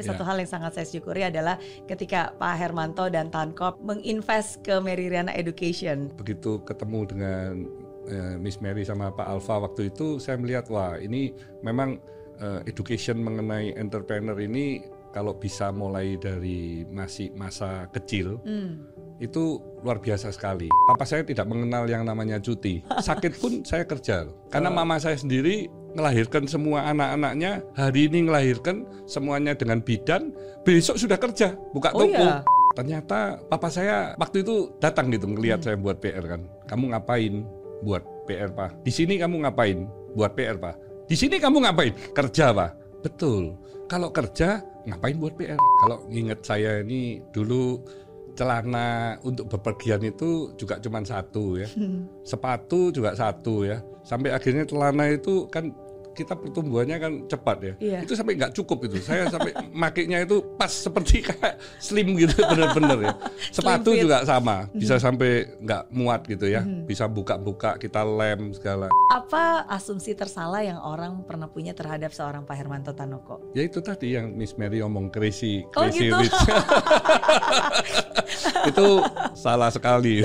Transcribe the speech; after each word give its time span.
Tapi 0.00 0.16
satu 0.16 0.24
hal 0.24 0.36
yang 0.40 0.50
sangat 0.50 0.72
saya 0.80 0.86
syukuri 0.88 1.22
adalah 1.28 1.60
ketika 1.84 2.32
Pak 2.40 2.56
Hermanto 2.56 3.12
dan 3.12 3.28
Tankop 3.28 3.76
menginvest 3.84 4.64
ke 4.64 4.80
Mary 4.80 5.12
Riana 5.12 5.36
Education. 5.36 6.08
Begitu 6.16 6.64
ketemu 6.64 7.00
dengan 7.04 7.68
uh, 8.08 8.34
Miss 8.40 8.64
Mary 8.64 8.80
sama 8.88 9.12
Pak 9.12 9.28
Alfa 9.28 9.60
waktu 9.60 9.92
itu, 9.92 10.16
saya 10.16 10.40
melihat 10.40 10.72
wah 10.72 10.96
ini 10.96 11.36
memang 11.60 12.00
uh, 12.40 12.64
education 12.64 13.20
mengenai 13.20 13.76
entrepreneur 13.76 14.40
ini 14.40 14.80
kalau 15.12 15.36
bisa 15.36 15.68
mulai 15.68 16.16
dari 16.16 16.88
masih 16.88 17.36
masa 17.36 17.84
kecil. 17.92 18.40
Hmm 18.48 19.00
itu 19.20 19.60
luar 19.84 20.00
biasa 20.00 20.32
sekali. 20.32 20.72
Papa 20.88 21.04
saya 21.04 21.20
tidak 21.22 21.44
mengenal 21.44 21.84
yang 21.84 22.08
namanya 22.08 22.40
cuti. 22.40 22.80
Sakit 22.88 23.36
pun 23.36 23.60
saya 23.68 23.84
kerja. 23.84 24.24
Karena 24.48 24.72
mama 24.72 24.96
saya 24.96 25.20
sendiri 25.20 25.68
melahirkan 25.94 26.46
semua 26.46 26.86
anak-anaknya, 26.90 27.64
hari 27.74 28.06
ini 28.10 28.26
melahirkan 28.26 28.86
semuanya 29.06 29.54
dengan 29.54 29.82
bidan, 29.82 30.34
besok 30.62 30.96
sudah 31.00 31.18
kerja, 31.18 31.56
buka 31.74 31.90
oh 31.94 32.06
toko. 32.06 32.24
Iya? 32.24 32.42
Ternyata 32.70 33.42
papa 33.50 33.66
saya 33.66 34.14
waktu 34.14 34.46
itu 34.46 34.70
datang 34.78 35.10
gitu 35.10 35.26
ngelihat 35.26 35.60
hmm. 35.60 35.66
saya 35.66 35.76
buat 35.76 35.98
PR 35.98 36.22
kan. 36.22 36.46
Kamu 36.70 36.94
ngapain 36.94 37.42
buat 37.82 38.02
PR, 38.30 38.50
Pak? 38.54 38.86
Di 38.86 38.92
sini 38.94 39.18
kamu 39.18 39.42
ngapain 39.42 39.88
buat 40.14 40.38
PR, 40.38 40.56
Pak? 40.60 40.76
Di 41.10 41.16
sini 41.18 41.42
kamu 41.42 41.66
ngapain? 41.66 41.92
Kerja, 42.14 42.54
Pak. 42.54 42.70
Betul. 43.02 43.58
Kalau 43.90 44.14
kerja 44.14 44.62
ngapain 44.86 45.18
buat 45.18 45.34
PR? 45.34 45.58
Kalau 45.58 46.06
ingat 46.14 46.46
saya 46.46 46.78
ini 46.86 47.18
dulu 47.34 47.82
celana 48.40 49.20
untuk 49.20 49.52
bepergian 49.52 50.00
itu 50.00 50.56
juga 50.56 50.80
cuma 50.80 51.04
satu 51.04 51.60
ya. 51.60 51.68
Hmm. 51.76 52.08
Sepatu 52.24 52.88
juga 52.88 53.12
satu 53.12 53.68
ya. 53.68 53.84
Sampai 54.00 54.32
akhirnya 54.32 54.64
celana 54.64 55.12
itu 55.12 55.44
kan 55.52 55.68
kita 56.20 56.36
pertumbuhannya 56.36 56.96
kan 57.00 57.12
cepat 57.24 57.58
ya. 57.64 57.74
Iya. 57.80 57.98
Itu 58.04 58.12
sampai 58.12 58.36
nggak 58.36 58.52
cukup 58.52 58.84
itu. 58.92 59.00
Saya 59.00 59.32
sampai 59.32 59.56
makainya 59.82 60.20
itu 60.20 60.44
pas 60.60 60.68
seperti 60.68 61.24
kayak 61.24 61.56
slim 61.80 62.12
gitu 62.20 62.36
bener-bener 62.52 63.08
ya. 63.08 63.12
Sepatu 63.56 63.96
juga 63.96 64.20
sama, 64.28 64.68
bisa 64.76 65.00
hmm. 65.00 65.04
sampai 65.08 65.30
nggak 65.64 65.82
muat 65.88 66.20
gitu 66.28 66.44
ya. 66.44 66.60
Hmm. 66.60 66.84
Bisa 66.84 67.08
buka-buka, 67.08 67.80
kita 67.80 68.04
lem 68.04 68.52
segala. 68.52 68.92
Apa 69.08 69.64
asumsi 69.72 70.12
tersalah 70.12 70.60
yang 70.60 70.76
orang 70.84 71.24
pernah 71.24 71.48
punya 71.48 71.72
terhadap 71.72 72.12
seorang 72.12 72.44
Pak 72.44 72.56
Hermanto 72.60 72.92
Tanoko? 72.92 73.40
Ya 73.56 73.64
itu 73.64 73.80
tadi 73.80 74.12
yang 74.20 74.36
Miss 74.36 74.52
Mary 74.60 74.84
omong 74.84 75.08
crazy, 75.08 75.64
crazy 75.72 76.12
oh, 76.12 76.20
gitu? 76.20 76.28
rich. 76.28 76.40
itu 78.68 78.88
salah 79.32 79.72
sekali. 79.72 80.20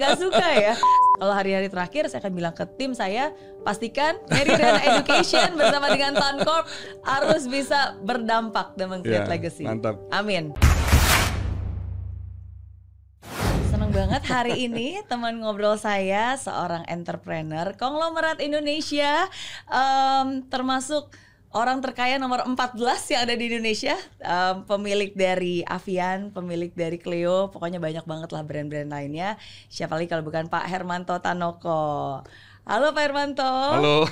Nggak 0.00 0.14
suka 0.16 0.48
ya. 0.56 0.74
Kalau 1.14 1.30
hari-hari 1.30 1.70
terakhir 1.70 2.10
saya 2.10 2.26
akan 2.26 2.34
bilang 2.34 2.54
ke 2.58 2.66
tim 2.74 2.90
saya 2.90 3.30
pastikan 3.62 4.18
Mary 4.34 4.50
Riana 4.50 4.82
Education 4.82 5.54
bersama 5.54 5.86
dengan 5.94 6.18
Tancorp 6.18 6.66
harus 7.06 7.46
bisa 7.46 7.94
berdampak 8.02 8.74
dan 8.74 8.90
meng-create 8.90 9.22
yeah, 9.22 9.30
legacy. 9.30 9.62
Mantap. 9.62 10.02
Amin. 10.10 10.50
Senang 13.70 13.94
banget 13.94 14.26
hari 14.26 14.66
ini 14.66 15.06
teman 15.06 15.38
ngobrol 15.38 15.78
saya 15.78 16.34
seorang 16.34 16.82
entrepreneur 16.90 17.70
konglomerat 17.78 18.42
Indonesia 18.42 19.30
um, 19.70 20.42
termasuk 20.50 21.14
orang 21.54 21.78
terkaya 21.78 22.18
nomor 22.18 22.42
14 22.42 22.74
yang 23.14 23.20
ada 23.30 23.34
di 23.38 23.46
Indonesia, 23.46 23.94
um, 24.26 24.66
pemilik 24.66 25.14
dari 25.14 25.62
Avian, 25.62 26.34
pemilik 26.34 26.74
dari 26.74 26.98
Clio, 26.98 27.48
pokoknya 27.54 27.78
banyak 27.78 28.04
banget 28.04 28.34
lah 28.34 28.42
brand-brand 28.42 28.90
lainnya. 28.90 29.38
Siapa 29.70 29.94
lagi 29.94 30.10
kalau 30.10 30.26
bukan 30.26 30.50
Pak 30.50 30.66
Hermanto 30.66 31.14
Tanoko. 31.22 32.26
Halo 32.64 32.96
Pak 32.96 33.04
Hermanto. 33.04 33.44
Halo. 33.44 34.08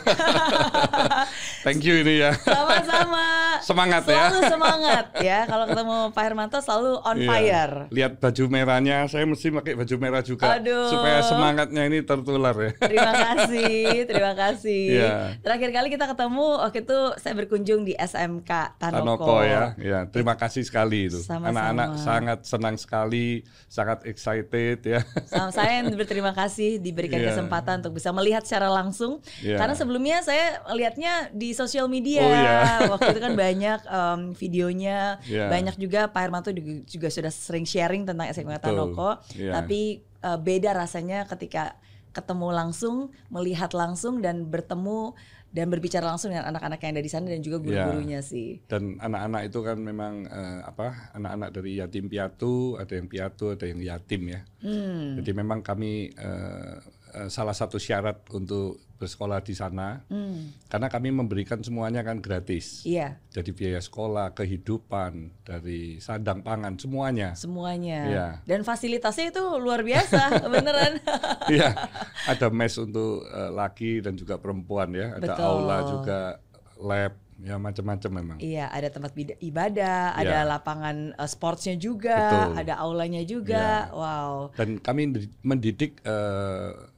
Thank 1.64 1.89
you 1.89 2.05
ini 2.05 2.20
ya. 2.20 2.36
Sama-sama. 2.36 3.56
semangat 3.64 4.05
selalu 4.05 4.12
ya. 4.12 4.28
Selalu 4.28 4.42
semangat 4.53 5.06
ya. 5.25 5.39
Kalau 5.48 5.64
ketemu 5.72 5.97
Pak 6.12 6.20
Hermanto 6.28 6.58
selalu 6.61 6.92
on 7.00 7.17
iya. 7.17 7.28
fire. 7.33 7.75
Lihat 7.89 8.12
baju 8.20 8.42
merahnya, 8.53 9.08
saya 9.08 9.25
mesti 9.25 9.48
pakai 9.56 9.73
baju 9.73 9.95
merah 9.97 10.20
juga 10.20 10.61
Aduh. 10.61 10.84
supaya 10.84 11.25
semangatnya 11.25 11.83
ini 11.89 12.05
tertular 12.05 12.53
ya. 12.53 12.70
Terima 12.77 13.12
kasih, 13.17 14.05
terima 14.05 14.33
kasih. 14.36 14.85
Yeah. 15.01 15.41
Terakhir 15.41 15.70
kali 15.73 15.89
kita 15.89 16.05
ketemu 16.12 16.46
waktu 16.61 16.79
itu 16.85 16.98
saya 17.24 17.33
berkunjung 17.33 17.89
di 17.89 17.96
SMK 17.96 18.77
Tanoko. 18.77 19.01
Tanoko 19.01 19.36
ya. 19.48 19.73
Ya, 19.80 20.05
terima 20.12 20.36
kasih 20.36 20.61
sekali 20.61 21.08
itu. 21.08 21.24
Anak-anak 21.24 21.96
sangat 21.96 22.45
senang 22.45 22.77
sekali, 22.77 23.48
sangat 23.73 24.05
excited 24.05 24.85
ya. 24.85 25.01
Sama 25.24 25.48
saya 25.48 25.80
yang 25.80 25.89
berterima 25.96 26.36
kasih 26.36 26.77
diberikan 26.77 27.17
yeah. 27.17 27.33
kesempatan 27.33 27.80
untuk 27.80 27.96
bisa 27.96 28.12
melihat 28.12 28.42
lihat 28.42 28.51
secara 28.51 28.69
langsung 28.75 29.23
yeah. 29.39 29.55
karena 29.55 29.79
sebelumnya 29.79 30.19
saya 30.27 30.58
lihatnya 30.75 31.30
di 31.30 31.55
sosial 31.55 31.86
media 31.86 32.27
oh, 32.27 32.35
yeah. 32.35 32.79
waktu 32.92 33.14
itu 33.14 33.23
kan 33.23 33.35
banyak 33.39 33.80
um, 33.86 34.20
videonya 34.35 35.23
yeah. 35.30 35.47
banyak 35.47 35.79
juga 35.79 36.11
Pak 36.11 36.20
Hermanto 36.27 36.51
juga, 36.51 36.83
juga 36.83 37.08
sudah 37.08 37.30
sering 37.30 37.63
sharing 37.63 38.03
tentang 38.03 38.27
SMK 38.27 38.58
Tanoko 38.58 39.23
yeah. 39.39 39.55
tapi 39.55 40.03
uh, 40.27 40.36
beda 40.36 40.75
rasanya 40.75 41.23
ketika 41.30 41.79
ketemu 42.13 42.53
langsung 42.53 43.14
melihat 43.33 43.73
langsung 43.73 44.20
dan 44.20 44.51
bertemu 44.51 45.14
dan 45.53 45.69
berbicara 45.69 46.09
langsung 46.09 46.33
dengan 46.33 46.48
anak-anak 46.48 46.80
yang 46.80 46.97
ada 46.97 47.05
di 47.05 47.13
sana 47.13 47.29
dan 47.29 47.45
juga 47.45 47.61
iya. 47.61 47.64
guru-gurunya 47.85 48.20
ya. 48.24 48.24
sih. 48.24 48.48
Dan 48.64 48.97
anak-anak 48.97 49.53
itu 49.53 49.61
kan 49.61 49.77
memang 49.77 50.24
uh, 50.24 50.64
apa 50.64 51.13
anak-anak 51.13 51.53
dari 51.53 51.77
yatim 51.77 52.09
piatu, 52.09 52.80
ada 52.80 52.97
yang 52.97 53.05
piatu, 53.05 53.53
ada 53.53 53.69
yang 53.69 53.80
yatim 53.85 54.33
ya. 54.33 54.41
Hmm. 54.64 55.20
Jadi 55.20 55.30
memang 55.36 55.61
kami 55.61 56.09
uh, 56.17 56.80
Eh, 57.02 57.02
salah 57.28 57.52
satu 57.52 57.77
syarat 57.77 58.24
untuk 58.33 58.80
bersekolah 59.02 59.42
di 59.42 59.50
sana 59.50 60.06
hmm. 60.06 60.70
karena 60.70 60.86
kami 60.86 61.11
memberikan 61.11 61.58
semuanya 61.58 62.06
kan 62.06 62.23
gratis. 62.23 62.86
Iya. 62.86 63.18
Jadi 63.34 63.50
biaya 63.50 63.83
sekolah, 63.83 64.30
kehidupan, 64.30 65.42
dari 65.42 65.98
sandang 65.98 66.46
pangan 66.46 66.78
semuanya. 66.78 67.34
Semuanya. 67.34 68.00
Iya. 68.06 68.27
Dan 68.46 68.62
fasilitasnya 68.62 69.34
itu 69.34 69.42
luar 69.58 69.83
biasa, 69.83 70.39
beneran. 70.55 71.02
Iya. 71.50 71.74
Ada 72.30 72.55
mes 72.55 72.78
untuk 72.78 73.27
uh, 73.27 73.50
laki 73.50 74.06
dan 74.06 74.14
juga 74.14 74.39
perempuan 74.39 74.94
ya. 74.94 75.18
Ada 75.18 75.34
Betul. 75.34 75.42
aula 75.42 75.79
juga, 75.90 76.20
lab 76.79 77.12
ya 77.42 77.58
macam-macam 77.58 78.11
memang. 78.23 78.39
Iya, 78.39 78.70
ada 78.70 78.86
tempat 78.86 79.18
ibadah, 79.42 80.14
ya. 80.14 80.18
ada 80.23 80.39
lapangan 80.46 81.18
uh, 81.18 81.27
sportsnya 81.27 81.74
juga, 81.74 82.14
Betul. 82.14 82.62
ada 82.62 82.74
aulanya 82.79 83.23
juga. 83.27 83.90
Ya. 83.90 83.98
Wow. 83.98 84.55
Dan 84.55 84.79
kami 84.79 85.11
mendidik 85.42 85.98
uh, 86.06 86.92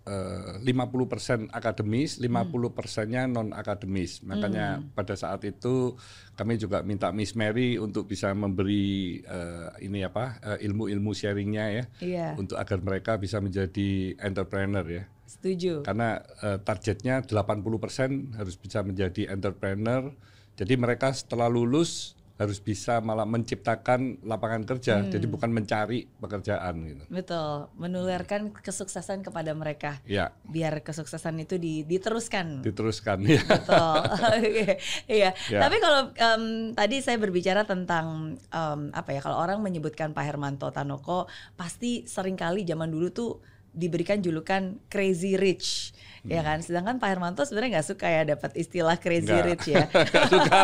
50% 0.00 0.64
eh, 0.64 1.52
akademis, 1.52 2.18
50 2.24 2.72
persennya 2.72 3.28
non 3.28 3.52
akademis. 3.52 4.24
Makanya 4.24 4.80
hmm. 4.80 4.96
pada 4.96 5.12
saat 5.12 5.44
itu 5.44 5.94
kami 6.34 6.56
juga 6.56 6.80
minta 6.80 7.12
Miss 7.12 7.36
Mary 7.36 7.76
untuk 7.76 8.08
bisa 8.08 8.32
memberi 8.32 9.20
uh, 9.28 9.76
ini 9.78 10.00
apa 10.00 10.40
uh, 10.40 10.58
ilmu-ilmu 10.58 11.12
sharingnya 11.12 11.66
ya, 11.68 11.84
yeah. 12.00 12.32
untuk 12.40 12.56
agar 12.56 12.80
mereka 12.80 13.20
bisa 13.20 13.44
menjadi 13.44 14.16
entrepreneur 14.16 14.84
ya. 14.88 15.04
Setuju. 15.28 15.84
Karena 15.84 16.24
uh, 16.42 16.58
targetnya 16.58 17.22
80% 17.22 18.40
harus 18.40 18.56
bisa 18.56 18.80
menjadi 18.82 19.30
entrepreneur. 19.30 20.10
Jadi 20.58 20.74
mereka 20.80 21.12
setelah 21.14 21.46
lulus 21.46 22.19
harus 22.40 22.56
bisa 22.56 23.04
malah 23.04 23.28
menciptakan 23.28 24.24
lapangan 24.24 24.64
kerja, 24.64 25.04
hmm. 25.04 25.12
jadi 25.12 25.26
bukan 25.28 25.52
mencari 25.52 26.08
pekerjaan 26.08 26.74
gitu. 26.88 27.04
Betul, 27.12 27.68
menularkan 27.76 28.48
kesuksesan 28.56 29.20
kepada 29.20 29.52
mereka. 29.52 30.00
Ya. 30.08 30.32
Biar 30.48 30.80
kesuksesan 30.80 31.36
itu 31.44 31.60
di, 31.60 31.84
diteruskan. 31.84 32.64
Diteruskan. 32.64 33.20
Ya. 33.28 33.44
Betul. 33.44 34.00
Iya. 35.20 35.36
ya. 35.52 35.60
Tapi 35.60 35.76
kalau 35.84 36.08
um, 36.16 36.72
tadi 36.72 37.04
saya 37.04 37.20
berbicara 37.20 37.68
tentang 37.68 38.40
um, 38.48 38.80
apa 38.96 39.10
ya, 39.12 39.20
kalau 39.20 39.36
orang 39.36 39.60
menyebutkan 39.60 40.16
Pak 40.16 40.24
Hermanto 40.24 40.72
Tanoko, 40.72 41.28
pasti 41.60 42.08
sering 42.08 42.40
kali 42.40 42.64
zaman 42.64 42.88
dulu 42.88 43.12
tuh 43.12 43.30
diberikan 43.70 44.18
julukan 44.18 44.82
crazy 44.90 45.38
rich 45.38 45.94
hmm. 46.26 46.30
ya 46.30 46.42
kan 46.42 46.58
sedangkan 46.58 46.98
Pak 46.98 47.06
Hermanto 47.06 47.46
sebenarnya 47.46 47.78
nggak 47.78 47.88
suka 47.94 48.06
ya 48.10 48.22
dapat 48.26 48.50
istilah 48.58 48.98
crazy 48.98 49.36
rich 49.46 49.70
ya 49.70 49.86
suka 50.32 50.60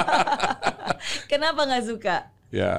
kenapa 1.36 1.60
nggak 1.68 1.84
suka? 1.84 2.16
Ya 2.48 2.72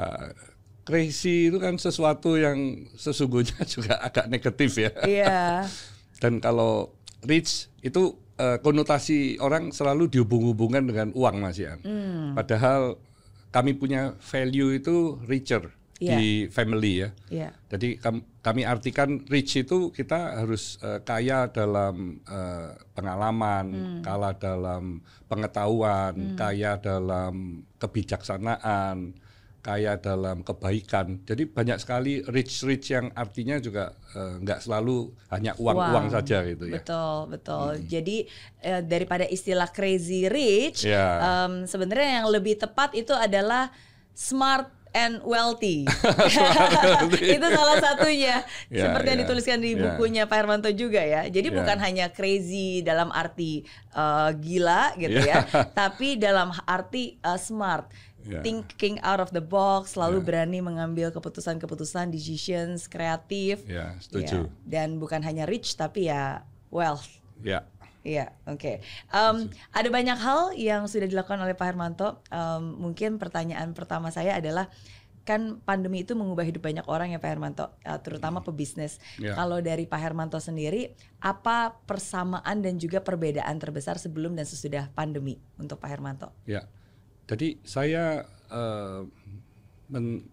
crazy 0.87 1.51
itu 1.51 1.59
kan 1.59 1.75
sesuatu 1.77 2.39
yang 2.39 2.89
sesungguhnya 2.97 3.61
juga 3.73 4.01
agak 4.01 4.25
negatif 4.31 4.81
ya. 4.81 4.91
Iya. 5.05 5.67
Dan 6.21 6.41
kalau 6.41 6.97
rich 7.21 7.69
itu 7.85 8.17
uh, 8.41 8.57
konotasi 8.65 9.37
orang 9.37 9.69
selalu 9.69 10.09
dihubung-hubungkan 10.09 10.89
dengan 10.89 11.07
uang 11.13 11.37
Mas 11.37 11.61
Ian. 11.61 11.79
Hmm. 11.85 12.33
padahal 12.33 12.97
kami 13.53 13.73
punya 13.77 14.13
value 14.21 14.75
itu 14.75 15.17
richer 15.25 15.76
yeah. 15.99 16.17
di 16.17 16.47
family 16.49 16.93
ya. 17.05 17.09
Yeah. 17.29 17.51
Jadi 17.69 17.97
kami 18.41 18.63
artikan 18.63 19.25
rich 19.27 19.59
itu 19.59 19.91
kita 19.91 20.39
harus 20.39 20.79
uh, 20.81 21.01
kaya 21.03 21.49
dalam 21.51 22.21
uh, 22.29 22.77
pengalaman, 22.95 23.65
hmm. 23.67 24.01
kala 24.05 24.37
dalam 24.37 25.03
pengetahuan, 25.27 26.13
hmm. 26.15 26.37
kaya 26.39 26.79
dalam 26.79 27.65
kebijaksanaan, 27.81 29.17
kaya 29.59 29.99
dalam 29.99 30.47
kebaikan. 30.47 31.27
Jadi 31.27 31.43
banyak 31.51 31.77
sekali 31.81 32.23
rich-rich 32.23 32.95
yang 32.95 33.11
artinya 33.11 33.59
juga 33.59 33.91
uh, 34.15 34.39
nggak 34.39 34.63
selalu 34.63 35.11
hanya 35.27 35.59
uang-uang 35.59 36.07
saja 36.07 36.45
gitu 36.47 36.71
ya. 36.71 36.79
Betul, 36.79 37.35
betul. 37.35 37.75
Hmm. 37.75 37.83
Jadi 37.83 38.17
uh, 38.63 38.81
daripada 38.85 39.27
istilah 39.27 39.67
crazy 39.73 40.31
rich, 40.31 40.87
yeah. 40.87 40.95
Ya. 41.19 41.27
um, 41.49 41.53
sebenarnya 41.67 42.23
yang 42.23 42.27
lebih 42.31 42.55
tepat 42.55 42.95
itu 42.95 43.11
adalah 43.11 43.73
smart 44.15 44.76
and 44.97 45.13
wealthy. 45.21 45.85
itu 47.37 47.47
salah 47.53 47.77
satunya. 47.77 48.41
Yeah, 48.67 48.91
Seperti 48.91 49.05
yeah, 49.05 49.13
yang 49.13 49.21
dituliskan 49.23 49.57
di 49.63 49.71
ya. 49.73 49.79
bukunya 49.79 50.23
yeah. 50.25 50.29
Pak 50.29 50.37
Hermanto 50.43 50.69
juga 50.75 50.99
ya. 50.99 51.29
Jadi 51.29 51.53
yeah. 51.53 51.57
bukan 51.61 51.77
hanya 51.79 52.05
crazy 52.11 52.83
dalam 52.83 53.13
arti 53.15 53.63
uh, 53.95 54.33
gila 54.35 54.91
gitu 54.99 55.23
yeah. 55.23 55.47
ya, 55.47 55.63
tapi 55.71 56.19
dalam 56.19 56.51
arti 56.67 57.15
uh, 57.23 57.39
smart. 57.39 57.87
Yeah. 58.27 58.43
Thinking 58.43 58.99
out 59.07 59.23
of 59.23 59.31
the 59.31 59.39
box, 59.39 59.95
selalu 59.95 60.19
yeah. 60.19 60.27
berani 60.27 60.59
mengambil 60.59 61.15
keputusan-keputusan, 61.15 62.11
decisions 62.11 62.91
kreatif. 62.91 63.63
Ya, 63.63 63.71
yeah, 63.71 63.89
setuju. 64.03 64.39
Yeah. 64.51 64.67
Dan 64.67 64.99
bukan 64.99 65.23
hanya 65.23 65.47
rich 65.47 65.79
tapi 65.79 66.11
ya 66.11 66.43
wealth. 66.67 67.07
Ya. 67.39 67.63
Yeah. 67.63 67.76
Iya, 68.07 68.31
oke. 68.47 68.55
Okay. 68.55 68.75
Um, 69.11 69.51
ada 69.75 69.89
banyak 69.91 70.15
hal 70.15 70.55
yang 70.55 70.87
sudah 70.87 71.11
dilakukan 71.11 71.43
oleh 71.43 71.59
Pak 71.59 71.67
Hermanto. 71.67 72.23
Um, 72.31 72.79
mungkin 72.87 73.19
pertanyaan 73.19 73.75
pertama 73.75 74.15
saya 74.15 74.39
adalah 74.39 74.71
kan 75.27 75.59
pandemi 75.67 76.07
itu 76.07 76.15
mengubah 76.15 76.47
hidup 76.47 76.63
banyak 76.63 76.87
orang 76.87 77.11
ya 77.11 77.19
Pak 77.19 77.27
Hermanto, 77.27 77.67
uh, 77.83 77.99
terutama 77.99 78.47
pebisnis. 78.47 79.03
Yeah. 79.19 79.35
Kalau 79.35 79.59
dari 79.59 79.83
Pak 79.83 79.99
Hermanto 79.99 80.39
sendiri, 80.39 80.95
apa 81.19 81.75
persamaan 81.83 82.63
dan 82.63 82.79
juga 82.79 83.03
perbedaan 83.03 83.59
terbesar 83.59 83.99
sebelum 83.99 84.39
dan 84.39 84.47
sesudah 84.47 84.87
pandemi 84.95 85.35
untuk 85.59 85.83
Pak 85.83 85.91
Hermanto? 85.91 86.31
Ya, 86.47 86.63
jadi 87.27 87.59
saya 87.67 88.23
uh, 88.47 89.03
men 89.91 90.31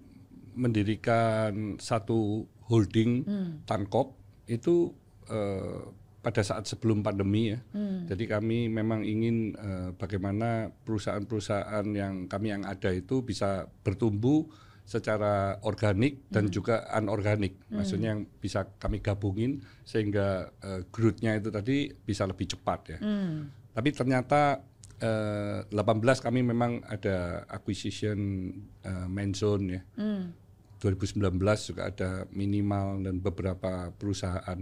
mendirikan 0.54 1.74
satu 1.82 2.46
holding 2.70 3.26
hmm. 3.26 3.66
Tankop 3.66 4.14
itu 4.46 4.94
uh, 5.26 5.90
pada 6.24 6.40
saat 6.40 6.64
sebelum 6.64 7.04
pandemi 7.04 7.52
ya. 7.52 7.60
Hmm. 7.76 8.08
Jadi 8.08 8.24
kami 8.24 8.72
memang 8.72 9.04
ingin 9.04 9.52
uh, 9.60 9.92
bagaimana 9.92 10.72
perusahaan-perusahaan 10.88 11.84
yang 11.92 12.24
kami 12.32 12.56
yang 12.56 12.64
ada 12.64 12.88
itu 12.96 13.20
bisa 13.20 13.68
bertumbuh 13.84 14.48
secara 14.88 15.60
organik 15.64 16.24
dan 16.32 16.48
hmm. 16.48 16.52
juga 16.52 16.88
anorganik. 16.88 17.60
Hmm. 17.68 17.84
Maksudnya 17.84 18.16
yang 18.16 18.24
bisa 18.40 18.64
kami 18.80 19.04
gabungin 19.04 19.60
sehingga 19.84 20.48
uh, 20.64 20.80
growth-nya 20.88 21.36
itu 21.36 21.52
tadi 21.52 21.92
bisa 21.92 22.24
lebih 22.24 22.56
cepat 22.56 22.96
ya. 22.96 22.98
Hmm. 23.04 23.52
Tapi 23.74 23.90
ternyata 23.92 24.64
uh, 25.04 25.60
eh, 25.68 25.76
18 25.76 26.24
kami 26.24 26.40
memang 26.40 26.80
ada 26.88 27.44
acquisition 27.52 28.48
uh, 28.80 29.08
Menzone 29.12 29.66
ya. 29.68 29.82
Hmm. 30.00 30.32
2019 30.80 31.40
juga 31.64 31.88
ada 31.88 32.28
minimal 32.28 33.00
dan 33.08 33.16
beberapa 33.16 33.88
perusahaan 33.96 34.60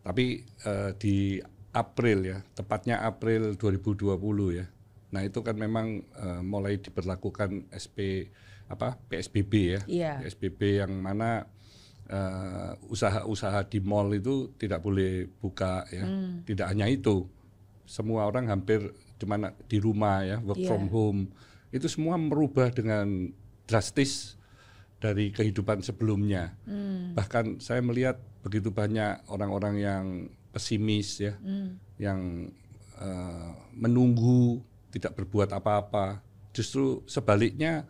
tapi 0.00 0.44
uh, 0.64 0.96
di 0.96 1.40
April 1.70 2.18
ya, 2.26 2.38
tepatnya 2.56 2.98
April 3.04 3.54
2020 3.54 4.58
ya. 4.58 4.66
Nah 5.10 5.22
itu 5.22 5.42
kan 5.42 5.54
memang 5.54 6.02
uh, 6.18 6.42
mulai 6.42 6.78
diberlakukan 6.78 7.70
SP 7.70 8.30
apa 8.70 8.94
PSBB 9.10 9.52
ya, 9.78 9.80
yeah. 9.90 10.16
PSBB 10.22 10.78
yang 10.78 10.94
mana 11.02 11.42
eh, 12.06 12.70
usaha-usaha 12.86 13.66
di 13.66 13.82
mall 13.82 14.14
itu 14.14 14.54
tidak 14.62 14.78
boleh 14.78 15.26
buka 15.26 15.82
ya. 15.90 16.06
Mm. 16.06 16.46
Tidak 16.46 16.66
hanya 16.70 16.86
itu, 16.86 17.26
semua 17.82 18.30
orang 18.30 18.46
hampir 18.46 18.94
cuma 19.18 19.50
di 19.66 19.82
rumah 19.82 20.22
ya, 20.22 20.38
work 20.38 20.62
yeah. 20.62 20.70
from 20.70 20.86
home. 20.86 21.20
Itu 21.74 21.90
semua 21.90 22.14
merubah 22.14 22.70
dengan 22.70 23.34
drastis 23.66 24.38
dari 25.00 25.32
kehidupan 25.32 25.80
sebelumnya. 25.80 26.54
Mm. 26.68 27.16
Bahkan 27.16 27.58
saya 27.64 27.80
melihat 27.80 28.20
begitu 28.44 28.68
banyak 28.68 29.24
orang-orang 29.32 29.74
yang 29.80 30.04
pesimis 30.52 31.24
ya, 31.24 31.34
mm. 31.40 31.96
yang 31.96 32.52
uh, 33.00 33.50
menunggu 33.72 34.60
tidak 34.92 35.16
berbuat 35.16 35.56
apa-apa. 35.56 36.20
Justru 36.52 37.00
sebaliknya 37.08 37.88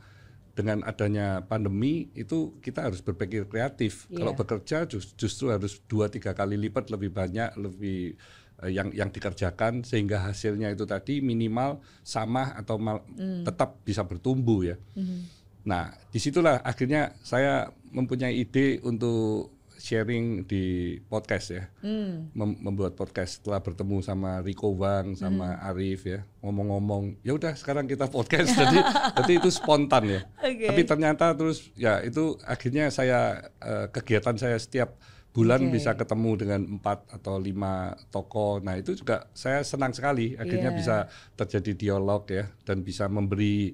dengan 0.55 0.85
adanya 0.87 1.43
pandemi 1.47 2.12
itu 2.15 2.55
kita 2.62 2.87
harus 2.87 3.03
berpikir 3.03 3.51
kreatif. 3.51 4.06
Yeah. 4.06 4.23
Kalau 4.23 4.33
bekerja 4.39 4.87
justru 4.95 5.51
harus 5.51 5.83
dua 5.91 6.06
tiga 6.06 6.31
kali 6.31 6.55
lipat 6.61 6.95
lebih 6.95 7.11
banyak 7.11 7.59
lebih 7.59 8.15
uh, 8.63 8.71
yang 8.71 8.95
yang 8.95 9.11
dikerjakan 9.11 9.83
sehingga 9.83 10.23
hasilnya 10.23 10.71
itu 10.71 10.87
tadi 10.87 11.19
minimal 11.25 11.83
sama 12.06 12.55
atau 12.55 12.79
mal, 12.79 13.03
mm. 13.19 13.51
tetap 13.51 13.83
bisa 13.83 14.06
bertumbuh 14.06 14.63
ya. 14.63 14.77
Mm 14.95 15.03
-hmm. 15.03 15.40
Nah 15.65 15.93
di 16.09 16.19
situlah 16.23 16.62
akhirnya 16.65 17.15
saya 17.21 17.69
mempunyai 17.91 18.39
ide 18.39 18.79
untuk 18.87 19.61
sharing 19.81 20.45
di 20.45 20.95
podcast 21.09 21.57
ya, 21.57 21.65
mm. 21.81 22.37
Mem 22.37 22.51
membuat 22.61 22.95
podcast 22.95 23.41
setelah 23.41 23.65
bertemu 23.65 24.05
sama 24.05 24.45
Riko 24.45 24.77
Wang, 24.77 25.17
sama 25.17 25.57
mm. 25.57 25.69
Arif 25.73 26.01
ya, 26.05 26.21
ngomong-ngomong, 26.45 27.25
ya 27.25 27.33
udah 27.35 27.57
sekarang 27.57 27.89
kita 27.89 28.07
podcast, 28.12 28.53
jadi 28.53 28.79
jadi 29.25 29.33
itu 29.41 29.49
spontan 29.49 30.05
ya. 30.05 30.21
Okay. 30.37 30.69
Tapi 30.69 30.83
ternyata 30.85 31.33
terus 31.33 31.73
ya 31.75 32.05
itu 32.05 32.37
akhirnya 32.45 32.93
saya 32.93 33.51
uh, 33.65 33.89
kegiatan 33.89 34.37
saya 34.37 34.61
setiap 34.61 35.01
bulan 35.33 35.71
okay. 35.71 35.73
bisa 35.81 35.91
ketemu 35.97 36.31
dengan 36.37 36.61
empat 36.79 37.09
atau 37.17 37.41
lima 37.41 37.97
toko. 38.13 38.61
Nah 38.61 38.77
itu 38.77 38.93
juga 38.93 39.33
saya 39.33 39.65
senang 39.65 39.97
sekali, 39.97 40.37
akhirnya 40.37 40.71
yeah. 40.71 40.79
bisa 40.79 40.97
terjadi 41.41 41.73
dialog 41.75 42.29
ya 42.29 42.53
dan 42.69 42.85
bisa 42.85 43.09
memberi 43.09 43.73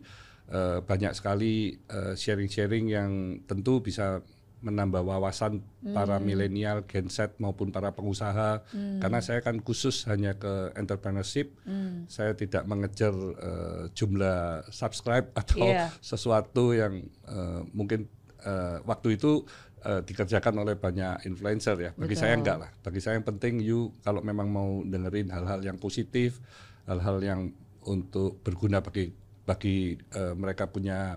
uh, 0.53 0.79
banyak 0.83 1.13
sekali 1.17 1.75
eh, 1.91 2.15
sharing-sharing 2.15 2.15
uh, 2.15 2.17
sharing 2.19 2.51
-sharing 2.51 2.85
yang 2.91 3.11
tentu 3.47 3.83
bisa 3.83 4.23
menambah 4.65 5.05
wawasan 5.05 5.61
hmm. 5.63 5.95
para 5.95 6.17
milenial, 6.17 6.83
Gen 6.89 7.13
Z 7.13 7.37
maupun 7.37 7.69
para 7.69 7.93
pengusaha. 7.93 8.65
Hmm. 8.73 8.99
Karena 8.99 9.21
saya 9.21 9.45
kan 9.45 9.61
khusus 9.61 10.09
hanya 10.09 10.35
ke 10.35 10.73
entrepreneurship. 10.75 11.55
Hmm. 11.69 12.09
Saya 12.09 12.33
tidak 12.33 12.65
mengejar 12.65 13.13
uh, 13.15 13.87
jumlah 13.93 14.67
subscribe 14.73 15.29
atau 15.41 15.69
yeah. 15.69 15.93
sesuatu 16.01 16.73
yang 16.73 17.05
uh, 17.29 17.63
mungkin 17.77 18.11
uh, 18.43 18.81
waktu 18.89 19.21
itu 19.21 19.45
uh, 19.85 20.01
dikerjakan 20.03 20.57
oleh 20.57 20.75
banyak 20.75 21.29
influencer 21.29 21.77
ya. 21.79 21.91
Bagi 21.95 22.17
Betul. 22.17 22.23
saya 22.27 22.35
enggak 22.35 22.57
lah. 22.65 22.71
Bagi 22.81 23.01
saya 23.05 23.21
yang 23.21 23.27
penting 23.29 23.61
you 23.61 23.93
kalau 24.03 24.25
memang 24.25 24.49
mau 24.49 24.83
dengerin 24.83 25.31
hal-hal 25.31 25.61
yang 25.61 25.77
positif, 25.77 26.41
hal-hal 26.89 27.21
yang 27.21 27.41
untuk 27.87 28.43
berguna 28.43 28.83
bagi 28.83 29.15
bagi 29.47 29.95
uh, 30.19 30.35
mereka 30.35 30.67
punya 30.67 31.17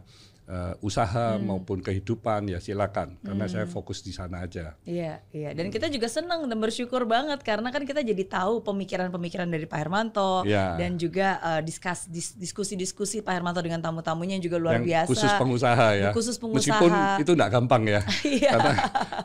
uh, 0.49 0.73
usaha 0.81 1.37
hmm. 1.37 1.45
maupun 1.45 1.79
kehidupan 1.79 2.49
ya 2.49 2.57
silakan 2.57 3.15
karena 3.21 3.45
hmm. 3.45 3.53
saya 3.53 3.65
fokus 3.69 4.01
di 4.01 4.11
sana 4.11 4.43
aja. 4.43 4.73
Iya, 4.83 5.21
iya. 5.29 5.53
Dan 5.53 5.69
kita 5.69 5.87
juga 5.87 6.09
senang 6.09 6.49
dan 6.49 6.57
bersyukur 6.57 7.05
banget 7.05 7.45
karena 7.45 7.69
kan 7.69 7.85
kita 7.85 8.01
jadi 8.01 8.25
tahu 8.25 8.65
pemikiran-pemikiran 8.65 9.45
dari 9.45 9.69
Pak 9.69 9.77
Hermanto 9.77 10.43
ya. 10.43 10.75
dan 10.75 10.97
juga 10.97 11.37
uh, 11.39 11.61
diskus 11.61 12.09
diskusi-diskusi 12.35 13.21
Pak 13.21 13.33
Hermanto 13.39 13.61
dengan 13.61 13.79
tamu-tamunya 13.79 14.41
juga 14.41 14.57
luar 14.57 14.81
Yang 14.81 14.89
biasa. 14.89 15.09
Khusus 15.13 15.31
pengusaha 15.37 15.87
ya. 15.95 16.09
Khusus 16.11 16.35
pengusaha. 16.41 16.59
Meskipun 16.59 16.91
itu 17.21 17.31
enggak 17.37 17.51
gampang 17.53 17.83
ya. 17.85 18.01
Iya. 18.29 18.51
karena 18.55 18.73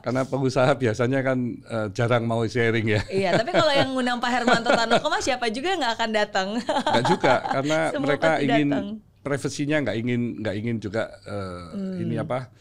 karena 0.01 0.23
pengusaha 0.27 0.71
biasanya 0.75 1.21
kan 1.21 1.39
uh, 1.69 1.87
jarang 1.93 2.25
mau 2.25 2.41
sharing 2.45 2.87
ya. 2.89 3.01
iya, 3.13 3.31
tapi 3.37 3.53
kalau 3.53 3.73
yang 3.73 3.93
ngundang 3.93 4.19
Pak 4.21 4.31
Hermanto 4.33 4.71
Tanoko 4.73 5.07
mah 5.09 5.23
siapa 5.23 5.49
juga 5.49 5.77
nggak 5.77 5.93
akan 5.99 6.11
datang. 6.13 6.49
Enggak 6.61 7.05
juga 7.09 7.35
karena 7.45 7.79
mereka 8.03 8.31
ingin 8.41 8.69
datang 8.71 9.14
privasinya 9.25 9.81
nggak 9.81 9.97
ingin 9.97 10.21
nggak 10.45 10.57
ingin 10.61 10.77
juga 10.77 11.09
uh, 11.25 11.73
hmm. 11.73 12.03
ini 12.05 12.15
apa 12.21 12.53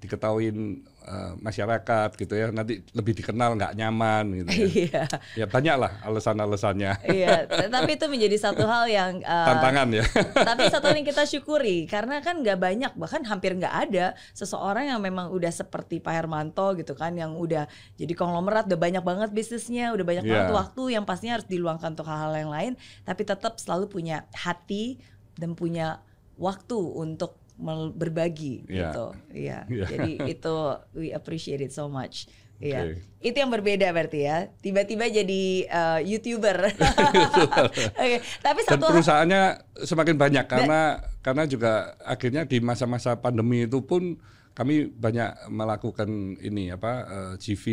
diketahuin 0.00 0.80
uh, 1.04 1.36
masyarakat 1.44 2.08
gitu 2.16 2.32
ya 2.32 2.48
nanti 2.48 2.80
lebih 2.96 3.12
dikenal 3.20 3.52
nggak 3.60 3.76
nyaman 3.76 4.24
gitu 4.32 4.48
ya. 4.48 4.64
Iya. 4.64 5.02
ya 5.44 5.46
banyak 5.46 5.76
lah 5.76 5.92
alasan-alasannya. 6.08 7.04
iya, 7.12 7.44
tapi 7.68 8.00
itu 8.00 8.08
menjadi 8.08 8.36
satu 8.40 8.64
hal 8.64 8.88
yang 8.88 9.20
uh, 9.20 9.46
tantangan 9.52 9.88
ya. 9.92 10.04
tapi 10.48 10.72
satu 10.72 10.88
yang 10.88 11.04
kita 11.04 11.28
syukuri 11.28 11.84
karena 11.84 12.24
kan 12.24 12.40
nggak 12.40 12.56
banyak 12.56 12.92
bahkan 12.96 13.20
hampir 13.28 13.52
nggak 13.52 13.92
ada 13.92 14.16
seseorang 14.32 14.88
yang 14.88 15.04
memang 15.04 15.28
udah 15.28 15.52
seperti 15.52 16.00
Pak 16.00 16.16
Hermanto 16.16 16.72
gitu 16.80 16.96
kan 16.96 17.12
yang 17.12 17.36
udah 17.36 17.68
jadi 18.00 18.16
konglomerat 18.16 18.72
udah 18.72 18.80
banyak 18.80 19.04
banget 19.04 19.30
bisnisnya 19.36 19.92
udah 19.92 20.04
banyak 20.08 20.24
yeah. 20.24 20.32
banget 20.32 20.50
waktu 20.56 20.82
yang 20.96 21.04
pastinya 21.04 21.36
harus 21.36 21.48
diluangkan 21.48 21.92
untuk 21.92 22.08
hal-hal 22.08 22.32
yang 22.40 22.52
lain 22.52 22.72
tapi 23.04 23.28
tetap 23.28 23.60
selalu 23.60 23.92
punya 23.92 24.24
hati 24.32 24.96
dan 25.36 25.52
punya 25.52 26.00
waktu 26.40 26.78
untuk 26.80 27.36
berbagi 27.94 28.64
yeah. 28.66 28.90
gitu. 28.90 29.06
Iya. 29.36 29.58
Yeah. 29.70 29.88
Jadi 29.92 30.12
itu 30.32 30.56
we 30.96 31.12
appreciate 31.12 31.60
it 31.60 31.70
so 31.70 31.86
much. 31.86 32.26
Iya. 32.60 32.92
Okay. 32.92 33.32
Itu 33.32 33.36
yang 33.40 33.52
berbeda 33.52 33.88
berarti 33.92 34.20
ya. 34.24 34.48
Tiba-tiba 34.60 35.08
jadi 35.08 35.42
uh, 35.68 36.00
YouTuber. 36.04 36.56
Oke, 36.68 37.72
okay. 37.96 38.18
tapi 38.44 38.60
satu 38.64 38.88
Dan 38.88 38.92
perusahaannya 38.96 39.42
semakin 39.84 40.16
banyak 40.16 40.44
karena 40.48 40.80
karena 41.20 41.44
juga 41.48 41.96
akhirnya 42.04 42.44
di 42.44 42.60
masa-masa 42.60 43.16
pandemi 43.16 43.64
itu 43.64 43.80
pun 43.84 44.20
kami 44.52 44.92
banyak 44.92 45.48
melakukan 45.48 46.36
ini 46.42 46.74
apa 46.74 46.92
uh, 47.06 47.16
eh, 47.32 47.34
GV 47.40 47.64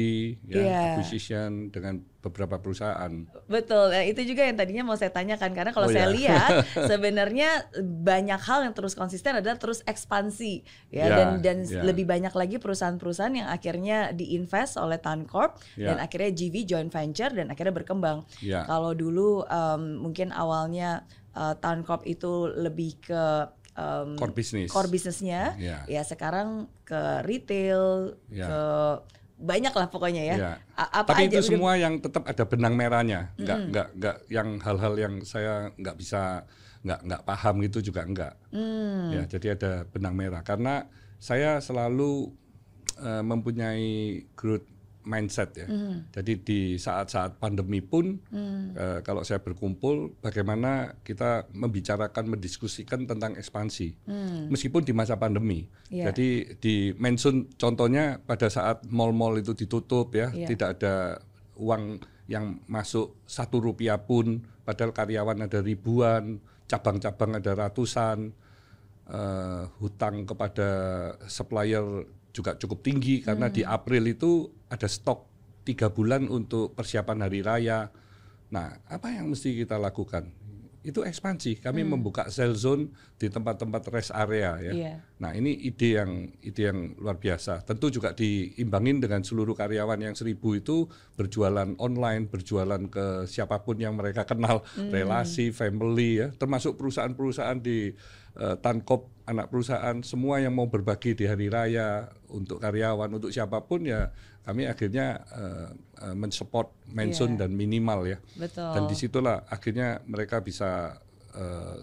ya 0.47 0.55
yeah. 0.55 0.83
acquisition 0.95 1.74
dengan 1.74 2.00
beberapa 2.27 2.60
perusahaan. 2.60 3.12
Betul, 3.48 3.96
ya, 3.96 4.03
itu 4.03 4.22
juga 4.27 4.43
yang 4.43 4.60
tadinya 4.60 4.84
mau 4.84 5.00
saya 5.00 5.10
tanyakan 5.10 5.51
karena 5.55 5.72
kalau 5.72 5.88
oh, 5.88 5.93
saya 5.93 6.12
yeah. 6.12 6.15
lihat 6.15 6.51
sebenarnya 6.91 7.50
banyak 7.81 8.41
hal 8.43 8.60
yang 8.67 8.75
terus 8.75 8.93
konsisten 8.93 9.39
adalah 9.39 9.55
terus 9.55 9.81
ekspansi 9.88 10.62
ya 10.91 11.07
yeah, 11.07 11.15
dan 11.15 11.29
dan 11.39 11.57
yeah. 11.63 11.84
lebih 11.84 12.03
banyak 12.03 12.31
lagi 12.36 12.60
perusahaan-perusahaan 12.60 13.36
yang 13.36 13.50
akhirnya 13.50 14.12
diinvest 14.12 14.75
oleh 14.77 15.00
Tancorp 15.00 15.57
yeah. 15.79 15.91
dan 15.93 16.03
akhirnya 16.03 16.31
GV 16.36 16.55
joint 16.67 16.91
venture 16.91 17.31
dan 17.31 17.48
akhirnya 17.50 17.74
berkembang. 17.74 18.27
Yeah. 18.43 18.67
Kalau 18.67 18.91
dulu 18.91 19.48
um, 19.48 20.03
mungkin 20.03 20.36
awalnya 20.36 21.07
uh, 21.38 21.55
Tancorp 21.55 22.03
itu 22.03 22.51
lebih 22.51 23.00
ke 23.00 23.24
um, 23.77 24.17
core 24.17 24.34
business 24.34 24.67
core 24.74 24.89
bisnisnya 24.89 25.55
yeah. 25.62 25.86
ya 25.86 26.01
sekarang 26.01 26.67
ke 26.84 27.24
retail 27.24 28.17
yeah. 28.34 28.50
ke 28.50 28.62
banyak 29.38 29.74
lah 29.74 29.88
pokoknya 29.88 30.24
ya. 30.34 30.36
ya. 30.36 30.53
Apa 30.74 31.13
Tapi 31.13 31.29
aja 31.29 31.39
itu 31.39 31.53
semua 31.53 31.77
yang 31.77 32.01
tetap 32.01 32.25
ada 32.25 32.44
benang 32.50 32.74
merahnya, 32.74 33.34
nggak 33.38 33.60
mm. 33.62 33.70
nggak 33.70 33.88
nggak 34.01 34.17
yang 34.34 34.50
hal-hal 34.62 34.94
yang 34.98 35.13
saya 35.22 35.70
nggak 35.77 35.96
bisa 35.98 36.46
nggak 36.82 37.00
nggak 37.06 37.22
paham 37.25 37.56
gitu 37.65 37.79
juga 37.94 38.01
enggak. 38.06 38.34
Mm. 38.50 39.06
Ya 39.13 39.24
jadi 39.29 39.48
ada 39.53 39.72
benang 39.89 40.17
merah 40.17 40.41
karena 40.41 40.89
saya 41.22 41.62
selalu 41.62 42.34
uh, 43.01 43.24
mempunyai 43.25 44.25
growth 44.34 44.65
mindset 45.08 45.56
ya. 45.56 45.68
Mm. 45.72 46.12
Jadi 46.12 46.34
di 46.44 46.60
saat-saat 46.76 47.40
pandemi 47.40 47.80
pun 47.80 48.20
mm. 48.28 48.76
uh, 48.76 49.00
kalau 49.08 49.24
saya 49.24 49.40
berkumpul 49.40 50.20
bagaimana 50.20 51.00
kita 51.08 51.48
membicarakan 51.56 52.36
mendiskusikan 52.36 53.08
tentang 53.08 53.40
ekspansi 53.40 53.96
mm. 54.04 54.52
meskipun 54.52 54.84
di 54.84 54.92
masa 54.92 55.16
pandemi. 55.16 55.72
Yeah. 55.88 56.12
Jadi 56.12 56.60
di 56.60 56.76
mention 57.00 57.48
contohnya 57.56 58.20
pada 58.20 58.52
saat 58.52 58.84
mall-mall 58.92 59.40
itu 59.40 59.56
ditutup 59.56 60.12
ya, 60.12 60.30
yeah. 60.36 60.46
tidak 60.52 60.78
ada 60.78 61.24
uang 61.56 62.04
yang 62.28 62.60
masuk 62.68 63.16
satu 63.24 63.64
rupiah 63.64 64.04
pun 64.04 64.44
padahal 64.68 64.92
karyawan 64.92 65.48
ada 65.48 65.64
ribuan, 65.64 66.44
cabang-cabang 66.68 67.40
ada 67.40 67.56
ratusan. 67.56 68.36
Uh, 69.08 69.72
hutang 69.80 70.28
kepada 70.28 70.68
supplier 71.32 72.04
juga 72.38 72.53
cukup 72.53 72.86
tinggi 72.86 73.25
karena 73.25 73.50
hmm. 73.50 73.56
di 73.58 73.62
April 73.65 74.03
itu 74.06 74.53
ada 74.70 74.86
stok 74.86 75.25
tiga 75.65 75.89
bulan 75.89 76.29
untuk 76.29 76.77
persiapan 76.77 77.25
hari 77.25 77.41
raya. 77.41 77.89
Nah, 78.53 78.77
apa 78.86 79.10
yang 79.10 79.34
mesti 79.34 79.58
kita 79.58 79.82
lakukan? 79.82 80.29
Itu 80.86 81.03
ekspansi. 81.03 81.60
Kami 81.60 81.84
hmm. 81.84 81.89
membuka 81.91 82.32
sell 82.32 82.56
zone 82.56 82.94
di 83.20 83.27
tempat-tempat 83.27 83.91
rest 83.91 84.15
area 84.15 84.56
ya. 84.63 84.72
Yeah. 84.72 84.98
Nah, 85.20 85.36
ini 85.36 85.51
ide 85.51 86.00
yang 86.00 86.32
ide 86.39 86.72
yang 86.72 86.96
luar 86.96 87.20
biasa. 87.20 87.67
Tentu 87.67 87.91
juga 87.91 88.15
diimbangin 88.15 89.03
dengan 89.03 89.20
seluruh 89.25 89.51
karyawan 89.58 90.00
yang 90.00 90.15
seribu 90.15 90.56
itu 90.56 90.88
berjualan 91.20 91.75
online, 91.82 92.32
berjualan 92.32 92.79
ke 92.88 93.27
siapa 93.27 93.60
pun 93.67 93.75
yang 93.82 94.00
mereka 94.00 94.24
kenal, 94.24 94.63
hmm. 94.79 94.94
relasi, 94.94 95.51
family 95.51 96.24
ya, 96.24 96.27
termasuk 96.32 96.79
perusahaan-perusahaaan 96.79 97.60
di 97.60 97.91
Tankop 98.38 99.17
anak 99.27 99.51
perusahaan 99.51 99.98
semua 100.06 100.39
yang 100.39 100.56
mau 100.56 100.72
berbagi 100.72 101.12
di 101.12 101.27
hari 101.27 101.51
raya 101.51 102.08
untuk 102.32 102.63
karyawan 102.63 103.12
untuk 103.12 103.34
siapa 103.34 103.60
pun 103.67 103.84
ya 103.84 104.08
kami 104.48 104.63
akhirnya 104.63 105.27
uh, 105.36 105.70
uh, 106.08 106.15
mensupport 106.15 106.72
mensun 106.88 107.36
yeah. 107.36 107.39
dan 107.44 107.51
minimal 107.51 108.08
ya 108.08 108.17
Betul. 108.39 108.72
dan 108.72 108.82
di 108.88 108.96
situlah 108.96 109.44
akhirnya 109.51 110.00
mereka 110.08 110.39
bisa 110.39 110.96
uh, 111.36 111.77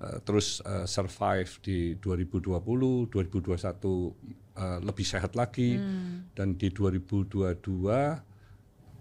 uh, 0.00 0.18
terus 0.24 0.64
uh, 0.64 0.88
survive 0.88 1.52
di 1.60 2.00
2020 2.00 3.12
2021 3.12 3.60
uh, 3.60 4.80
lebih 4.80 5.04
sehat 5.04 5.36
lagi 5.36 5.76
hmm. 5.76 6.32
dan 6.32 6.56
di 6.56 6.72
2022 6.72 8.29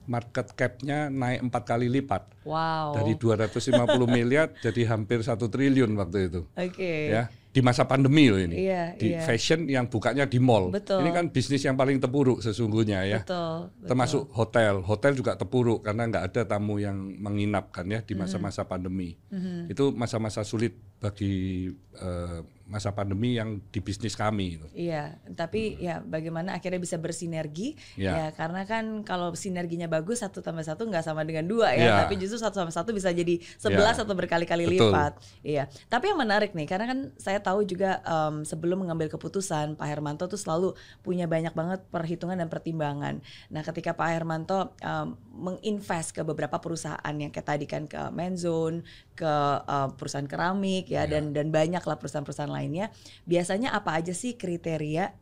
market 0.09 0.57
cap-nya 0.57 1.13
naik 1.13 1.45
empat 1.45 1.63
kali 1.69 1.85
lipat. 1.85 2.33
Wow. 2.49 2.97
Dari 2.97 3.13
250 3.13 3.69
miliar 4.17 4.49
jadi 4.57 4.89
hampir 4.89 5.21
satu 5.21 5.45
triliun 5.53 5.93
waktu 5.93 6.33
itu. 6.33 6.41
Oke. 6.57 6.73
Okay. 6.73 7.01
Ya, 7.13 7.29
di 7.49 7.61
masa 7.65 7.85
pandemi 7.85 8.29
loh 8.29 8.37
ini. 8.37 8.65
Iya, 8.69 8.93
di 8.97 9.13
iya. 9.13 9.25
fashion 9.25 9.65
yang 9.65 9.85
bukanya 9.89 10.29
di 10.29 10.37
mall. 10.37 10.69
Betul. 10.69 11.01
Ini 11.01 11.09
kan 11.13 11.25
bisnis 11.33 11.65
yang 11.65 11.73
paling 11.73 11.97
terpuruk 11.97 12.45
sesungguhnya 12.45 13.05
ya. 13.05 13.21
Betul. 13.21 13.73
betul. 13.73 13.87
Termasuk 13.89 14.21
hotel. 14.33 14.73
Hotel 14.85 15.11
juga 15.13 15.33
terpuruk 15.37 15.85
karena 15.85 16.09
nggak 16.09 16.23
ada 16.29 16.41
tamu 16.45 16.77
yang 16.77 16.97
menginap 16.97 17.69
kan 17.69 17.89
ya 17.89 18.01
di 18.01 18.13
mm-hmm. 18.13 18.21
masa-masa 18.21 18.65
pandemi. 18.69 19.17
Mm 19.29 19.39
-hmm. 19.41 19.59
Itu 19.73 19.93
masa-masa 19.93 20.45
sulit 20.45 20.77
bagi 20.99 21.71
uh, 21.95 22.43
masa 22.69 22.93
pandemi 22.93 23.33
yang 23.33 23.57
di 23.73 23.81
bisnis 23.81 24.13
kami. 24.13 24.61
Iya, 24.77 25.17
tapi 25.33 25.73
hmm. 25.73 25.81
ya 25.81 25.95
bagaimana 26.05 26.53
akhirnya 26.53 26.77
bisa 26.77 27.01
bersinergi 27.01 27.73
ya. 27.97 28.13
ya 28.13 28.25
karena 28.37 28.61
kan 28.69 29.01
kalau 29.01 29.33
sinerginya 29.33 29.89
bagus 29.89 30.21
satu 30.21 30.45
tambah 30.45 30.61
satu 30.61 30.85
nggak 30.85 31.01
sama 31.01 31.25
dengan 31.25 31.49
dua 31.49 31.73
ya, 31.73 31.81
ya. 31.81 31.95
tapi 32.05 32.21
justru 32.21 32.37
satu 32.37 32.61
tambah 32.61 32.75
satu 32.75 32.93
bisa 32.93 33.09
jadi 33.09 33.41
sebelas 33.57 33.97
ya. 33.97 34.05
atau 34.05 34.13
berkali-kali 34.13 34.69
lipat. 34.69 35.17
Iya, 35.41 35.65
tapi 35.89 36.13
yang 36.13 36.21
menarik 36.21 36.53
nih 36.53 36.69
karena 36.69 36.85
kan 36.85 36.99
saya 37.17 37.41
tahu 37.41 37.65
juga 37.65 38.05
um, 38.05 38.45
sebelum 38.45 38.85
mengambil 38.85 39.09
keputusan 39.09 39.73
Pak 39.73 39.87
Hermanto 39.89 40.29
tuh 40.29 40.37
selalu 40.37 40.77
punya 41.01 41.25
banyak 41.25 41.57
banget 41.57 41.81
perhitungan 41.89 42.37
dan 42.37 42.53
pertimbangan. 42.53 43.17
Nah, 43.49 43.65
ketika 43.65 43.97
Pak 43.97 44.13
Hermanto 44.13 44.77
um, 44.85 45.17
menginvest 45.39 46.13
ke 46.13 46.21
beberapa 46.21 46.61
perusahaan 46.61 47.15
yang 47.17 47.33
kayak 47.33 47.47
tadi 47.49 47.65
kan 47.65 47.89
ke 47.89 48.13
Menzone, 48.13 48.85
ke 49.17 49.35
uh, 49.65 49.89
perusahaan 49.97 50.27
keramik 50.29 50.88
ya, 50.89 51.05
ya 51.05 51.11
dan 51.15 51.31
dan 51.31 51.53
banyak 51.53 51.79
lah 51.85 51.97
perusahaan-perusahaan 52.01 52.49
lainnya. 52.49 52.89
Biasanya 53.29 53.71
apa 53.77 53.93
aja 53.95 54.11
sih 54.11 54.35
kriteria 54.35 55.13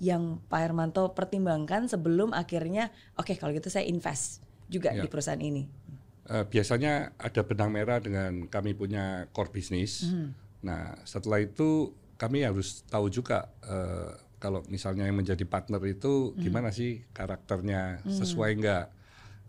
yang 0.00 0.40
Pak 0.48 0.60
Hermanto 0.64 1.12
pertimbangkan 1.12 1.86
sebelum 1.86 2.32
akhirnya 2.32 2.88
oke 3.20 3.30
okay, 3.30 3.36
kalau 3.36 3.52
gitu 3.52 3.68
saya 3.68 3.84
invest 3.84 4.40
juga 4.72 4.96
ya. 4.96 5.04
di 5.04 5.08
perusahaan 5.12 5.38
ini? 5.38 5.68
Uh, 6.30 6.48
biasanya 6.48 7.12
ada 7.20 7.44
benang 7.44 7.70
merah 7.70 8.00
dengan 8.00 8.48
kami 8.48 8.72
punya 8.72 9.28
core 9.36 9.52
business. 9.52 10.08
Hmm. 10.08 10.32
Nah 10.64 10.96
setelah 11.04 11.44
itu 11.44 11.92
kami 12.16 12.48
harus 12.48 12.80
tahu 12.88 13.12
juga 13.12 13.52
uh, 13.68 14.16
kalau 14.40 14.64
misalnya 14.72 15.04
yang 15.04 15.20
menjadi 15.20 15.44
partner 15.44 15.80
itu 15.84 16.32
hmm. 16.32 16.40
gimana 16.40 16.72
sih 16.72 17.04
karakternya 17.12 18.00
hmm. 18.00 18.16
sesuai 18.24 18.50
enggak 18.56 18.99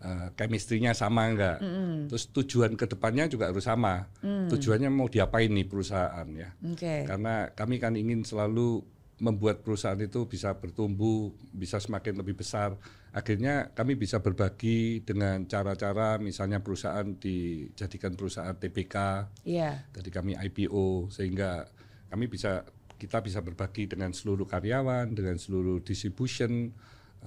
uh, 0.02 0.28
chemistry-nya 0.36 0.92
sama 0.98 1.30
enggak 1.30 1.58
mm. 1.62 2.12
terus 2.12 2.30
tujuan 2.34 2.74
ke 2.76 2.90
depannya 2.90 3.30
juga 3.30 3.50
harus 3.54 3.66
sama 3.66 4.10
mm. 4.22 4.50
tujuannya 4.52 4.90
mau 4.90 5.08
diapain 5.08 5.50
nih 5.50 5.66
perusahaan 5.70 6.28
ya 6.34 6.50
okay. 6.62 7.06
karena 7.08 7.54
kami 7.54 7.78
kan 7.78 7.94
ingin 7.96 8.26
selalu 8.26 8.82
membuat 9.22 9.62
perusahaan 9.62 10.02
itu 10.02 10.26
bisa 10.26 10.58
bertumbuh, 10.58 11.30
bisa 11.54 11.78
semakin 11.78 12.18
lebih 12.18 12.42
besar. 12.42 12.74
Akhirnya 13.14 13.70
kami 13.70 13.94
bisa 13.94 14.18
berbagi 14.18 15.06
dengan 15.06 15.46
cara-cara 15.46 16.18
misalnya 16.18 16.58
perusahaan 16.66 17.06
dijadikan 17.06 18.18
perusahaan 18.18 18.58
TPK, 18.58 18.96
yeah. 19.46 19.86
jadi 19.94 20.10
kami 20.10 20.34
IPO 20.42 21.14
sehingga 21.14 21.70
kami 22.10 22.26
bisa 22.34 22.66
kita 22.98 23.22
bisa 23.22 23.46
berbagi 23.46 23.86
dengan 23.86 24.10
seluruh 24.10 24.50
karyawan, 24.50 25.14
dengan 25.14 25.38
seluruh 25.38 25.86
distribution, 25.86 26.74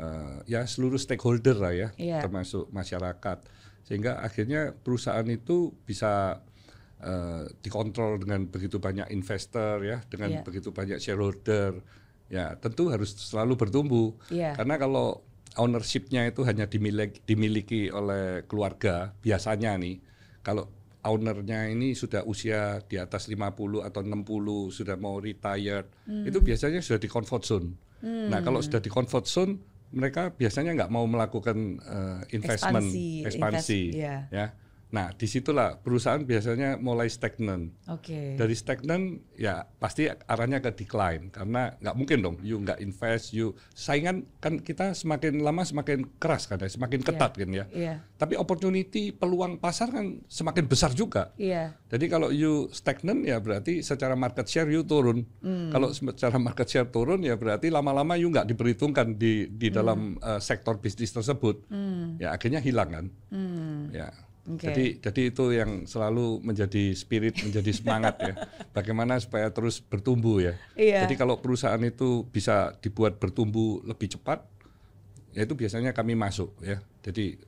uh, 0.01 0.43
ya 0.49 0.67
seluruh 0.67 0.99
stakeholder 0.99 1.57
lah 1.59 1.75
ya, 1.75 1.89
yeah. 1.99 2.21
termasuk 2.23 2.71
masyarakat. 2.71 3.39
Sehingga 3.85 4.23
akhirnya 4.25 4.73
perusahaan 4.73 5.27
itu 5.29 5.77
bisa 5.85 6.41
uh, 7.05 7.45
dikontrol 7.61 8.23
dengan 8.23 8.49
begitu 8.49 8.81
banyak 8.81 9.13
investor 9.13 9.85
ya, 9.85 10.01
dengan 10.09 10.41
yeah. 10.41 10.45
begitu 10.45 10.73
banyak 10.73 10.99
shareholder. 10.99 11.79
Ya 12.33 12.57
tentu 12.57 12.89
harus 12.89 13.13
selalu 13.15 13.61
bertumbuh. 13.61 14.17
Yeah. 14.33 14.57
Karena 14.57 14.81
kalau 14.81 15.23
ownershipnya 15.55 16.27
itu 16.27 16.43
hanya 16.43 16.67
dimiliki, 16.67 17.21
dimiliki 17.23 17.81
oleh 17.93 18.43
keluarga 18.49 19.15
biasanya 19.23 19.79
nih, 19.79 20.01
kalau 20.43 20.67
ownernya 21.05 21.69
ini 21.69 21.93
sudah 21.93 22.25
usia 22.25 22.81
di 22.89 22.97
atas 22.97 23.29
50 23.29 23.85
atau 23.85 24.01
60 24.01 24.73
sudah 24.73 24.97
mau 24.97 25.21
retired 25.21 25.85
hmm. 26.09 26.25
itu 26.25 26.41
biasanya 26.41 26.81
sudah 26.81 26.99
di 26.99 27.09
comfort 27.13 27.45
zone. 27.45 27.69
Hmm. 28.01 28.33
Nah 28.33 28.41
kalau 28.41 28.65
sudah 28.65 28.81
di 28.81 28.89
comfort 28.89 29.29
zone 29.29 29.61
mereka 29.95 30.35
biasanya 30.35 30.75
nggak 30.75 30.91
mau 30.91 31.07
melakukan 31.07 31.79
uh, 31.87 32.21
investment 32.35 32.91
ekspansi, 32.91 33.09
ekspansi 33.31 33.83
invest, 33.95 34.03
yeah. 34.03 34.21
ya 34.29 34.47
Nah, 34.95 35.11
di 35.11 35.27
situlah 35.27 35.83
perusahaan 35.83 36.23
biasanya 36.23 36.79
mulai 36.79 37.11
stagnan. 37.11 37.75
Oke. 37.91 38.15
Okay. 38.15 38.29
Dari 38.39 38.55
stagnan, 38.55 39.19
ya 39.35 39.67
pasti 39.83 40.07
arahnya 40.07 40.63
ke 40.63 40.71
decline 40.71 41.35
karena 41.35 41.75
nggak 41.83 41.97
mungkin 41.99 42.19
dong, 42.23 42.37
you 42.47 42.63
nggak 42.63 42.79
invest, 42.79 43.35
you 43.35 43.59
saingan 43.75 44.23
kan 44.39 44.63
kita 44.63 44.95
semakin 44.95 45.43
lama 45.43 45.67
semakin 45.67 46.07
keras 46.23 46.47
kan 46.47 46.63
ya, 46.63 46.71
semakin 46.71 47.03
iya. 47.03 47.07
ketat 47.11 47.33
yeah. 47.35 47.41
kan 47.43 47.51
ya. 47.51 47.65
Yeah. 47.75 47.97
Tapi 48.15 48.39
opportunity 48.39 49.11
peluang 49.11 49.59
pasar 49.59 49.91
kan 49.91 50.23
semakin 50.31 50.71
besar 50.71 50.95
juga. 50.95 51.35
Iya. 51.35 51.75
Yeah. 51.75 51.91
Jadi 51.91 52.05
kalau 52.07 52.31
you 52.31 52.71
stagnan 52.71 53.27
ya 53.27 53.43
berarti 53.43 53.83
secara 53.83 54.15
market 54.15 54.47
share 54.47 54.71
you 54.71 54.87
turun. 54.87 55.27
Mm. 55.43 55.75
Kalau 55.75 55.91
secara 55.91 56.39
market 56.39 56.71
share 56.71 56.87
turun 56.95 57.27
ya 57.27 57.35
berarti 57.35 57.67
lama-lama 57.67 58.15
you 58.15 58.31
nggak 58.31 58.47
diperhitungkan 58.47 59.19
di 59.19 59.51
di 59.51 59.69
mm. 59.71 59.75
dalam 59.75 60.15
uh, 60.23 60.39
sektor 60.39 60.79
bisnis 60.79 61.11
tersebut. 61.11 61.67
Mm. 61.67 62.23
Ya 62.23 62.31
akhirnya 62.31 62.63
hilang 62.63 62.91
kan. 62.95 63.07
Mm. 63.35 63.91
Ya. 63.91 64.15
Okay. 64.45 64.69
Jadi 64.69 64.85
jadi 65.01 65.23
itu 65.33 65.45
yang 65.57 65.71
selalu 65.89 66.45
menjadi 66.45 66.93
spirit, 66.93 67.41
menjadi 67.41 67.73
semangat 67.81 68.15
ya. 68.21 68.35
Bagaimana 68.77 69.17
supaya 69.17 69.49
terus 69.49 69.81
bertumbuh 69.81 70.45
ya. 70.45 70.55
Yeah. 70.77 71.09
Jadi 71.09 71.17
kalau 71.17 71.41
perusahaan 71.41 71.81
itu 71.81 72.29
bisa 72.29 72.77
dibuat 72.85 73.17
bertumbuh 73.17 73.81
lebih 73.89 74.13
cepat, 74.21 74.45
ya 75.33 75.49
itu 75.49 75.57
biasanya 75.57 75.97
kami 75.97 76.13
masuk 76.13 76.53
ya. 76.61 76.85
Jadi 77.01 77.41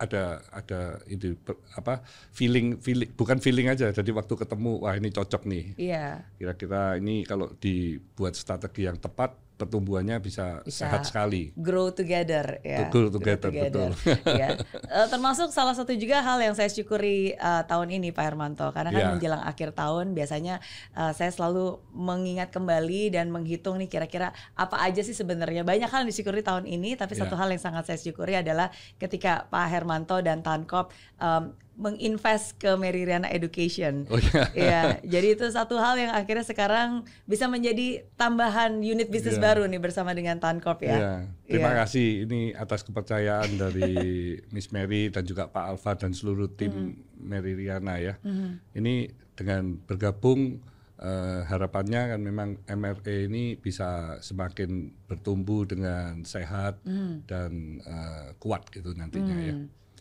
ada 0.00 0.40
ada 0.48 0.96
itu 1.12 1.36
apa 1.76 2.00
feeling 2.32 2.80
feeling 2.80 3.12
bukan 3.12 3.36
feeling 3.36 3.68
aja 3.68 3.92
jadi 3.92 4.08
waktu 4.16 4.32
ketemu 4.32 4.80
wah 4.80 4.96
ini 4.96 5.12
cocok 5.12 5.44
nih 5.44 5.64
iya 5.76 6.24
kira-kira 6.40 6.96
ini 6.96 7.20
kalau 7.28 7.52
dibuat 7.60 8.32
strategi 8.32 8.88
yang 8.88 8.96
tepat 8.96 9.36
pertumbuhannya 9.60 10.16
bisa, 10.24 10.64
bisa 10.64 10.88
sehat 10.88 11.04
sekali. 11.04 11.52
Grow 11.52 11.92
together 11.92 12.64
ya. 12.64 12.88
Grow 12.88 13.12
together, 13.12 13.52
grow 13.52 13.68
together. 13.68 13.88
betul. 13.92 14.16
ya. 14.40 14.48
Uh, 14.88 15.06
termasuk 15.12 15.52
salah 15.52 15.76
satu 15.76 15.92
juga 15.92 16.24
hal 16.24 16.40
yang 16.40 16.56
saya 16.56 16.72
syukuri 16.72 17.36
uh, 17.36 17.68
tahun 17.68 17.92
ini 18.00 18.16
Pak 18.16 18.24
Hermanto 18.24 18.72
karena 18.72 18.88
kan 18.88 19.02
yeah. 19.04 19.12
menjelang 19.12 19.42
akhir 19.44 19.76
tahun 19.76 20.16
biasanya 20.16 20.64
uh, 20.96 21.12
saya 21.12 21.28
selalu 21.28 21.76
mengingat 21.92 22.48
kembali 22.48 23.12
dan 23.12 23.28
menghitung 23.28 23.76
nih 23.76 23.92
kira-kira 23.92 24.32
apa 24.56 24.80
aja 24.80 25.04
sih 25.04 25.12
sebenarnya 25.12 25.60
banyak 25.60 25.92
hal 25.92 26.08
yang 26.08 26.10
disyukuri 26.10 26.40
tahun 26.40 26.64
ini 26.64 26.96
tapi 26.96 27.12
yeah. 27.12 27.28
satu 27.28 27.36
hal 27.36 27.52
yang 27.52 27.60
sangat 27.60 27.84
saya 27.84 27.98
syukuri 28.00 28.40
adalah 28.40 28.72
ketika 28.96 29.44
Pak 29.52 29.66
Hermanto 29.68 30.16
dan 30.24 30.40
Tankop 30.40 30.88
um, 31.20 31.52
menginvest 31.80 32.60
ke 32.60 32.76
Mary 32.76 33.08
Riana 33.08 33.32
Education. 33.32 34.04
Oh, 34.12 34.20
iya. 34.20 34.44
ya, 34.52 34.82
jadi 35.00 35.32
itu 35.32 35.48
satu 35.48 35.80
hal 35.80 35.96
yang 35.96 36.12
akhirnya 36.12 36.44
sekarang 36.44 37.08
bisa 37.24 37.48
menjadi 37.48 38.04
tambahan 38.20 38.84
unit 38.84 39.08
bisnis 39.08 39.40
yeah. 39.40 39.44
baru 39.48 39.64
nih 39.64 39.80
bersama 39.80 40.12
dengan 40.12 40.36
Tancorp 40.36 40.84
ya. 40.84 40.92
Yeah. 40.92 41.18
Terima 41.48 41.72
yeah. 41.72 41.78
kasih 41.80 42.08
ini 42.28 42.40
atas 42.52 42.84
kepercayaan 42.84 43.56
dari 43.56 43.96
Miss 44.54 44.68
Mary 44.68 45.08
dan 45.08 45.24
juga 45.24 45.48
Pak 45.48 45.64
Alfa 45.72 45.96
dan 45.96 46.12
seluruh 46.12 46.52
tim 46.52 46.92
mm. 46.92 47.24
Mary 47.24 47.56
Riana 47.56 47.96
ya. 47.96 48.20
Mm. 48.20 48.60
Ini 48.76 48.94
dengan 49.32 49.80
bergabung 49.88 50.60
uh, 51.00 51.40
harapannya 51.48 52.16
kan 52.16 52.20
memang 52.20 52.48
MRE 52.68 53.26
ini 53.26 53.56
bisa 53.56 54.20
semakin 54.20 54.92
bertumbuh 55.08 55.64
dengan 55.64 56.22
sehat 56.28 56.78
mm. 56.84 57.24
dan 57.24 57.80
uh, 57.88 58.36
kuat 58.36 58.68
gitu 58.68 58.92
nantinya 58.92 59.36
mm. 59.36 59.48
ya. 59.48 59.56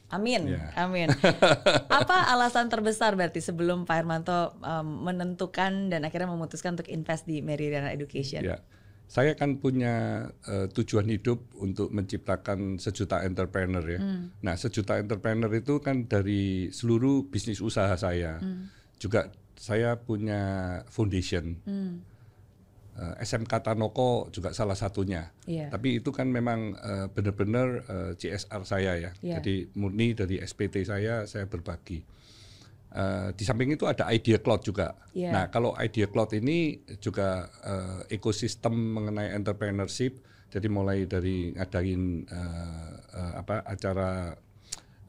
Amin, 0.10 0.58
yeah. 0.58 0.74
amin. 0.74 1.14
Apa 2.02 2.34
alasan 2.34 2.66
terbesar 2.66 3.14
berarti 3.14 3.46
sebelum 3.46 3.86
Pak 3.86 3.96
Hermanto 4.02 4.58
um, 4.58 5.06
menentukan 5.06 5.94
dan 5.94 6.02
akhirnya 6.02 6.30
memutuskan 6.34 6.74
untuk 6.74 6.90
invest 6.90 7.30
di 7.30 7.46
Meridian 7.46 7.86
Education? 7.86 8.42
Yeah. 8.42 8.66
Saya 9.10 9.34
kan 9.34 9.58
punya 9.58 10.30
uh, 10.46 10.70
tujuan 10.70 11.10
hidup 11.10 11.42
untuk 11.58 11.90
menciptakan 11.90 12.78
sejuta 12.78 13.26
entrepreneur 13.26 13.82
ya. 13.82 14.02
Hmm. 14.02 14.34
Nah, 14.46 14.54
sejuta 14.54 15.02
entrepreneur 15.02 15.50
itu 15.50 15.82
kan 15.82 16.06
dari 16.06 16.70
seluruh 16.70 17.26
bisnis 17.26 17.58
usaha 17.58 17.94
saya. 17.98 18.38
Hmm. 18.38 18.70
Juga 19.02 19.34
saya 19.58 19.98
punya 19.98 20.42
foundation. 20.94 21.58
Eh, 21.66 21.94
SMK 23.20 23.54
Tanoko 23.64 24.28
juga 24.30 24.52
salah 24.52 24.76
satunya. 24.76 25.32
Yeah. 25.48 25.72
Tapi 25.72 26.04
itu 26.04 26.12
kan 26.12 26.28
memang 26.28 26.76
uh, 26.76 27.08
benar-benar 27.12 27.68
uh, 27.88 28.12
CSR 28.20 28.62
saya 28.68 28.92
ya. 29.00 29.12
Yeah. 29.24 29.40
Jadi 29.40 29.72
murni 29.80 30.12
dari 30.12 30.42
SPT 30.44 30.84
saya 30.84 31.24
saya 31.24 31.48
berbagi. 31.48 32.04
Uh, 32.90 33.30
di 33.38 33.46
samping 33.46 33.70
itu 33.70 33.86
ada 33.86 34.10
Idea 34.10 34.42
Cloud 34.42 34.66
juga. 34.66 34.98
Yeah. 35.14 35.32
Nah 35.32 35.44
kalau 35.54 35.78
Idea 35.78 36.10
Cloud 36.10 36.34
ini 36.36 36.82
juga 37.00 37.48
uh, 37.64 38.02
ekosistem 38.12 38.74
mengenai 38.74 39.32
entrepreneurship. 39.32 40.20
Jadi 40.50 40.66
mulai 40.66 41.06
dari 41.06 41.54
ngadain 41.54 42.26
uh, 42.26 42.94
uh, 43.14 43.34
apa 43.38 43.62
acara 43.70 44.34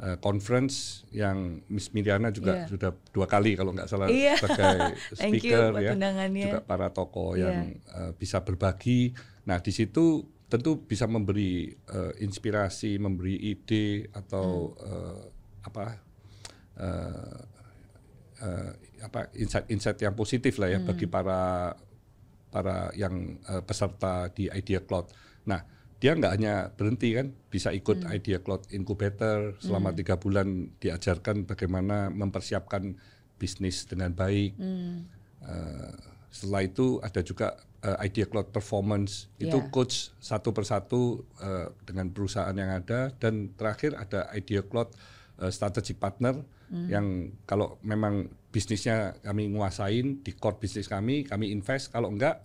uh, 0.00 0.16
conference 0.18 1.04
yang 1.12 1.60
Miss 1.68 1.92
Miriana 1.92 2.32
juga 2.32 2.64
yeah. 2.64 2.68
sudah 2.68 2.90
dua 3.12 3.28
kali 3.28 3.54
kalau 3.54 3.76
nggak 3.76 3.88
salah 3.88 4.08
yeah. 4.08 4.36
sebagai 4.40 4.96
speaker 5.20 5.70
ya 5.78 5.92
juga 5.94 6.60
para 6.64 6.88
tokoh 6.90 7.36
yeah. 7.36 7.44
yang 7.44 7.58
uh, 7.92 8.10
bisa 8.16 8.40
berbagi. 8.40 9.12
Nah 9.46 9.60
di 9.60 9.72
situ 9.72 10.24
tentu 10.50 10.82
bisa 10.82 11.06
memberi 11.06 11.70
uh, 11.94 12.10
inspirasi, 12.18 12.98
memberi 12.98 13.38
ide 13.38 14.10
atau 14.10 14.74
hmm. 14.74 14.82
uh, 14.82 15.22
apa 15.60 15.84
uh, 16.80 17.40
uh, 18.42 18.70
apa 19.00 19.30
insight-insight 19.36 20.00
yang 20.02 20.16
positif 20.18 20.58
lah 20.58 20.74
ya 20.74 20.80
hmm. 20.82 20.88
bagi 20.90 21.06
para 21.06 21.72
para 22.50 22.90
yang 22.98 23.38
uh, 23.46 23.62
peserta 23.62 24.26
di 24.34 24.50
Idea 24.50 24.82
Cloud. 24.82 25.06
Nah 25.46 25.62
dia 26.00 26.16
nggak 26.16 26.32
hanya 26.32 26.72
berhenti 26.72 27.12
kan 27.12 27.36
bisa 27.52 27.70
ikut 27.76 28.02
hmm. 28.02 28.16
Idea 28.16 28.38
Cloud 28.40 28.72
Incubator 28.72 29.60
selama 29.60 29.92
hmm. 29.92 29.98
tiga 30.00 30.16
bulan 30.16 30.72
diajarkan 30.80 31.44
bagaimana 31.44 32.08
mempersiapkan 32.08 32.96
bisnis 33.36 33.84
dengan 33.84 34.16
baik 34.16 34.56
hmm. 34.56 34.96
uh, 35.44 35.92
setelah 36.32 36.64
itu 36.64 37.04
ada 37.04 37.20
juga 37.20 37.60
uh, 37.84 38.00
Idea 38.00 38.24
Cloud 38.24 38.48
Performance 38.48 39.28
yeah. 39.36 39.52
itu 39.52 39.68
coach 39.68 40.16
satu 40.16 40.56
persatu 40.56 41.20
uh, 41.44 41.68
dengan 41.84 42.08
perusahaan 42.08 42.56
yang 42.56 42.80
ada 42.80 43.12
dan 43.20 43.52
terakhir 43.52 43.92
ada 44.00 44.24
Idea 44.32 44.64
Cloud 44.64 44.96
uh, 45.44 45.52
Strategic 45.52 46.00
Partner 46.00 46.40
hmm. 46.72 46.88
yang 46.88 47.06
kalau 47.44 47.76
memang 47.84 48.32
bisnisnya 48.48 49.20
kami 49.20 49.52
nguasain 49.52 50.24
di 50.24 50.32
core 50.32 50.56
bisnis 50.56 50.88
kami 50.88 51.28
kami 51.28 51.52
invest 51.52 51.92
kalau 51.92 52.08
enggak 52.08 52.40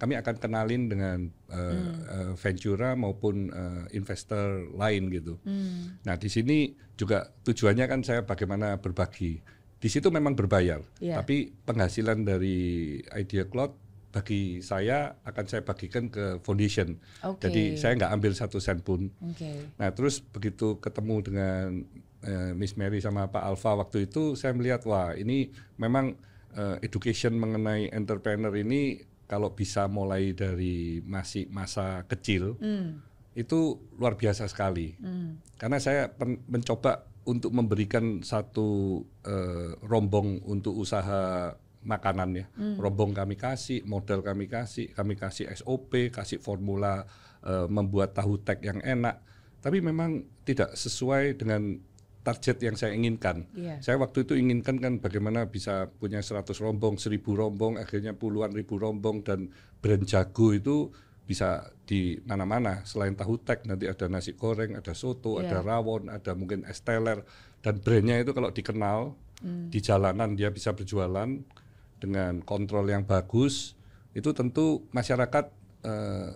kami 0.00 0.16
akan 0.16 0.40
kenalin 0.40 0.88
dengan 0.88 1.28
uh, 1.52 1.76
hmm. 1.76 1.94
uh, 2.08 2.32
Ventura 2.40 2.96
maupun 2.96 3.52
uh, 3.52 3.84
investor 3.92 4.72
lain 4.72 5.12
gitu. 5.12 5.36
Hmm. 5.44 6.00
Nah 6.08 6.16
di 6.16 6.32
sini 6.32 6.72
juga 6.96 7.28
tujuannya 7.44 7.84
kan 7.84 8.00
saya 8.00 8.24
bagaimana 8.24 8.80
berbagi. 8.80 9.44
Di 9.80 9.88
situ 9.88 10.12
memang 10.12 10.36
berbayar, 10.36 10.80
yeah. 11.00 11.20
tapi 11.20 11.56
penghasilan 11.64 12.24
dari 12.24 13.00
Idea 13.16 13.48
Cloud 13.48 13.72
bagi 14.12 14.60
saya 14.60 15.16
akan 15.24 15.44
saya 15.46 15.62
bagikan 15.64 16.12
ke 16.12 16.40
foundation. 16.44 16.98
Okay. 17.20 17.48
Jadi 17.48 17.62
saya 17.80 17.92
nggak 17.96 18.12
ambil 18.12 18.32
satu 18.36 18.60
sen 18.60 18.84
pun. 18.84 19.08
Okay. 19.32 19.68
Nah 19.80 19.88
terus 19.92 20.20
begitu 20.20 20.76
ketemu 20.82 21.16
dengan 21.24 21.64
uh, 22.26 22.52
Miss 22.56 22.76
Mary 22.76 23.00
sama 23.00 23.28
Pak 23.28 23.40
Alfa 23.40 23.76
waktu 23.78 24.08
itu 24.10 24.36
saya 24.36 24.52
melihat 24.52 24.84
wah 24.84 25.16
ini 25.16 25.48
memang 25.80 26.12
uh, 26.58 26.76
education 26.84 27.38
mengenai 27.38 27.88
entrepreneur 27.94 28.52
ini 28.52 29.09
kalau 29.30 29.54
bisa 29.54 29.86
mulai 29.86 30.34
dari 30.34 30.98
masih 31.06 31.46
masa 31.54 32.02
kecil 32.10 32.58
mm. 32.58 32.98
itu 33.38 33.78
luar 33.94 34.18
biasa 34.18 34.50
sekali 34.50 34.98
mm. 34.98 35.54
karena 35.54 35.78
saya 35.78 36.10
mencoba 36.50 37.06
untuk 37.30 37.54
memberikan 37.54 38.26
satu 38.26 38.98
uh, 39.22 39.78
rombong 39.86 40.42
untuk 40.50 40.74
usaha 40.74 41.54
makanan 41.86 42.42
ya 42.42 42.46
mm. 42.50 42.82
rombong 42.82 43.14
kami 43.14 43.38
kasih 43.38 43.86
modal 43.86 44.26
kami 44.26 44.50
kasih 44.50 44.90
kami 44.90 45.14
kasih 45.14 45.46
SOP 45.54 46.10
kasih 46.10 46.42
formula 46.42 47.06
uh, 47.46 47.70
membuat 47.70 48.18
tahu 48.18 48.42
tek 48.42 48.66
yang 48.66 48.82
enak 48.82 49.22
tapi 49.62 49.78
memang 49.78 50.26
tidak 50.42 50.74
sesuai 50.74 51.38
dengan 51.38 51.78
target 52.20 52.60
yang 52.60 52.76
saya 52.76 52.92
inginkan. 52.92 53.48
Yeah. 53.56 53.80
Saya 53.80 53.96
waktu 53.96 54.28
itu 54.28 54.36
inginkan 54.36 54.76
kan 54.76 55.00
bagaimana 55.00 55.48
bisa 55.48 55.88
punya 55.88 56.20
100 56.20 56.52
rombong, 56.60 57.00
1000 57.00 57.16
rombong, 57.24 57.80
akhirnya 57.80 58.12
puluhan 58.12 58.52
ribu 58.52 58.76
rombong 58.76 59.24
dan 59.24 59.48
brand 59.80 60.04
jago 60.04 60.52
itu 60.52 60.92
bisa 61.24 61.70
di 61.86 62.18
mana-mana 62.26 62.82
selain 62.82 63.14
tahu 63.14 63.38
tek 63.40 63.64
nanti 63.64 63.86
ada 63.86 64.10
nasi 64.10 64.34
goreng, 64.34 64.76
ada 64.76 64.92
soto, 64.92 65.38
yeah. 65.40 65.48
ada 65.48 65.58
rawon, 65.64 66.10
ada 66.12 66.36
mungkin 66.36 66.66
es 66.68 66.82
teler 66.84 67.24
dan 67.64 67.80
brandnya 67.80 68.20
itu 68.20 68.34
kalau 68.36 68.50
dikenal 68.52 69.14
mm. 69.40 69.72
di 69.72 69.78
jalanan 69.80 70.36
dia 70.36 70.52
bisa 70.52 70.76
berjualan 70.76 71.28
dengan 72.00 72.40
kontrol 72.42 72.88
yang 72.88 73.04
bagus 73.04 73.76
itu 74.10 74.32
tentu 74.34 74.82
masyarakat 74.90 75.44
uh, 75.86 76.30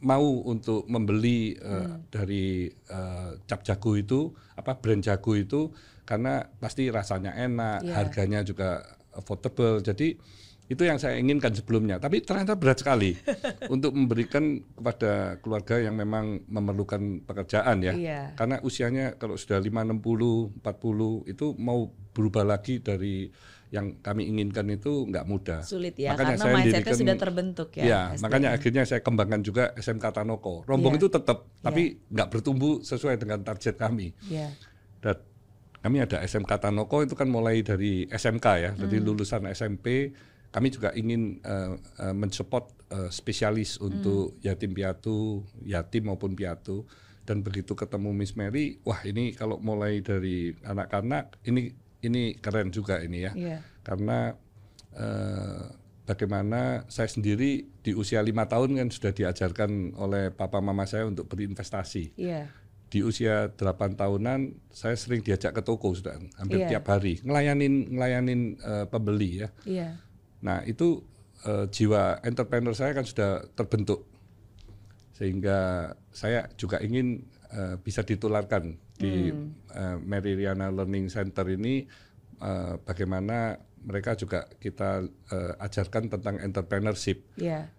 mau 0.00 0.44
untuk 0.48 0.88
membeli 0.88 1.56
uh, 1.60 1.84
hmm. 1.84 2.12
dari 2.12 2.68
uh, 2.88 3.36
cap 3.44 3.60
jago 3.64 3.96
itu 3.96 4.32
apa 4.56 4.76
brand 4.76 5.04
jago 5.04 5.32
itu 5.36 5.72
karena 6.08 6.42
pasti 6.58 6.90
rasanya 6.90 7.38
enak, 7.38 7.86
yeah. 7.86 7.94
harganya 7.94 8.42
juga 8.42 8.82
affordable. 9.14 9.78
Jadi 9.78 10.18
itu 10.70 10.82
yang 10.86 11.02
saya 11.02 11.18
inginkan 11.18 11.50
sebelumnya, 11.50 11.98
tapi 11.98 12.22
ternyata 12.22 12.54
berat 12.54 12.82
sekali 12.82 13.14
untuk 13.74 13.90
memberikan 13.94 14.62
kepada 14.74 15.38
keluarga 15.42 15.82
yang 15.82 15.98
memang 15.98 16.46
memerlukan 16.46 17.26
pekerjaan 17.26 17.82
ya. 17.82 17.94
Yeah. 17.94 18.26
Karena 18.34 18.62
usianya 18.62 19.18
kalau 19.18 19.34
sudah 19.38 19.58
5 19.58 19.70
60, 19.70 20.62
40 20.62 21.30
itu 21.30 21.46
mau 21.58 21.90
berubah 22.14 22.42
lagi 22.46 22.78
dari 22.82 23.30
yang 23.70 24.02
kami 24.02 24.26
inginkan 24.26 24.66
itu 24.66 25.06
nggak 25.06 25.24
mudah. 25.30 25.62
Sulit 25.62 25.94
ya, 25.94 26.14
makanya 26.14 26.34
karena 26.34 26.42
saya 26.42 26.54
mindsetnya 26.58 26.94
sudah 26.98 27.16
terbentuk 27.16 27.68
ya. 27.78 27.84
Ya, 27.86 28.02
makanya 28.18 28.48
akhirnya 28.58 28.82
saya 28.82 29.00
kembangkan 29.00 29.46
juga 29.46 29.70
SMK 29.78 30.10
Tanoko. 30.10 30.66
Rombong 30.66 30.98
yeah. 30.98 31.00
itu 31.00 31.08
tetap, 31.08 31.38
tapi 31.62 31.82
yeah. 31.94 32.12
nggak 32.18 32.28
bertumbuh 32.34 32.82
sesuai 32.82 33.22
dengan 33.22 33.46
target 33.46 33.78
kami. 33.78 34.10
Yeah. 34.26 34.50
Dan 34.98 35.22
kami 35.86 36.02
ada 36.02 36.18
SMK 36.18 36.50
Tanoko 36.58 37.06
itu 37.06 37.14
kan 37.14 37.30
mulai 37.30 37.62
dari 37.62 38.10
SMK 38.10 38.46
ya, 38.58 38.70
hmm. 38.74 38.80
jadi 38.82 38.96
lulusan 39.06 39.46
SMP. 39.54 40.10
Kami 40.50 40.66
juga 40.74 40.90
ingin 40.98 41.38
uh, 41.46 41.78
uh, 41.78 42.10
mensupport 42.10 42.66
uh, 42.90 43.06
spesialis 43.06 43.78
untuk 43.78 44.34
hmm. 44.34 44.50
yatim 44.50 44.74
piatu, 44.74 45.46
yatim 45.62 46.10
maupun 46.10 46.34
piatu 46.34 46.90
dan 47.22 47.46
begitu 47.46 47.78
ketemu 47.78 48.10
Miss 48.10 48.34
Mary, 48.34 48.82
wah 48.82 48.98
ini 49.06 49.30
kalau 49.30 49.62
mulai 49.62 50.02
dari 50.02 50.50
anak-anak 50.66 51.38
ini 51.46 51.70
ini 52.00 52.36
keren 52.38 52.72
juga 52.72 53.00
ini 53.04 53.28
ya, 53.28 53.32
yeah. 53.36 53.60
karena 53.84 54.34
uh, 54.96 55.80
bagaimana 56.10 56.82
saya 56.90 57.06
sendiri 57.06 57.70
di 57.86 57.92
usia 57.94 58.18
lima 58.18 58.50
tahun 58.50 58.82
kan 58.82 58.88
sudah 58.90 59.14
diajarkan 59.14 59.94
oleh 59.94 60.34
papa 60.34 60.58
mama 60.58 60.82
saya 60.82 61.06
untuk 61.06 61.30
berinvestasi. 61.30 62.18
Yeah. 62.18 62.50
Di 62.90 63.06
usia 63.06 63.54
delapan 63.54 63.94
tahunan 63.94 64.66
saya 64.74 64.98
sering 64.98 65.22
diajak 65.22 65.54
ke 65.54 65.62
toko 65.62 65.94
sudah 65.94 66.18
hampir 66.34 66.66
yeah. 66.66 66.74
tiap 66.74 66.90
hari 66.90 67.22
ngelayanin 67.22 67.94
ngelayanin 67.94 68.40
uh, 68.66 68.90
pembeli 68.90 69.46
ya. 69.46 69.48
Yeah. 69.62 70.02
Nah 70.42 70.66
itu 70.66 71.06
uh, 71.46 71.70
jiwa 71.70 72.18
entrepreneur 72.26 72.74
saya 72.74 72.90
kan 72.90 73.06
sudah 73.06 73.46
terbentuk 73.54 74.10
sehingga 75.14 75.92
saya 76.10 76.50
juga 76.58 76.82
ingin 76.82 77.22
uh, 77.54 77.78
bisa 77.78 78.02
ditularkan 78.02 78.80
di 79.00 79.32
hmm. 79.32 79.72
uh, 79.72 79.96
Mary 80.04 80.36
Riana 80.36 80.68
Learning 80.68 81.08
Center 81.08 81.48
ini 81.48 81.88
uh, 82.44 82.76
bagaimana 82.84 83.56
mereka 83.80 84.12
juga 84.12 84.44
kita 84.60 85.08
uh, 85.08 85.52
ajarkan 85.56 86.12
tentang 86.12 86.36
entrepreneurship. 86.36 87.24
Yeah. 87.40 87.72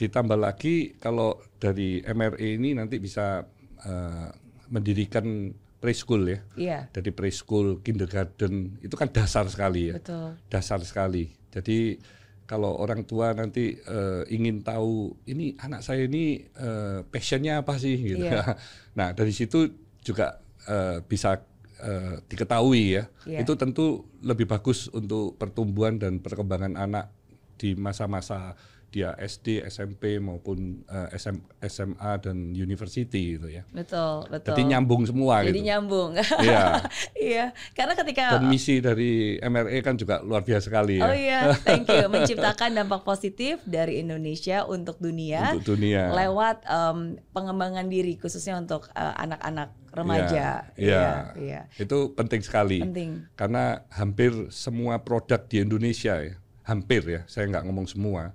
Ditambah 0.00 0.40
lagi 0.40 0.96
kalau 0.96 1.36
dari 1.60 2.00
MRE 2.00 2.56
ini 2.56 2.72
nanti 2.72 2.96
bisa 2.96 3.44
uh, 3.84 4.28
mendirikan 4.72 5.52
preschool 5.82 6.24
ya. 6.24 6.40
Yeah. 6.56 6.82
Dari 6.88 7.12
preschool, 7.12 7.84
kindergarten 7.84 8.80
itu 8.80 8.94
kan 8.96 9.12
dasar 9.12 9.44
sekali 9.52 9.92
ya. 9.92 10.00
Betul. 10.00 10.40
Dasar 10.48 10.80
sekali. 10.80 11.36
Jadi 11.52 12.00
kalau 12.48 12.74
orang 12.80 13.04
tua 13.04 13.36
nanti 13.36 13.76
uh, 13.86 14.24
ingin 14.28 14.64
tahu 14.64 15.14
ini 15.28 15.56
anak 15.60 15.84
saya 15.84 16.08
ini 16.08 16.42
uh, 16.56 17.04
passionnya 17.06 17.60
apa 17.60 17.76
sih 17.76 17.96
gitu. 17.96 18.24
Yeah. 18.24 18.56
nah 18.98 19.12
dari 19.12 19.36
situ 19.36 19.68
juga 20.02 20.41
uh, 20.68 20.98
bisa 21.06 21.42
uh, 21.82 22.14
diketahui 22.26 23.00
ya. 23.00 23.04
Yeah. 23.26 23.42
Itu 23.42 23.58
tentu 23.58 24.06
lebih 24.22 24.46
bagus 24.46 24.90
untuk 24.92 25.36
pertumbuhan 25.36 25.98
dan 25.98 26.22
perkembangan 26.22 26.78
anak 26.78 27.10
di 27.58 27.78
masa-masa 27.78 28.58
dia 28.92 29.16
SD, 29.16 29.64
SMP 29.72 30.20
maupun 30.20 30.84
uh, 30.84 31.08
eh, 31.08 31.16
SM, 31.16 31.40
SMA 31.64 32.12
dan 32.20 32.52
university 32.52 33.40
gitu 33.40 33.48
ya. 33.48 33.64
Betul, 33.72 34.28
betul. 34.28 34.52
Jadi 34.52 34.62
nyambung 34.68 35.08
semua 35.08 35.40
Jadi 35.40 35.48
gitu. 35.48 35.54
Jadi 35.56 35.68
nyambung. 35.72 36.10
Iya. 36.42 36.84
iya, 37.16 37.44
karena 37.72 37.94
ketika 37.96 38.36
dan 38.36 38.50
misi 38.50 38.82
dari 38.82 39.40
MRE 39.40 39.78
kan 39.80 39.96
juga 39.96 40.20
luar 40.20 40.44
biasa 40.44 40.68
sekali 40.68 41.00
ya. 41.00 41.08
Oh 41.08 41.16
iya, 41.16 41.40
thank 41.64 41.88
you. 41.88 42.04
Menciptakan 42.12 42.76
dampak 42.76 43.06
positif 43.06 43.64
dari 43.64 44.04
Indonesia 44.04 44.68
untuk 44.68 45.00
dunia. 45.00 45.56
Untuk 45.56 45.78
dunia. 45.78 46.12
Lewat 46.12 46.66
um, 46.68 47.16
pengembangan 47.32 47.88
diri 47.88 48.20
khususnya 48.20 48.60
untuk 48.60 48.92
uh, 48.92 49.14
anak-anak 49.16 49.72
remaja. 49.92 50.72
Iya, 50.74 51.36
iya. 51.36 51.60
Ya. 51.68 51.80
Itu 51.80 52.16
penting 52.16 52.40
sekali. 52.40 52.80
Penting. 52.80 53.28
Karena 53.36 53.84
hampir 53.92 54.32
semua 54.48 55.04
produk 55.04 55.44
di 55.44 55.60
Indonesia 55.60 56.18
ya, 56.18 56.34
hampir 56.64 57.04
ya, 57.04 57.20
saya 57.28 57.48
nggak 57.52 57.64
ngomong 57.68 57.86
semua 57.86 58.32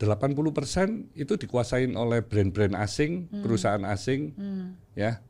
80% 0.00 1.12
itu 1.12 1.36
dikuasain 1.36 1.92
oleh 1.92 2.24
brand-brand 2.24 2.72
asing, 2.80 3.28
hmm. 3.28 3.44
perusahaan 3.44 3.84
asing, 3.84 4.32
hmm. 4.32 4.96
ya. 4.96 5.20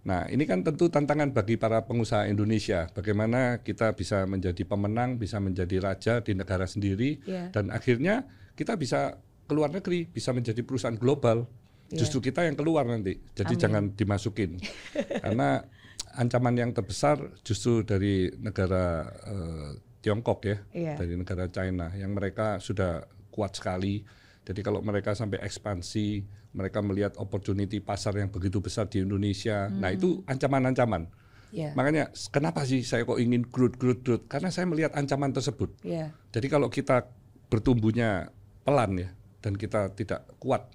Nah, 0.00 0.28
ini 0.32 0.48
kan 0.48 0.64
tentu 0.64 0.88
tantangan 0.88 1.32
bagi 1.32 1.60
para 1.60 1.84
pengusaha 1.84 2.28
Indonesia. 2.28 2.88
Bagaimana 2.92 3.60
kita 3.60 3.92
bisa 3.96 4.24
menjadi 4.24 4.64
pemenang, 4.64 5.20
bisa 5.20 5.40
menjadi 5.40 5.76
raja 5.80 6.14
di 6.24 6.32
negara 6.32 6.64
sendiri, 6.64 7.20
yeah. 7.28 7.52
dan 7.52 7.68
akhirnya 7.68 8.24
kita 8.56 8.80
bisa 8.80 9.20
keluar 9.44 9.68
negeri, 9.68 10.08
bisa 10.08 10.32
menjadi 10.32 10.64
perusahaan 10.64 10.96
global. 10.96 11.48
Yeah. 11.90 12.06
Justru 12.06 12.22
kita 12.30 12.46
yang 12.46 12.54
keluar 12.54 12.86
nanti. 12.86 13.18
Jadi 13.34 13.58
Amin. 13.58 13.62
jangan 13.66 13.84
dimasukin, 13.98 14.62
karena 15.26 15.66
ancaman 16.14 16.54
yang 16.54 16.70
terbesar 16.70 17.18
justru 17.42 17.82
dari 17.82 18.30
negara 18.38 19.10
uh, 19.26 19.70
Tiongkok 20.00 20.40
ya, 20.46 20.56
yeah. 20.70 20.96
dari 20.96 21.18
negara 21.18 21.50
China, 21.50 21.90
yang 21.92 22.14
mereka 22.14 22.62
sudah 22.62 23.04
kuat 23.34 23.58
sekali. 23.58 24.06
Jadi 24.46 24.60
kalau 24.64 24.80
mereka 24.80 25.12
sampai 25.12 25.42
ekspansi, 25.42 26.24
mereka 26.56 26.78
melihat 26.82 27.14
opportunity 27.18 27.78
pasar 27.78 28.16
yang 28.18 28.32
begitu 28.32 28.58
besar 28.62 28.86
di 28.86 29.02
Indonesia. 29.02 29.68
Nah, 29.68 29.74
hmm. 29.74 29.80
Nah 29.82 29.90
itu 29.92 30.08
ancaman-ancaman. 30.26 31.02
Yeah. 31.50 31.74
Makanya 31.74 32.14
kenapa 32.30 32.62
sih 32.62 32.86
saya 32.86 33.02
kok 33.02 33.18
ingin 33.18 33.42
growth, 33.42 33.76
growth, 33.78 34.02
growth? 34.06 34.24
Karena 34.30 34.54
saya 34.54 34.70
melihat 34.70 34.94
ancaman 34.94 35.34
tersebut. 35.34 35.74
Yeah. 35.82 36.14
Jadi 36.30 36.46
kalau 36.46 36.70
kita 36.70 37.10
bertumbuhnya 37.50 38.30
pelan 38.62 38.94
ya, 38.98 39.10
dan 39.42 39.58
kita 39.58 39.90
tidak 39.96 40.30
kuat, 40.38 40.70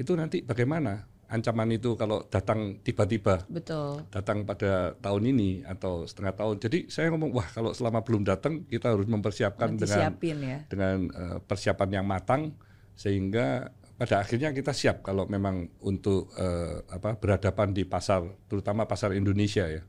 itu 0.00 0.16
nanti 0.16 0.40
bagaimana? 0.40 1.04
ancaman 1.30 1.70
itu 1.70 1.94
kalau 1.94 2.26
datang 2.26 2.82
tiba-tiba. 2.82 3.46
Betul. 3.46 4.02
Datang 4.10 4.42
pada 4.42 4.98
tahun 4.98 5.30
ini 5.30 5.62
atau 5.62 6.04
setengah 6.04 6.34
tahun. 6.34 6.56
Jadi 6.58 6.78
saya 6.90 7.14
ngomong 7.14 7.30
wah 7.30 7.46
kalau 7.54 7.70
selama 7.70 8.02
belum 8.02 8.26
datang 8.26 8.66
kita 8.66 8.90
harus 8.90 9.06
mempersiapkan 9.06 9.78
dengan 9.78 10.10
ya. 10.42 10.58
dengan 10.66 11.06
uh, 11.14 11.38
persiapan 11.38 12.02
yang 12.02 12.06
matang 12.06 12.58
sehingga 12.98 13.70
pada 13.94 14.26
akhirnya 14.26 14.50
kita 14.50 14.74
siap 14.74 15.06
kalau 15.06 15.30
memang 15.30 15.70
untuk 15.86 16.34
uh, 16.34 16.82
apa 16.90 17.14
berhadapan 17.16 17.70
di 17.70 17.86
pasar 17.86 18.26
terutama 18.50 18.90
pasar 18.90 19.14
Indonesia 19.14 19.70
ya. 19.70 19.86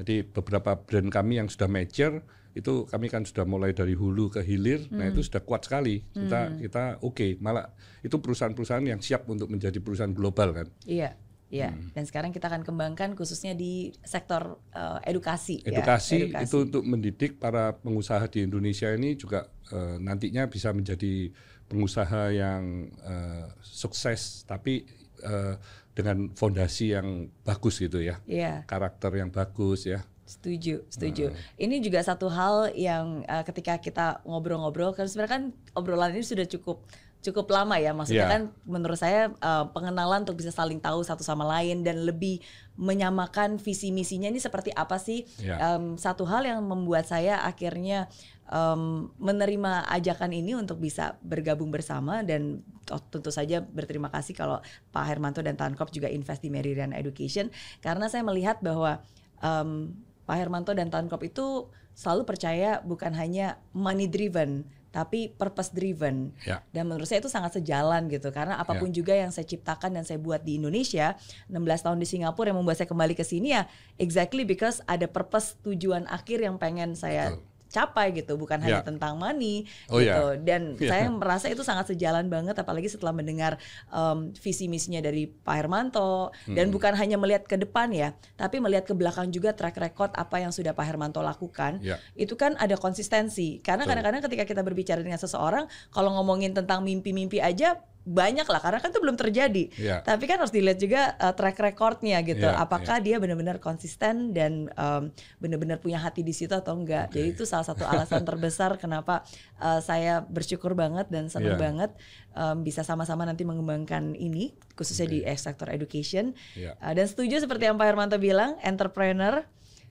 Jadi 0.00 0.24
beberapa 0.24 0.78
brand 0.80 1.10
kami 1.12 1.42
yang 1.42 1.50
sudah 1.50 1.68
mature 1.68 2.24
itu 2.54 2.86
kami 2.90 3.06
kan 3.06 3.22
sudah 3.22 3.46
mulai 3.46 3.70
dari 3.70 3.94
hulu 3.94 4.30
ke 4.34 4.42
hilir, 4.42 4.86
nah, 4.88 4.88
hmm. 4.90 4.98
nah 4.98 5.06
itu 5.10 5.20
sudah 5.22 5.42
kuat 5.42 5.66
sekali. 5.66 6.02
Kita 6.10 6.40
hmm. 6.50 6.58
kita 6.66 6.82
oke, 7.00 7.14
okay. 7.14 7.30
malah 7.38 7.70
itu 8.02 8.16
perusahaan-perusahaan 8.18 8.82
yang 8.82 8.98
siap 8.98 9.28
untuk 9.30 9.46
menjadi 9.46 9.78
perusahaan 9.78 10.12
global 10.12 10.54
kan. 10.54 10.66
Iya. 10.86 11.14
Iya, 11.50 11.74
hmm. 11.74 11.98
dan 11.98 12.06
sekarang 12.06 12.30
kita 12.30 12.46
akan 12.46 12.62
kembangkan 12.62 13.18
khususnya 13.18 13.58
di 13.58 13.90
sektor 14.06 14.62
uh, 14.70 15.02
edukasi. 15.02 15.58
Edukasi, 15.66 16.30
ya, 16.30 16.38
edukasi 16.38 16.46
itu 16.46 16.56
untuk 16.62 16.86
mendidik 16.86 17.42
para 17.42 17.74
pengusaha 17.74 18.22
di 18.30 18.46
Indonesia 18.46 18.86
ini 18.94 19.18
juga 19.18 19.50
uh, 19.74 19.98
nantinya 19.98 20.46
bisa 20.46 20.70
menjadi 20.70 21.34
pengusaha 21.66 22.30
yang 22.30 22.94
uh, 23.02 23.50
sukses, 23.66 24.46
tapi 24.46 24.86
uh, 25.26 25.58
dengan 25.90 26.30
fondasi 26.38 26.94
yang 26.94 27.26
bagus 27.42 27.82
gitu 27.82 27.98
ya, 27.98 28.22
yeah. 28.30 28.62
karakter 28.70 29.10
yang 29.18 29.34
bagus 29.34 29.90
ya. 29.90 30.06
Setuju, 30.30 30.86
setuju. 30.86 31.34
Hmm. 31.34 31.38
Ini 31.58 31.82
juga 31.82 31.98
satu 32.06 32.30
hal 32.30 32.70
yang 32.78 33.26
uh, 33.26 33.42
ketika 33.42 33.82
kita 33.82 34.22
ngobrol-ngobrol, 34.22 34.94
kan 34.94 35.10
sebenarnya 35.10 35.32
kan 35.34 35.44
obrolan 35.74 36.14
ini 36.14 36.22
sudah 36.22 36.46
cukup 36.46 36.86
cukup 37.20 37.52
lama 37.52 37.76
ya. 37.76 37.92
Maksudnya 37.92 38.26
yeah. 38.26 38.32
kan 38.32 38.42
menurut 38.64 38.96
saya 38.96 39.34
uh, 39.42 39.68
pengenalan 39.74 40.24
untuk 40.24 40.40
bisa 40.40 40.54
saling 40.54 40.80
tahu 40.80 41.04
satu 41.04 41.20
sama 41.20 41.44
lain 41.44 41.84
dan 41.84 42.06
lebih 42.06 42.40
menyamakan 42.80 43.60
visi 43.60 43.92
misinya 43.92 44.30
ini 44.30 44.40
seperti 44.40 44.72
apa 44.72 44.96
sih? 44.96 45.28
Yeah. 45.42 45.76
Um, 45.76 46.00
satu 46.00 46.24
hal 46.24 46.48
yang 46.48 46.64
membuat 46.64 47.10
saya 47.10 47.44
akhirnya 47.44 48.08
um, 48.48 49.12
menerima 49.20 49.88
ajakan 50.00 50.32
ini 50.32 50.56
untuk 50.56 50.80
bisa 50.80 51.16
bergabung 51.20 51.68
bersama 51.68 52.24
dan 52.24 52.64
oh, 52.88 53.00
tentu 53.12 53.28
saja 53.28 53.60
berterima 53.60 54.08
kasih 54.08 54.32
kalau 54.32 54.58
Pak 54.90 55.04
Hermanto 55.06 55.40
dan 55.40 55.60
Tankop 55.60 55.92
juga 55.94 56.10
invest 56.10 56.40
di 56.40 56.48
Meridian 56.48 56.96
Education 56.96 57.48
karena 57.84 58.08
saya 58.08 58.26
melihat 58.26 58.58
bahwa 58.64 59.00
um, 59.40 59.94
Pak 60.30 60.38
Hermanto 60.38 60.70
dan 60.78 60.94
Tankop 60.94 61.26
itu 61.26 61.66
selalu 61.98 62.22
percaya 62.22 62.78
bukan 62.86 63.10
hanya 63.18 63.58
money 63.74 64.06
driven 64.06 64.62
tapi 64.90 65.30
purpose 65.30 65.70
driven. 65.70 66.34
Ya. 66.42 66.66
Dan 66.74 66.90
menurut 66.90 67.06
saya 67.06 67.22
itu 67.22 67.30
sangat 67.30 67.58
sejalan 67.58 68.10
gitu 68.10 68.34
karena 68.34 68.58
apa 68.58 68.74
pun 68.74 68.90
ya. 68.90 68.94
juga 69.02 69.14
yang 69.14 69.30
saya 69.30 69.46
ciptakan 69.46 69.94
dan 69.94 70.02
saya 70.02 70.18
buat 70.18 70.42
di 70.42 70.58
Indonesia, 70.58 71.14
16 71.46 71.86
tahun 71.86 71.98
di 72.02 72.06
Singapura 72.10 72.50
yang 72.50 72.58
membuat 72.58 72.82
saya 72.82 72.90
kembali 72.90 73.14
ke 73.14 73.22
sini 73.22 73.54
ya 73.54 73.70
exactly 74.02 74.42
because 74.42 74.82
ada 74.90 75.06
purpose 75.06 75.54
tujuan 75.62 76.10
akhir 76.10 76.42
yang 76.42 76.58
pengen 76.58 76.98
saya 76.98 77.34
Betul 77.34 77.49
capai 77.70 78.10
gitu 78.12 78.34
bukan 78.34 78.58
yeah. 78.60 78.82
hanya 78.82 78.82
tentang 78.82 79.14
money 79.16 79.64
oh, 79.88 80.02
gitu 80.02 80.34
yeah. 80.34 80.42
dan 80.42 80.74
yeah. 80.82 80.90
saya 80.90 81.04
merasa 81.08 81.46
itu 81.46 81.62
sangat 81.62 81.94
sejalan 81.94 82.26
banget 82.26 82.58
apalagi 82.58 82.90
setelah 82.90 83.14
mendengar 83.14 83.56
um, 83.94 84.34
visi 84.36 84.66
misinya 84.66 84.98
dari 84.98 85.30
Pak 85.30 85.54
Hermanto 85.54 86.34
hmm. 86.50 86.58
dan 86.58 86.74
bukan 86.74 86.92
hanya 86.98 87.16
melihat 87.16 87.46
ke 87.46 87.56
depan 87.56 87.94
ya 87.94 88.12
tapi 88.34 88.58
melihat 88.58 88.90
ke 88.90 88.94
belakang 88.98 89.30
juga 89.30 89.54
track 89.54 89.78
record 89.78 90.10
apa 90.18 90.42
yang 90.42 90.50
sudah 90.50 90.74
Pak 90.74 90.84
Hermanto 90.84 91.22
lakukan 91.22 91.78
yeah. 91.80 92.02
itu 92.18 92.34
kan 92.34 92.58
ada 92.58 92.74
konsistensi 92.74 93.62
karena 93.62 93.86
kadang-kadang 93.86 94.26
ketika 94.26 94.44
kita 94.44 94.60
berbicara 94.66 95.00
dengan 95.00 95.22
seseorang 95.22 95.70
kalau 95.94 96.12
ngomongin 96.18 96.52
tentang 96.52 96.82
mimpi-mimpi 96.82 97.38
aja 97.38 97.78
banyak 98.00 98.48
lah 98.48 98.60
karena 98.64 98.80
kan 98.80 98.90
itu 98.90 99.00
belum 99.00 99.16
terjadi. 99.20 99.64
Yeah. 99.76 100.00
Tapi 100.00 100.24
kan 100.24 100.40
harus 100.40 100.50
dilihat 100.50 100.80
juga 100.80 101.14
uh, 101.20 101.36
track 101.36 101.60
recordnya 101.60 102.18
gitu. 102.24 102.48
Yeah, 102.48 102.56
Apakah 102.56 102.98
yeah. 102.98 103.06
dia 103.12 103.16
benar-benar 103.20 103.60
konsisten 103.60 104.32
dan 104.32 104.72
um, 104.74 105.12
benar-benar 105.36 105.84
punya 105.84 106.00
hati 106.00 106.24
di 106.24 106.32
situ 106.32 106.50
atau 106.56 106.74
enggak. 106.80 107.12
Okay. 107.12 107.20
Jadi 107.20 107.28
itu 107.36 107.44
salah 107.44 107.66
satu 107.68 107.84
alasan 107.84 108.24
terbesar 108.24 108.80
kenapa 108.80 109.22
uh, 109.60 109.84
saya 109.84 110.24
bersyukur 110.24 110.72
banget 110.72 111.12
dan 111.12 111.28
senang 111.28 111.60
yeah. 111.60 111.60
banget 111.60 111.90
um, 112.32 112.64
bisa 112.64 112.80
sama-sama 112.80 113.28
nanti 113.28 113.44
mengembangkan 113.44 114.16
ini 114.16 114.56
khususnya 114.74 115.06
okay. 115.06 115.20
di 115.20 115.36
sektor 115.36 115.68
education. 115.68 116.32
Yeah. 116.56 116.80
Uh, 116.80 116.96
dan 116.96 117.04
setuju 117.04 117.44
seperti 117.44 117.68
yang 117.68 117.76
Pak 117.76 117.84
Hermanto 117.84 118.16
bilang, 118.16 118.56
entrepreneur 118.64 119.44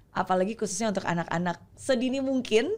apalagi 0.10 0.58
khususnya 0.58 0.90
untuk 0.90 1.06
anak-anak 1.06 1.62
sedini 1.78 2.20
mungkin. 2.20 2.74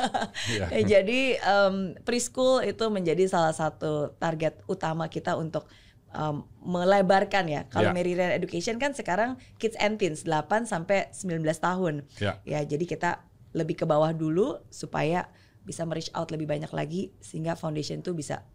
yeah. 0.56 0.68
Jadi 0.80 1.36
um, 1.44 1.94
preschool 2.02 2.64
itu 2.64 2.84
menjadi 2.88 3.28
salah 3.28 3.52
satu 3.52 4.16
target 4.16 4.64
utama 4.64 5.06
kita 5.12 5.36
untuk 5.36 5.68
um, 6.16 6.46
melebarkan 6.64 7.46
ya. 7.46 7.62
Kalau 7.68 7.92
yeah. 7.92 7.96
Meridian 7.96 8.32
Education 8.32 8.80
kan 8.80 8.96
sekarang 8.96 9.36
kids 9.60 9.76
and 9.76 10.00
teens 10.00 10.24
8 10.24 10.66
sampai 10.66 11.12
19 11.12 11.44
tahun. 11.60 11.94
Yeah. 12.18 12.40
Ya, 12.48 12.60
jadi 12.64 12.84
kita 12.88 13.10
lebih 13.52 13.82
ke 13.82 13.84
bawah 13.84 14.14
dulu 14.14 14.62
supaya 14.70 15.28
bisa 15.66 15.84
reach 15.84 16.08
out 16.16 16.32
lebih 16.32 16.48
banyak 16.48 16.72
lagi 16.72 17.12
sehingga 17.20 17.54
foundation 17.54 18.00
itu 18.00 18.16
bisa 18.16 18.46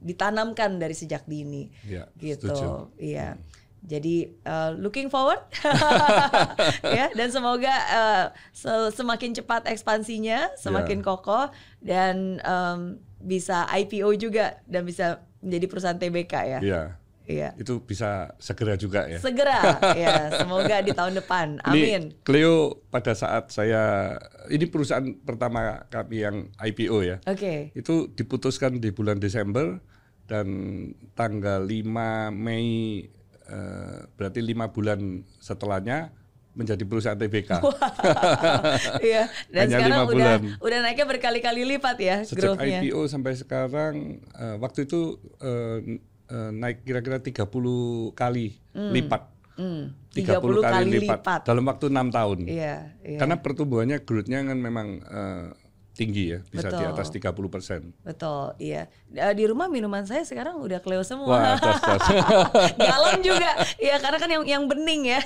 ditanamkan 0.00 0.80
dari 0.80 0.96
sejak 0.96 1.24
dini. 1.28 1.68
Yeah, 1.84 2.08
gitu. 2.16 2.92
Iya. 2.96 3.36
Hmm. 3.36 3.63
Jadi 3.84 4.32
uh, 4.48 4.72
looking 4.80 5.12
forward 5.12 5.44
ya 6.96 7.12
dan 7.12 7.28
semoga 7.28 7.74
uh, 7.92 8.24
semakin 8.88 9.36
cepat 9.36 9.68
ekspansinya, 9.68 10.56
semakin 10.56 11.04
yeah. 11.04 11.06
kokoh 11.06 11.44
dan 11.84 12.40
um, 12.48 12.96
bisa 13.20 13.68
IPO 13.68 14.16
juga 14.16 14.56
dan 14.64 14.88
bisa 14.88 15.20
menjadi 15.44 15.66
perusahaan 15.68 16.00
TBK 16.00 16.34
ya. 16.48 16.60
Yeah. 16.64 16.86
Iya. 17.24 17.56
Itu 17.56 17.80
bisa 17.80 18.36
segera 18.36 18.76
juga 18.76 19.08
ya. 19.08 19.16
Segera, 19.16 19.80
ya. 19.96 20.28
Semoga 20.36 20.84
di 20.84 20.92
tahun 20.92 21.16
depan. 21.24 21.56
Amin. 21.64 22.12
Ini 22.12 22.20
Cleo 22.20 22.84
pada 22.92 23.16
saat 23.16 23.48
saya 23.48 24.16
ini 24.52 24.68
perusahaan 24.68 25.04
pertama 25.24 25.88
kami 25.88 26.20
yang 26.20 26.52
IPO 26.60 26.96
ya. 27.00 27.16
Oke. 27.24 27.40
Okay. 27.40 27.58
Itu 27.72 28.12
diputuskan 28.12 28.76
di 28.76 28.92
bulan 28.92 29.24
Desember 29.24 29.80
dan 30.28 30.48
tanggal 31.16 31.64
5 31.64 32.32
Mei 32.32 32.68
eh, 33.48 33.98
berarti 34.16 34.40
lima 34.40 34.70
bulan 34.70 35.24
setelahnya 35.40 36.12
menjadi 36.54 36.82
perusahaan 36.86 37.18
TBK. 37.18 37.50
Iya. 39.04 39.28
Dan 39.50 39.68
Hanya 39.68 39.76
sekarang 39.76 40.06
udah 40.14 40.34
udah 40.62 40.78
naiknya 40.80 41.06
berkali-kali 41.06 41.62
lipat 41.76 41.96
ya 41.98 42.16
Sejak 42.22 42.56
IPO 42.56 43.10
sampai 43.10 43.34
sekarang 43.34 44.22
uh, 44.38 44.56
waktu 44.62 44.86
itu 44.86 45.18
uh, 45.42 45.78
uh, 46.30 46.50
naik 46.54 46.86
kira-kira 46.86 47.18
30 47.18 47.50
kali 48.14 48.54
hmm. 48.72 48.92
lipat. 48.94 49.22
Hmm. 49.54 49.94
30, 50.14 50.30
30 50.30 50.62
kali, 50.62 50.62
kali 50.62 50.90
lipat. 51.02 51.18
lipat 51.20 51.40
dalam 51.46 51.64
waktu 51.66 51.84
enam 51.90 52.08
tahun. 52.10 52.38
Iya, 52.46 52.74
iya. 53.02 53.18
Karena 53.18 53.36
pertumbuhannya 53.42 53.98
growth-nya 54.02 54.46
kan 54.46 54.58
memang 54.58 55.02
uh, 55.02 55.50
tinggi 55.94 56.34
ya, 56.34 56.38
bisa 56.50 56.68
Betul. 56.68 56.78
di 56.78 56.84
atas 56.90 57.06
30 57.14 57.54
persen. 57.54 57.80
Betul, 58.02 58.58
iya. 58.58 58.90
Di 59.10 59.44
rumah 59.46 59.70
minuman 59.70 60.02
saya 60.02 60.26
sekarang 60.26 60.58
udah 60.58 60.82
Cleo 60.82 61.06
semua. 61.06 61.30
Wah, 61.30 61.56
tos, 61.56 61.78
tos. 61.78 62.02
Galon 62.74 63.22
juga, 63.22 63.62
ya 63.78 64.02
karena 64.02 64.18
kan 64.18 64.30
yang 64.30 64.44
yang 64.44 64.62
bening 64.66 65.14
ya. 65.14 65.20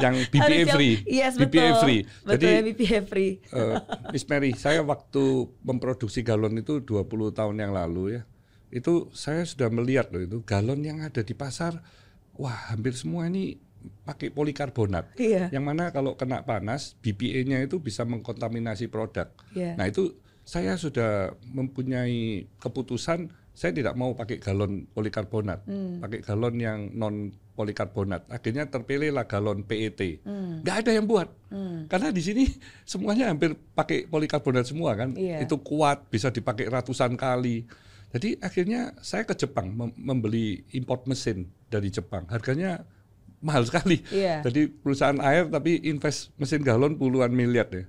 Yang 0.00 0.14
BPA 0.32 0.72
free. 0.72 0.94
Yes, 1.04 1.36
BPA 1.36 1.46
betul. 1.46 1.82
free. 1.84 2.00
Betul 2.24 2.32
Jadi, 2.32 2.46
ya 2.48 2.60
BPA 2.64 2.98
free. 3.04 3.32
uh, 3.52 3.76
Miss 4.16 4.24
Mary, 4.24 4.56
saya 4.56 4.80
waktu 4.80 5.52
memproduksi 5.60 6.24
galon 6.24 6.56
itu 6.56 6.80
20 6.80 7.06
tahun 7.36 7.56
yang 7.60 7.76
lalu 7.76 8.18
ya 8.18 8.22
itu 8.70 9.10
saya 9.10 9.42
sudah 9.42 9.66
melihat 9.66 10.14
loh 10.14 10.22
itu 10.22 10.38
galon 10.46 10.78
yang 10.86 11.02
ada 11.02 11.26
di 11.26 11.34
pasar 11.34 11.82
wah 12.38 12.70
hampir 12.70 12.94
semua 12.94 13.26
ini 13.26 13.58
pakai 14.04 14.32
polikarbonat 14.32 15.16
iya. 15.16 15.48
yang 15.54 15.64
mana 15.64 15.92
kalau 15.94 16.16
kena 16.18 16.42
panas 16.42 16.98
BPA-nya 17.00 17.62
itu 17.64 17.80
bisa 17.80 18.04
mengkontaminasi 18.04 18.90
produk 18.90 19.30
yeah. 19.56 19.76
nah 19.78 19.88
itu 19.88 20.16
saya 20.44 20.74
sudah 20.74 21.36
mempunyai 21.52 22.48
keputusan 22.58 23.30
saya 23.50 23.76
tidak 23.76 23.92
mau 23.98 24.16
pakai 24.16 24.40
galon 24.40 24.88
polikarbonat 24.90 25.68
hmm. 25.68 26.00
pakai 26.00 26.20
galon 26.24 26.56
yang 26.56 26.90
non 26.96 27.30
polikarbonat 27.54 28.24
akhirnya 28.32 28.64
terpilihlah 28.66 29.28
galon 29.28 29.62
PET 29.68 30.24
hmm. 30.24 30.64
nggak 30.64 30.76
ada 30.86 30.90
yang 30.96 31.04
buat 31.04 31.28
hmm. 31.52 31.92
karena 31.92 32.08
di 32.08 32.22
sini 32.24 32.44
semuanya 32.90 33.28
hampir 33.28 33.52
pakai 33.76 34.08
polikarbonat 34.08 34.64
semua 34.64 34.96
kan 34.96 35.12
yeah. 35.14 35.44
itu 35.44 35.60
kuat 35.60 36.08
bisa 36.08 36.32
dipakai 36.32 36.72
ratusan 36.72 37.14
kali 37.20 37.68
jadi 38.10 38.42
akhirnya 38.42 38.98
saya 38.98 39.22
ke 39.22 39.38
Jepang 39.38 39.70
membeli 39.94 40.66
import 40.74 41.06
mesin 41.06 41.46
dari 41.70 41.94
Jepang. 41.94 42.26
Harganya 42.26 42.82
mahal 43.40 43.64
sekali. 43.64 44.04
Yeah. 44.12 44.44
Jadi 44.44 44.68
perusahaan 44.68 45.16
air 45.20 45.48
tapi 45.48 45.80
invest 45.88 46.32
mesin 46.36 46.60
galon 46.60 46.96
puluhan 46.96 47.32
miliar 47.32 47.66
ya. 47.72 47.84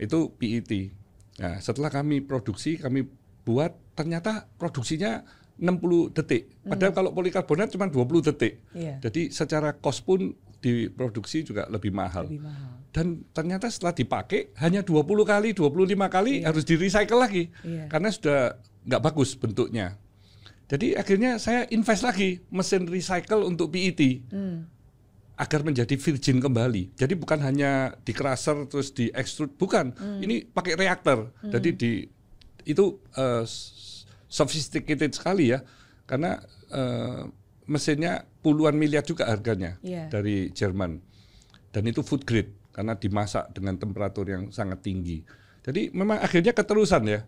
Itu 0.00 0.32
PET. 0.34 0.90
Nah, 1.38 1.60
setelah 1.60 1.92
kami 1.92 2.24
produksi, 2.24 2.80
kami 2.80 3.06
buat 3.44 3.74
ternyata 3.94 4.48
produksinya 4.56 5.22
60 5.60 6.16
detik. 6.18 6.50
Padahal 6.66 6.90
mm. 6.90 6.98
kalau 6.98 7.10
polikarbonat 7.14 7.70
cuma 7.70 7.86
20 7.86 8.28
detik. 8.32 8.64
Yeah. 8.74 8.98
Jadi 8.98 9.30
secara 9.30 9.76
cost 9.78 10.02
pun 10.02 10.34
diproduksi 10.58 11.44
juga 11.46 11.68
lebih 11.70 11.94
mahal. 11.94 12.26
Lebih 12.26 12.42
mahal. 12.42 12.72
Dan 12.90 13.26
ternyata 13.30 13.68
setelah 13.70 13.94
dipakai 13.94 14.54
hanya 14.58 14.82
20 14.82 15.04
kali, 15.22 15.54
25 15.54 15.94
kali 16.10 16.32
yeah. 16.42 16.48
harus 16.50 16.64
di 16.66 16.74
recycle 16.74 17.20
lagi. 17.20 17.52
Yeah. 17.62 17.86
Karena 17.86 18.10
sudah 18.10 18.58
nggak 18.88 19.02
bagus 19.04 19.36
bentuknya. 19.38 19.94
Jadi 20.64 20.96
akhirnya 20.96 21.36
saya 21.36 21.68
invest 21.68 22.02
lagi 22.02 22.40
mesin 22.48 22.88
recycle 22.88 23.44
untuk 23.44 23.68
PET 23.68 24.00
hmm. 24.32 24.73
Agar 25.34 25.66
menjadi 25.66 25.98
virgin 25.98 26.38
kembali. 26.38 26.94
Jadi 26.94 27.14
bukan 27.18 27.42
hanya 27.42 27.98
di 28.06 28.14
crusher 28.14 28.70
terus 28.70 28.94
di 28.94 29.10
extrude, 29.10 29.54
bukan. 29.58 29.90
Hmm. 29.94 30.22
Ini 30.22 30.46
pakai 30.46 30.78
reaktor. 30.78 31.34
Hmm. 31.42 31.50
Jadi 31.50 31.68
di 31.74 31.92
itu 32.64 33.02
uh, 33.18 33.42
sophisticated 34.30 35.12
sekali 35.12 35.50
ya, 35.50 35.60
karena 36.06 36.38
uh, 36.70 37.26
mesinnya 37.66 38.24
puluhan 38.44 38.76
miliar 38.78 39.02
juga 39.02 39.26
harganya 39.26 39.76
yeah. 39.82 40.06
dari 40.06 40.54
Jerman. 40.54 41.02
Dan 41.74 41.90
itu 41.90 42.06
food 42.06 42.22
grade 42.22 42.54
karena 42.70 42.94
dimasak 42.94 43.50
dengan 43.50 43.74
temperatur 43.74 44.30
yang 44.30 44.54
sangat 44.54 44.86
tinggi. 44.86 45.26
Jadi 45.64 45.90
memang 45.96 46.20
akhirnya 46.20 46.52
keterusan 46.52 47.02
ya 47.08 47.24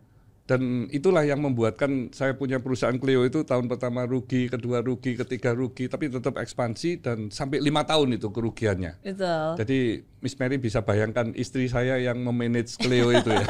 dan 0.46 0.86
itulah 0.94 1.26
yang 1.26 1.42
membuatkan 1.42 2.14
saya 2.14 2.38
punya 2.38 2.62
perusahaan 2.62 2.94
Clio 2.94 3.26
itu 3.26 3.42
tahun 3.42 3.66
pertama 3.66 4.06
rugi, 4.06 4.46
kedua 4.46 4.78
rugi, 4.78 5.18
ketiga 5.18 5.50
rugi, 5.50 5.90
tapi 5.90 6.06
tetap 6.06 6.38
ekspansi 6.38 7.02
dan 7.02 7.34
sampai 7.34 7.58
lima 7.58 7.82
tahun 7.82 8.14
itu 8.14 8.30
kerugiannya. 8.30 9.02
Betul. 9.02 9.58
Jadi 9.58 9.78
Miss 10.22 10.38
Mary 10.38 10.62
bisa 10.62 10.86
bayangkan 10.86 11.34
istri 11.34 11.66
saya 11.66 11.98
yang 11.98 12.22
memanage 12.22 12.78
Clio 12.78 13.10
itu 13.10 13.34
ya. 13.34 13.46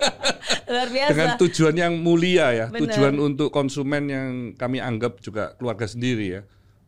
Luar 0.72 0.88
biasa. 0.88 1.10
Dengan 1.12 1.28
tujuan 1.36 1.74
yang 1.76 1.94
mulia 2.00 2.46
ya, 2.56 2.66
Bener. 2.72 2.88
tujuan 2.88 3.14
untuk 3.20 3.52
konsumen 3.52 4.08
yang 4.08 4.28
kami 4.56 4.80
anggap 4.80 5.20
juga 5.20 5.52
keluarga 5.60 5.84
sendiri 5.84 6.40
ya. 6.40 6.42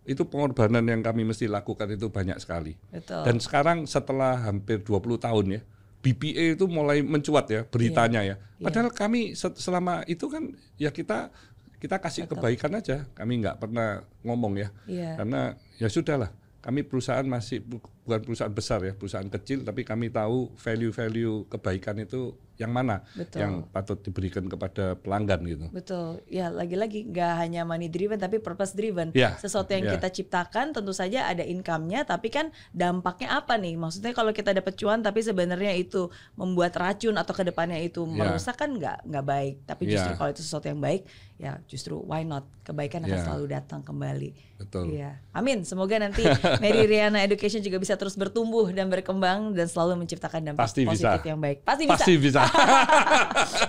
Itu 0.09 0.25
pengorbanan 0.25 0.89
yang 0.89 1.05
kami 1.05 1.29
mesti 1.29 1.45
lakukan 1.45 1.93
itu 1.93 2.09
banyak 2.09 2.41
sekali. 2.41 2.81
Betul. 2.89 3.21
Dan 3.21 3.37
sekarang 3.37 3.85
setelah 3.85 4.49
hampir 4.49 4.81
20 4.81 5.21
tahun 5.21 5.47
ya, 5.59 5.63
BPA 6.05 6.55
itu 6.55 6.65
mulai 6.71 7.03
mencuat 7.03 7.51
ya 7.51 7.61
beritanya 7.67 8.23
yeah. 8.23 8.39
ya. 8.39 8.63
Iya. 8.63 8.65
Padahal 8.71 8.89
yeah. 8.91 8.99
kami 8.99 9.21
selama 9.37 9.95
itu 10.07 10.27
kan 10.31 10.55
ya 10.79 10.91
kita 10.95 11.31
kita 11.77 12.01
kasih 12.01 12.25
Betul. 12.27 12.41
kebaikan 12.41 12.73
aja. 12.79 13.05
Kami 13.13 13.43
nggak 13.43 13.57
pernah 13.61 14.03
ngomong 14.25 14.55
ya. 14.57 14.69
Yeah. 14.87 15.15
Karena 15.19 15.55
ya 15.77 15.89
sudahlah. 15.91 16.33
Kami 16.65 16.83
perusahaan 16.83 17.23
masih 17.23 17.63
bukan 17.63 18.21
perusahaan 18.27 18.51
besar 18.51 18.83
ya, 18.83 18.91
perusahaan 18.91 19.31
kecil 19.31 19.63
tapi 19.63 19.87
kami 19.87 20.11
tahu 20.11 20.51
value-value 20.59 21.47
kebaikan 21.47 22.03
itu 22.03 22.35
yang 22.57 22.73
mana 22.73 23.05
Betul. 23.13 23.39
yang 23.41 23.53
patut 23.69 24.01
diberikan 24.01 24.49
kepada 24.49 24.97
pelanggan 24.97 25.41
gitu. 25.45 25.67
Betul. 25.69 26.25
Ya, 26.29 26.49
lagi-lagi 26.49 27.05
nggak 27.05 27.33
hanya 27.37 27.69
money 27.69 27.93
driven 27.93 28.17
tapi 28.17 28.41
purpose 28.41 28.73
driven. 28.73 29.13
Ya. 29.13 29.37
Sesuatu 29.37 29.77
yang 29.77 29.85
ya. 29.89 30.01
kita 30.01 30.09
ciptakan 30.09 30.73
tentu 30.73 30.93
saja 30.97 31.29
ada 31.29 31.45
income-nya 31.45 32.09
tapi 32.09 32.33
kan 32.33 32.49
dampaknya 32.73 33.37
apa 33.37 33.61
nih? 33.61 33.77
Maksudnya 33.77 34.17
kalau 34.17 34.33
kita 34.33 34.57
dapat 34.57 34.73
cuan 34.81 35.05
tapi 35.05 35.21
sebenarnya 35.21 35.77
itu 35.77 36.09
membuat 36.35 36.73
racun 36.81 37.15
atau 37.21 37.37
ke 37.37 37.45
depannya 37.45 37.79
itu 37.81 38.09
ya. 38.09 38.13
merusak 38.17 38.57
kan 38.57 38.73
nggak 38.73 39.05
nggak 39.05 39.25
baik. 39.25 39.55
Tapi 39.69 39.83
justru 39.93 40.13
ya. 40.13 40.17
kalau 40.17 40.31
itu 40.33 40.41
sesuatu 40.41 40.67
yang 40.73 40.81
baik, 40.81 41.05
ya 41.37 41.61
justru 41.69 42.01
why 42.09 42.25
not? 42.25 42.49
Kebaikan 42.65 43.05
akan 43.07 43.19
ya. 43.21 43.23
selalu 43.23 43.45
datang 43.53 43.81
kembali. 43.85 44.57
Betul. 44.57 44.97
Iya. 44.97 45.21
Amin. 45.37 45.63
Semoga 45.69 46.01
nanti 46.01 46.25
Mary 46.65 46.89
Riana 46.89 47.21
Education 47.21 47.61
juga 47.61 47.77
bisa 47.77 47.95
terus 47.95 48.17
bertumbuh 48.17 48.73
dan 48.73 48.89
berkembang 48.89 49.53
dan 49.53 49.69
selalu 49.69 50.03
menciptakan 50.03 50.41
dampak 50.53 50.65
Pasti 50.65 50.89
positif 50.89 51.21
bisa. 51.21 51.29
yang 51.29 51.41
baik. 51.41 51.59
Pasti 51.61 51.85
bisa. 51.85 51.95
Pasti 52.01 52.13
bisa. 52.17 52.41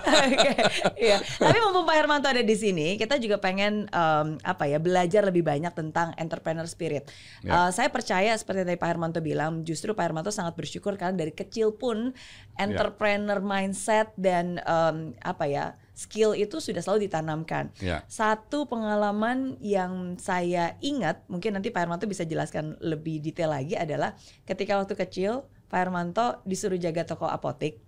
Okay, 0.08 0.54
iya. 0.98 1.18
Tapi 1.20 1.58
mumpung 1.62 1.86
Pak 1.86 1.96
Hermanto 1.96 2.28
ada 2.30 2.42
di 2.42 2.56
sini, 2.56 2.96
kita 2.96 3.18
juga 3.20 3.38
pengen 3.38 3.86
um, 3.90 4.38
apa 4.42 4.64
ya 4.66 4.78
belajar 4.80 5.26
lebih 5.26 5.44
banyak 5.44 5.72
tentang 5.74 6.14
entrepreneur 6.16 6.66
spirit. 6.66 7.08
Yeah. 7.42 7.68
Uh, 7.68 7.70
saya 7.74 7.88
percaya 7.92 8.34
seperti 8.34 8.64
tadi 8.64 8.78
Pak 8.78 8.88
Hermanto 8.88 9.20
bilang, 9.24 9.62
justru 9.66 9.92
Pak 9.94 10.04
Hermanto 10.04 10.30
sangat 10.30 10.54
bersyukur 10.54 10.94
karena 10.94 11.14
dari 11.16 11.32
kecil 11.34 11.74
pun 11.74 12.14
entrepreneur 12.56 13.38
yeah. 13.40 13.48
mindset 13.48 14.08
dan 14.18 14.62
um, 14.64 15.14
apa 15.22 15.44
ya 15.46 15.64
skill 15.98 16.30
itu 16.38 16.62
sudah 16.62 16.78
selalu 16.78 17.10
ditanamkan. 17.10 17.74
Yeah. 17.82 18.06
Satu 18.06 18.70
pengalaman 18.70 19.58
yang 19.58 20.14
saya 20.22 20.78
ingat, 20.78 21.26
mungkin 21.26 21.58
nanti 21.58 21.74
Pak 21.74 21.82
Hermanto 21.82 22.06
bisa 22.06 22.22
jelaskan 22.22 22.78
lebih 22.78 23.18
detail 23.18 23.50
lagi 23.50 23.74
adalah 23.74 24.14
ketika 24.46 24.78
waktu 24.78 24.94
kecil 24.94 25.50
Pak 25.66 25.78
Hermanto 25.82 26.38
disuruh 26.46 26.78
jaga 26.78 27.02
toko 27.02 27.26
apotek 27.26 27.87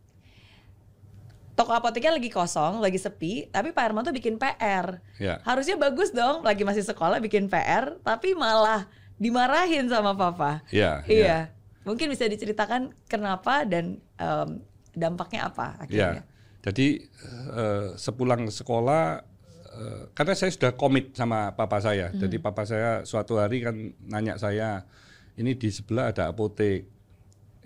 toko 1.61 1.77
apoteknya 1.77 2.17
lagi 2.17 2.33
kosong, 2.33 2.81
lagi 2.81 2.97
sepi, 2.97 3.53
tapi 3.53 3.77
Pak 3.77 3.85
Hermanto 3.85 4.17
bikin 4.17 4.41
PR. 4.41 5.05
Ya. 5.21 5.45
Harusnya 5.45 5.77
bagus 5.77 6.09
dong, 6.09 6.41
lagi 6.41 6.65
masih 6.65 6.81
sekolah 6.81 7.21
bikin 7.21 7.53
PR, 7.53 8.01
tapi 8.01 8.33
malah 8.33 8.89
dimarahin 9.21 9.85
sama 9.93 10.17
papa. 10.17 10.65
Ya, 10.73 11.05
iya. 11.05 11.21
Ya. 11.21 11.39
Mungkin 11.85 12.09
bisa 12.09 12.25
diceritakan 12.25 12.97
kenapa 13.05 13.69
dan 13.69 14.01
um, 14.17 14.65
dampaknya 14.97 15.53
apa 15.53 15.77
akhirnya? 15.85 16.25
Ya. 16.25 16.29
Jadi 16.65 17.05
uh, 17.53 17.93
sepulang 18.01 18.49
sekolah 18.49 19.21
uh, 19.77 20.03
karena 20.17 20.33
saya 20.33 20.57
sudah 20.57 20.73
komit 20.81 21.13
sama 21.13 21.53
papa 21.53 21.85
saya. 21.85 22.09
Hmm. 22.09 22.25
Jadi 22.25 22.41
papa 22.41 22.65
saya 22.65 23.05
suatu 23.05 23.37
hari 23.37 23.61
kan 23.61 23.77
nanya 24.09 24.41
saya, 24.41 24.89
ini 25.37 25.53
di 25.61 25.69
sebelah 25.69 26.09
ada 26.09 26.33
apotek. 26.33 26.89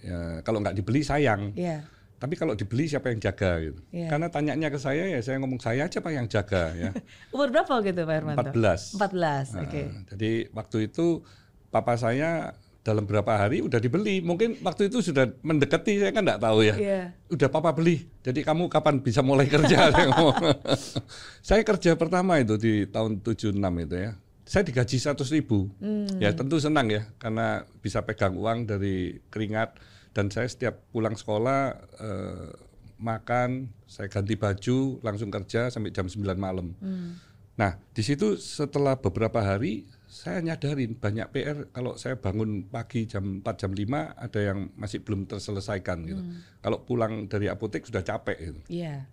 Ya, 0.04 0.42
kalau 0.42 0.61
nggak 0.61 0.76
dibeli 0.83 1.00
sayang. 1.00 1.54
Yeah. 1.54 1.93
Tapi 2.24 2.40
kalau 2.40 2.56
dibeli 2.56 2.88
siapa 2.88 3.12
yang 3.12 3.20
jaga 3.20 3.60
gitu. 3.60 3.84
Yeah. 3.92 4.08
Karena 4.08 4.32
tanyanya 4.32 4.72
ke 4.72 4.80
saya 4.80 5.04
ya 5.12 5.20
saya 5.20 5.37
ngomong 5.44 5.60
saya 5.60 5.84
aja 5.84 6.00
Pak 6.00 6.08
yang 6.08 6.24
jaga 6.24 6.72
ya. 6.72 6.88
Umur 7.37 7.52
berapa 7.52 7.84
gitu 7.84 8.00
Pak 8.08 8.14
Hermanto? 8.16 8.48
14. 8.48 8.96
14, 8.96 8.96
nah, 8.96 9.04
oke. 9.04 9.44
Okay. 9.68 9.87
Jadi 10.08 10.32
waktu 10.56 10.76
itu 10.88 11.20
papa 11.68 12.00
saya 12.00 12.56
dalam 12.80 13.04
berapa 13.04 13.28
hari 13.28 13.60
udah 13.60 13.76
dibeli. 13.76 14.24
Mungkin 14.24 14.56
waktu 14.64 14.88
itu 14.88 15.04
sudah 15.04 15.37
mendekati 15.44 16.00
saya 16.00 16.16
kan 16.16 16.24
nggak 16.24 16.40
tahu 16.40 16.64
ya. 16.64 16.74
Yeah. 16.80 17.04
Udah 17.28 17.52
papa 17.52 17.76
beli. 17.76 18.08
Jadi 18.24 18.40
kamu 18.40 18.72
kapan 18.72 19.04
bisa 19.04 19.20
mulai 19.20 19.44
kerja? 19.44 19.92
saya 21.52 21.60
kerja 21.60 21.92
pertama 21.92 22.40
itu 22.40 22.56
di 22.56 22.88
tahun 22.88 23.20
76 23.20 23.52
itu 23.84 23.96
ya. 24.00 24.16
Saya 24.48 24.64
digaji 24.64 24.96
100 24.96 25.20
ribu. 25.28 25.68
Hmm. 25.76 26.08
Ya 26.24 26.32
tentu 26.32 26.56
senang 26.56 26.88
ya 26.88 27.04
karena 27.20 27.68
bisa 27.84 28.00
pegang 28.00 28.32
uang 28.32 28.64
dari 28.64 29.20
keringat 29.28 29.76
dan 30.14 30.31
saya 30.31 30.46
setiap 30.46 30.81
pulang 30.94 31.18
sekolah 31.18 31.74
eh, 31.98 32.48
makan, 33.03 33.68
saya 33.85 34.07
ganti 34.07 34.38
baju, 34.38 35.03
langsung 35.03 35.29
kerja 35.29 35.68
sampai 35.68 35.90
jam 35.90 36.07
9 36.07 36.38
malam. 36.38 36.72
Hmm. 36.79 37.18
Nah, 37.55 37.79
di 37.94 38.03
situ 38.03 38.38
setelah 38.38 38.98
beberapa 38.98 39.42
hari 39.42 39.87
saya 40.14 40.38
nyadarin 40.46 40.94
banyak 40.94 41.27
PR 41.35 41.59
kalau 41.74 41.98
saya 41.98 42.14
bangun 42.14 42.70
pagi 42.70 43.03
jam 43.11 43.42
4 43.42 43.61
jam 43.61 43.74
5 43.74 43.83
ada 44.14 44.40
yang 44.40 44.70
masih 44.79 45.03
belum 45.03 45.27
terselesaikan 45.27 46.07
gitu. 46.07 46.22
Hmm. 46.22 46.38
Kalau 46.62 46.87
pulang 46.87 47.27
dari 47.27 47.50
apotek 47.50 47.83
sudah 47.90 48.07
capek 48.07 48.38
gitu. 48.38 48.61
Yeah. 48.70 49.11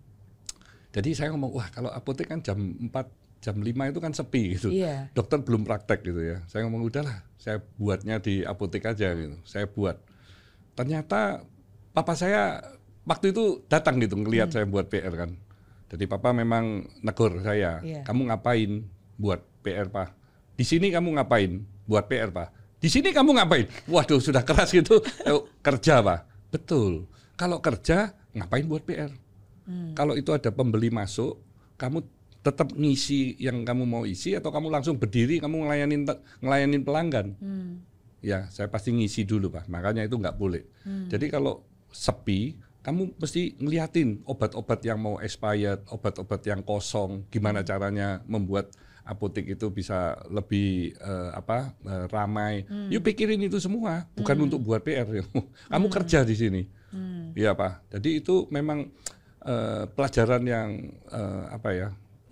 Jadi 0.94 1.18
saya 1.18 1.34
ngomong 1.34 1.58
wah 1.58 1.68
kalau 1.74 1.90
apotek 1.90 2.30
kan 2.30 2.46
jam 2.46 2.78
4 2.78 2.94
jam 3.42 3.58
5 3.58 3.66
itu 3.66 4.00
kan 4.00 4.14
sepi 4.14 4.44
gitu. 4.58 4.70
Yeah. 4.70 5.10
Dokter 5.18 5.42
belum 5.42 5.66
praktek 5.66 6.06
gitu 6.06 6.22
ya. 6.22 6.46
Saya 6.46 6.70
ngomong 6.70 6.86
udahlah, 6.86 7.26
saya 7.42 7.58
buatnya 7.82 8.22
di 8.22 8.46
apotek 8.46 8.86
aja 8.86 9.10
gitu. 9.18 9.42
Saya 9.42 9.66
buat. 9.66 9.98
Ternyata 10.82 11.46
papa 11.94 12.18
saya 12.18 12.58
waktu 13.06 13.30
itu 13.30 13.62
datang 13.70 14.02
gitu 14.02 14.18
ngelihat 14.18 14.50
hmm. 14.50 14.56
saya 14.58 14.66
buat 14.66 14.90
PR 14.90 15.14
kan. 15.14 15.38
Jadi 15.94 16.10
papa 16.10 16.34
memang 16.34 16.90
negur 17.06 17.38
saya, 17.46 17.84
yeah. 17.86 18.02
kamu 18.02 18.34
ngapain 18.34 18.90
buat 19.22 19.46
PR 19.62 19.92
pak? 19.92 20.18
Di 20.62 20.66
sini 20.70 20.94
kamu 20.94 21.18
ngapain? 21.18 21.66
Buat 21.90 22.06
PR, 22.06 22.30
Pak. 22.30 22.78
Di 22.78 22.86
sini 22.86 23.10
kamu 23.10 23.34
ngapain? 23.34 23.66
Waduh, 23.90 24.22
sudah 24.22 24.46
keras 24.46 24.70
gitu. 24.70 25.02
Eh, 25.26 25.42
kerja, 25.66 26.06
Pak. 26.06 26.54
Betul. 26.54 27.10
Kalau 27.34 27.58
kerja, 27.58 28.14
ngapain 28.38 28.70
buat 28.70 28.86
PR? 28.86 29.10
Hmm. 29.66 29.98
Kalau 29.98 30.14
itu 30.14 30.30
ada 30.38 30.54
pembeli 30.54 30.94
masuk, 30.94 31.42
kamu 31.82 32.06
tetap 32.46 32.74
ngisi 32.78 33.38
yang 33.42 33.66
kamu 33.66 33.90
mau 33.90 34.06
isi 34.06 34.38
atau 34.38 34.54
kamu 34.54 34.70
langsung 34.70 34.98
berdiri 34.98 35.38
kamu 35.42 35.66
ngelayanin 35.66 36.06
ngelayanin 36.42 36.82
pelanggan. 36.86 37.28
Hmm. 37.42 37.82
Ya, 38.22 38.48
saya 38.54 38.70
pasti 38.70 38.94
ngisi 38.94 39.26
dulu, 39.26 39.50
Pak. 39.50 39.66
Makanya 39.66 40.06
itu 40.06 40.16
nggak 40.16 40.38
boleh. 40.38 40.64
Hmm. 40.86 41.10
Jadi 41.10 41.28
kalau 41.28 41.66
sepi, 41.90 42.56
kamu 42.82 43.18
mesti 43.18 43.58
ngeliatin 43.62 44.26
obat-obat 44.26 44.82
yang 44.86 45.02
mau 45.02 45.18
expired, 45.22 45.86
obat-obat 45.90 46.42
yang 46.46 46.62
kosong, 46.66 47.26
gimana 47.30 47.62
caranya 47.62 48.22
membuat 48.26 48.74
apotek 49.02 49.58
itu 49.58 49.74
bisa 49.74 50.14
lebih 50.30 50.94
uh, 51.02 51.34
apa 51.34 51.74
uh, 51.86 52.06
ramai. 52.10 52.66
Hmm. 52.66 52.90
Yuk 52.94 53.06
pikirin 53.06 53.42
itu 53.42 53.58
semua, 53.58 54.06
bukan 54.14 54.36
hmm. 54.38 54.46
untuk 54.50 54.60
buat 54.66 54.82
PR. 54.86 55.06
Kamu 55.74 55.88
hmm. 55.90 55.96
kerja 56.00 56.22
di 56.26 56.36
sini, 56.38 56.62
hmm. 56.94 57.34
ya 57.38 57.58
pak. 57.58 57.90
Jadi 57.98 58.22
itu 58.22 58.46
memang 58.54 58.90
uh, 59.46 59.86
pelajaran 59.90 60.42
yang 60.46 60.70
uh, 61.10 61.54
apa 61.54 61.70
ya 61.74 61.90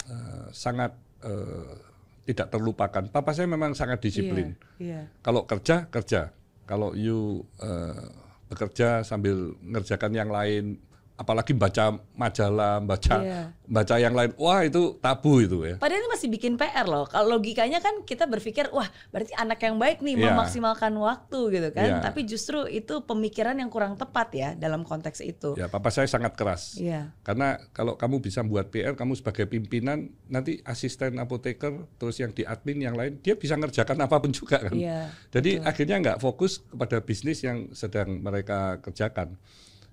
uh, 0.10 0.48
sangat 0.54 0.94
uh, 1.26 1.89
tidak 2.30 2.54
terlupakan. 2.54 3.10
Papa 3.10 3.34
saya 3.34 3.50
memang 3.50 3.74
sangat 3.74 4.06
disiplin. 4.06 4.54
Yeah, 4.78 5.02
yeah. 5.02 5.04
Kalau 5.26 5.50
kerja 5.50 5.90
kerja, 5.90 6.30
kalau 6.70 6.94
you 6.94 7.42
uh, 7.58 8.06
bekerja 8.54 9.02
sambil 9.02 9.58
ngerjakan 9.66 10.14
yang 10.14 10.30
lain 10.30 10.78
apalagi 11.20 11.52
baca 11.52 12.00
majalah, 12.16 12.80
baca 12.80 13.16
yeah. 13.20 13.52
baca 13.68 14.00
yang 14.00 14.16
lain, 14.16 14.32
wah 14.40 14.64
itu 14.64 14.96
tabu 15.04 15.44
itu 15.44 15.68
ya. 15.68 15.76
Padahal 15.76 16.00
ini 16.00 16.10
masih 16.16 16.32
bikin 16.32 16.56
PR 16.56 16.88
loh. 16.88 17.04
Kalau 17.12 17.36
logikanya 17.36 17.84
kan 17.84 18.08
kita 18.08 18.24
berpikir, 18.24 18.72
wah 18.72 18.88
berarti 19.12 19.36
anak 19.36 19.60
yang 19.60 19.76
baik 19.76 20.00
nih 20.00 20.16
yeah. 20.16 20.32
memaksimalkan 20.32 20.96
waktu 20.96 21.60
gitu 21.60 21.70
kan. 21.76 22.00
Yeah. 22.00 22.04
Tapi 22.08 22.24
justru 22.24 22.64
itu 22.72 23.04
pemikiran 23.04 23.60
yang 23.60 23.68
kurang 23.68 24.00
tepat 24.00 24.32
ya 24.32 24.50
dalam 24.56 24.88
konteks 24.88 25.20
itu. 25.20 25.60
Ya, 25.60 25.68
papa 25.68 25.92
saya 25.92 26.08
sangat 26.08 26.40
keras. 26.40 26.80
Yeah. 26.80 27.12
Karena 27.28 27.60
kalau 27.76 28.00
kamu 28.00 28.24
bisa 28.24 28.40
buat 28.48 28.72
PR, 28.72 28.96
kamu 28.96 29.20
sebagai 29.20 29.44
pimpinan, 29.52 30.16
nanti 30.32 30.64
asisten 30.64 31.20
apoteker, 31.20 31.84
terus 32.00 32.16
yang 32.24 32.32
di 32.32 32.48
admin 32.48 32.80
yang 32.80 32.96
lain, 32.96 33.20
dia 33.20 33.36
bisa 33.36 33.60
ngerjakan 33.60 34.00
apa 34.08 34.16
pun 34.24 34.32
juga 34.32 34.64
kan. 34.64 34.72
Yeah, 34.72 35.12
Jadi 35.36 35.60
betul. 35.60 35.68
akhirnya 35.68 35.96
nggak 36.00 36.18
fokus 36.24 36.64
kepada 36.64 37.04
bisnis 37.04 37.44
yang 37.44 37.76
sedang 37.76 38.24
mereka 38.24 38.80
kerjakan 38.80 39.36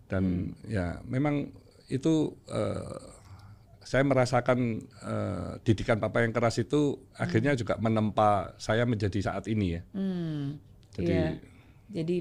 dan 0.07 0.55
hmm. 0.55 0.71
ya 0.71 1.03
memang 1.07 1.51
itu 1.87 2.35
uh, 2.51 2.99
saya 3.87 4.03
merasakan 4.03 4.83
uh, 5.07 5.63
didikan 5.63 6.03
papa 6.03 6.27
yang 6.27 6.35
keras 6.35 6.59
itu 6.59 6.99
hmm. 6.99 7.23
akhirnya 7.23 7.53
juga 7.55 7.79
menempa 7.79 8.59
saya 8.59 8.83
menjadi 8.83 9.31
saat 9.31 9.47
ini 9.47 9.79
ya. 9.79 9.83
Hmm. 9.95 10.59
Jadi 10.99 11.13
yeah. 11.15 11.33
jadi 11.93 12.17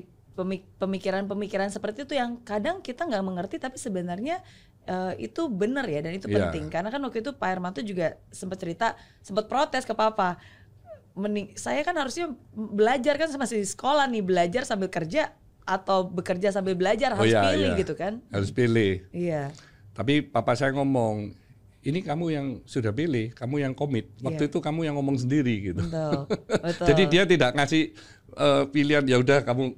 pemikiran-pemikiran 0.78 1.72
seperti 1.72 2.06
itu 2.06 2.14
yang 2.14 2.44
kadang 2.44 2.84
kita 2.84 3.08
nggak 3.08 3.24
mengerti 3.24 3.56
tapi 3.58 3.80
sebenarnya 3.80 4.44
uh, 4.86 5.16
itu 5.16 5.48
benar 5.48 5.88
ya 5.88 6.04
dan 6.04 6.14
itu 6.14 6.28
yeah. 6.28 6.52
penting 6.52 6.68
karena 6.68 6.92
kan 6.92 7.02
waktu 7.02 7.24
itu 7.24 7.32
Pak 7.34 7.48
Hermanto 7.50 7.82
juga 7.82 8.20
sempat 8.30 8.60
cerita 8.60 9.00
sempat 9.24 9.48
protes 9.48 9.88
ke 9.88 9.96
papa 9.96 10.38
Mening, 11.16 11.56
saya 11.56 11.80
kan 11.88 11.96
harusnya 11.96 12.28
belajar 12.52 13.16
kan 13.16 13.32
masih 13.40 13.64
sekolah 13.64 14.04
nih 14.12 14.20
belajar 14.20 14.68
sambil 14.68 14.92
kerja 14.92 15.32
atau 15.66 16.06
bekerja 16.06 16.54
sambil 16.54 16.78
belajar 16.78 17.18
oh 17.18 17.26
harus 17.26 17.34
iya, 17.34 17.42
pilih 17.50 17.70
iya. 17.74 17.80
gitu 17.82 17.94
kan? 17.98 18.14
Harus 18.30 18.54
pilih. 18.54 19.02
Iya. 19.10 19.50
Tapi 19.98 20.22
papa 20.22 20.54
saya 20.54 20.72
ngomong, 20.78 21.34
ini 21.82 22.00
kamu 22.06 22.26
yang 22.30 22.48
sudah 22.70 22.94
pilih, 22.94 23.34
kamu 23.34 23.66
yang 23.66 23.74
komit. 23.74 24.14
Waktu 24.22 24.46
iya. 24.46 24.52
itu 24.54 24.58
kamu 24.62 24.86
yang 24.86 24.96
ngomong 25.02 25.18
sendiri 25.18 25.74
gitu. 25.74 25.82
Betul. 25.82 26.30
Betul. 26.70 26.86
Jadi 26.94 27.04
dia 27.10 27.24
tidak 27.26 27.58
ngasih 27.58 27.84
uh, 28.38 28.64
pilihan 28.70 29.04
ya 29.10 29.18
udah 29.18 29.42
kamu 29.42 29.74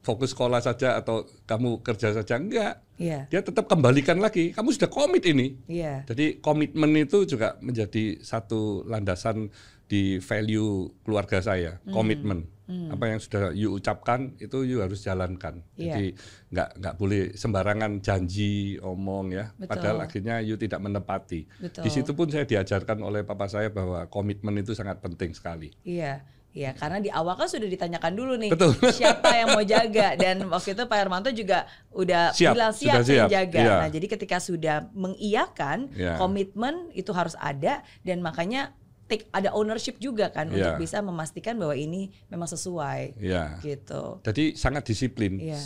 fokus 0.00 0.32
sekolah 0.32 0.64
saja 0.64 0.96
atau 0.96 1.28
kamu 1.44 1.80
kerja 1.84 2.12
saja 2.16 2.36
enggak. 2.36 2.84
Iya. 3.00 3.28
Dia 3.32 3.40
tetap 3.40 3.64
kembalikan 3.64 4.20
lagi. 4.20 4.52
Kamu 4.52 4.72
sudah 4.76 4.92
komit 4.92 5.24
ini. 5.24 5.56
Iya. 5.68 6.04
Jadi 6.04 6.40
komitmen 6.44 6.92
itu 6.96 7.24
juga 7.24 7.56
menjadi 7.64 8.20
satu 8.20 8.84
landasan 8.84 9.48
di 9.90 10.22
value 10.22 10.94
keluarga 11.02 11.42
saya, 11.42 11.82
hmm. 11.82 11.92
komitmen. 11.92 12.38
Hmm. 12.46 12.59
Apa 12.90 13.04
yang 13.10 13.20
sudah 13.20 13.50
you 13.52 13.74
ucapkan 13.74 14.34
itu 14.38 14.62
you 14.62 14.80
harus 14.80 15.02
jalankan. 15.02 15.62
Yeah. 15.74 15.96
Jadi 15.96 16.06
nggak 16.50 16.68
nggak 16.80 16.94
boleh 16.96 17.22
sembarangan 17.34 18.02
janji 18.02 18.78
omong 18.80 19.34
ya. 19.34 19.52
Betul. 19.54 19.70
Padahal 19.70 19.98
akhirnya 20.06 20.36
you 20.42 20.54
tidak 20.56 20.80
menepati. 20.80 21.46
Betul. 21.58 21.82
Di 21.86 21.90
situ 21.90 22.10
pun 22.14 22.30
saya 22.30 22.46
diajarkan 22.46 23.02
oleh 23.02 23.22
papa 23.26 23.46
saya 23.50 23.68
bahwa 23.68 24.06
komitmen 24.06 24.58
itu 24.62 24.72
sangat 24.74 25.02
penting 25.02 25.34
sekali. 25.34 25.70
Iya. 25.82 26.22
Iya, 26.50 26.74
karena 26.74 26.98
di 26.98 27.06
awal 27.14 27.38
kan 27.38 27.46
sudah 27.46 27.70
ditanyakan 27.70 28.10
dulu 28.10 28.34
nih 28.34 28.50
Betul. 28.50 28.74
siapa 28.98 29.30
yang 29.38 29.54
mau 29.54 29.62
jaga 29.62 30.18
dan 30.18 30.42
waktu 30.50 30.74
itu 30.74 30.82
Pak 30.82 30.98
Hermanto 30.98 31.30
juga 31.30 31.70
udah 31.94 32.34
siap, 32.34 32.58
bilang 32.58 32.74
siap, 32.74 33.06
siap. 33.06 33.30
jaga. 33.30 33.60
Iya. 33.62 33.74
Nah, 33.86 33.90
jadi 33.94 34.06
ketika 34.10 34.42
sudah 34.42 34.90
mengiyakan 34.90 35.94
iya. 35.94 36.18
komitmen 36.18 36.90
itu 36.90 37.14
harus 37.14 37.38
ada 37.38 37.86
dan 38.02 38.18
makanya 38.18 38.74
take 39.10 39.26
ada 39.34 39.50
ownership 39.50 39.98
juga 39.98 40.30
kan 40.30 40.46
yeah. 40.54 40.78
untuk 40.78 40.86
bisa 40.86 41.02
memastikan 41.02 41.58
bahwa 41.58 41.74
ini 41.74 42.14
memang 42.30 42.46
sesuai 42.46 43.18
yeah. 43.18 43.58
gitu. 43.66 44.22
Jadi 44.22 44.54
sangat 44.54 44.86
disiplin. 44.86 45.42
Yeah. 45.42 45.62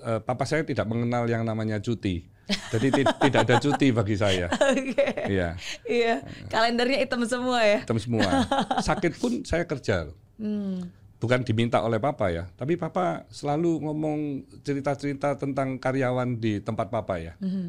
Uh, 0.00 0.20
papa 0.24 0.48
saya 0.48 0.64
tidak 0.64 0.88
mengenal 0.88 1.28
yang 1.28 1.44
namanya 1.44 1.76
cuti. 1.84 2.24
Jadi 2.48 3.04
tidak 3.28 3.44
ada 3.44 3.60
cuti 3.60 3.92
bagi 3.92 4.16
saya. 4.16 4.48
Okay. 4.48 5.28
Iya. 5.28 5.48
Iya. 5.84 6.14
Kalendernya 6.48 7.04
hitam 7.04 7.20
semua 7.28 7.60
ya. 7.60 7.84
Hitam 7.84 8.00
semua. 8.00 8.48
Sakit 8.80 9.20
pun 9.20 9.44
saya 9.44 9.68
kerja. 9.68 10.08
Hmm. 10.40 10.88
Bukan 11.18 11.42
diminta 11.42 11.82
oleh 11.82 11.98
papa 11.98 12.30
ya, 12.30 12.46
tapi 12.54 12.78
papa 12.78 13.26
selalu 13.26 13.82
ngomong 13.82 14.46
cerita-cerita 14.62 15.34
tentang 15.34 15.74
karyawan 15.74 16.38
di 16.38 16.62
tempat 16.62 16.94
papa 16.94 17.18
ya. 17.18 17.34
Mm 17.42 17.50
-hmm. 17.50 17.66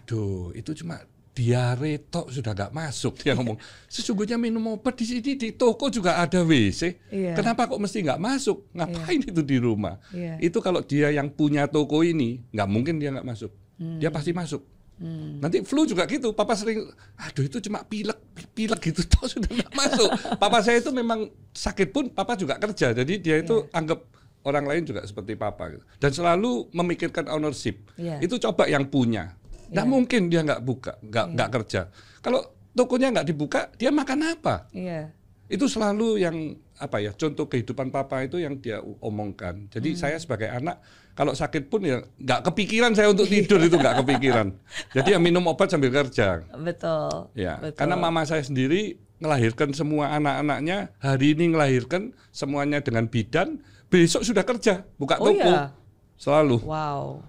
Aduh, 0.00 0.56
itu 0.56 0.72
cuma 0.80 1.04
diare 1.32 2.12
tok 2.12 2.28
sudah 2.28 2.52
gak 2.52 2.72
masuk 2.76 3.16
dia 3.16 3.32
ngomong 3.32 3.56
sesungguhnya 3.88 4.36
minum 4.36 4.76
obat 4.76 5.00
di 5.00 5.08
sini 5.08 5.32
di 5.32 5.56
toko 5.56 5.88
juga 5.88 6.20
ada 6.20 6.44
WC 6.44 7.08
yeah. 7.08 7.32
kenapa 7.32 7.64
kok 7.64 7.80
mesti 7.80 8.04
nggak 8.04 8.20
masuk 8.20 8.68
ngapain 8.76 9.16
yeah. 9.24 9.30
itu 9.32 9.40
di 9.40 9.56
rumah 9.56 9.96
yeah. 10.12 10.36
itu 10.44 10.60
kalau 10.60 10.84
dia 10.84 11.08
yang 11.08 11.32
punya 11.32 11.64
toko 11.64 12.04
ini 12.04 12.44
nggak 12.52 12.68
mungkin 12.68 13.00
dia 13.00 13.08
nggak 13.16 13.24
masuk 13.24 13.48
hmm. 13.80 13.96
dia 13.96 14.12
pasti 14.12 14.36
masuk 14.36 14.60
hmm. 15.00 15.40
nanti 15.40 15.64
flu 15.64 15.88
juga 15.88 16.04
gitu 16.04 16.36
papa 16.36 16.52
sering 16.52 16.84
aduh 17.16 17.48
itu 17.48 17.64
cuma 17.64 17.80
pilek 17.80 18.20
pilek 18.52 18.92
gitu 18.92 19.00
toh 19.08 19.24
sudah 19.24 19.48
nggak 19.48 19.72
masuk 19.72 20.12
papa 20.42 20.60
saya 20.60 20.84
itu 20.84 20.92
memang 20.92 21.32
sakit 21.56 21.96
pun 21.96 22.12
papa 22.12 22.36
juga 22.36 22.60
kerja 22.60 22.92
jadi 22.92 23.14
dia 23.16 23.40
itu 23.40 23.64
yeah. 23.72 23.78
anggap 23.80 24.04
orang 24.42 24.68
lain 24.68 24.82
juga 24.84 25.00
seperti 25.06 25.32
papa 25.38 25.72
gitu. 25.72 25.84
dan 25.96 26.10
selalu 26.12 26.68
memikirkan 26.76 27.24
ownership 27.32 27.88
yeah. 27.96 28.20
itu 28.20 28.36
coba 28.36 28.68
yang 28.68 28.84
punya 28.84 29.32
Nggak 29.72 29.86
yeah. 29.88 29.92
mungkin 29.96 30.20
dia 30.28 30.40
nggak 30.44 30.62
buka, 30.62 30.92
nggak 31.00 31.24
yeah. 31.24 31.34
nggak 31.34 31.50
kerja. 31.56 31.80
Kalau 32.20 32.40
tokonya 32.76 33.08
nggak 33.16 33.26
dibuka, 33.32 33.60
dia 33.80 33.88
makan 33.88 34.36
apa? 34.36 34.68
Iya. 34.76 35.08
Itu 35.48 35.68
selalu 35.68 36.20
yang 36.20 36.36
apa 36.82 36.98
ya 36.98 37.14
contoh 37.14 37.46
kehidupan 37.46 37.94
papa 37.94 38.26
itu 38.26 38.36
yang 38.42 38.58
dia 38.58 38.82
omongkan. 38.82 39.70
Jadi 39.70 39.94
hmm. 39.94 39.98
saya 39.98 40.16
sebagai 40.18 40.50
anak 40.50 40.82
kalau 41.12 41.30
sakit 41.36 41.70
pun 41.70 41.84
ya 41.84 42.02
nggak 42.18 42.50
kepikiran 42.50 42.96
saya 42.96 43.12
untuk 43.12 43.30
tidur 43.30 43.62
itu 43.62 43.78
nggak 43.78 44.02
kepikiran. 44.02 44.50
Jadi 44.96 45.14
ya 45.14 45.18
minum 45.22 45.46
obat 45.46 45.70
sambil 45.70 45.94
kerja. 45.94 46.42
Betul. 46.58 47.32
Ya, 47.38 47.62
betul. 47.62 47.78
karena 47.78 47.96
mama 47.96 48.26
saya 48.26 48.42
sendiri 48.42 48.98
melahirkan 49.22 49.70
semua 49.70 50.10
anak-anaknya 50.18 50.90
hari 50.98 51.38
ini 51.38 51.54
melahirkan 51.54 52.10
semuanya 52.34 52.82
dengan 52.82 53.06
bidan 53.06 53.62
besok 53.86 54.26
sudah 54.26 54.42
kerja 54.42 54.82
buka 54.98 55.22
oh 55.22 55.30
toko 55.30 55.46
iya? 55.46 55.70
selalu. 56.18 56.58
Wow. 56.66 57.22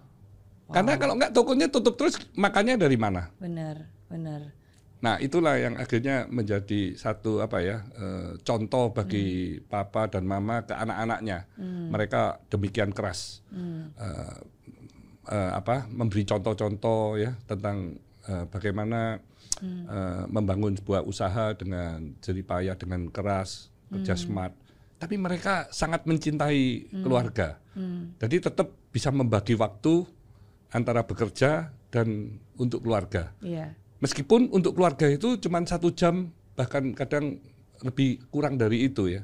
Karena 0.73 0.93
kalau 0.97 1.13
nggak 1.15 1.31
tokonya 1.31 1.67
tutup 1.69 1.95
terus 1.95 2.17
makannya 2.33 2.75
dari 2.75 2.97
mana? 2.97 3.29
Benar, 3.37 3.87
benar. 4.09 4.51
Nah 5.03 5.19
itulah 5.19 5.59
yang 5.59 5.75
akhirnya 5.75 6.31
menjadi 6.31 6.95
satu 6.95 7.43
apa 7.43 7.59
ya 7.59 7.83
e, 7.91 8.05
contoh 8.39 8.95
bagi 8.95 9.59
hmm. 9.59 9.67
papa 9.67 10.07
dan 10.07 10.23
mama 10.23 10.63
ke 10.63 10.71
anak-anaknya. 10.71 11.43
Hmm. 11.59 11.91
Mereka 11.91 12.47
demikian 12.47 12.95
keras 12.95 13.43
hmm. 13.51 13.99
e, 13.99 14.07
e, 15.27 15.37
apa 15.59 15.91
memberi 15.91 16.23
contoh-contoh 16.23 17.19
ya 17.19 17.35
tentang 17.43 17.99
e, 18.23 18.31
bagaimana 18.47 19.19
hmm. 19.59 19.83
e, 19.91 19.97
membangun 20.31 20.79
sebuah 20.79 21.03
usaha 21.03 21.51
dengan 21.51 22.15
jerih 22.23 22.47
payah 22.47 22.79
dengan 22.79 23.11
keras 23.11 23.67
kerja 23.91 24.15
hmm. 24.15 24.23
smart. 24.23 24.53
Tapi 25.03 25.19
mereka 25.19 25.67
sangat 25.75 26.07
mencintai 26.07 26.87
hmm. 26.87 27.03
keluarga. 27.03 27.59
Hmm. 27.75 28.15
Jadi 28.23 28.39
tetap 28.39 28.71
bisa 28.87 29.11
membagi 29.11 29.59
waktu 29.59 30.07
antara 30.73 31.05
bekerja 31.05 31.69
dan 31.93 32.41
untuk 32.57 32.83
keluarga. 32.83 33.31
Yeah 33.39 33.77
Meskipun 34.03 34.51
untuk 34.51 34.75
keluarga 34.75 35.07
itu 35.07 35.39
cuma 35.39 35.63
satu 35.63 35.95
jam, 35.95 36.27
bahkan 36.59 36.91
kadang 36.91 37.39
lebih 37.87 38.19
kurang 38.27 38.59
dari 38.59 38.83
itu 38.83 39.07
ya. 39.07 39.23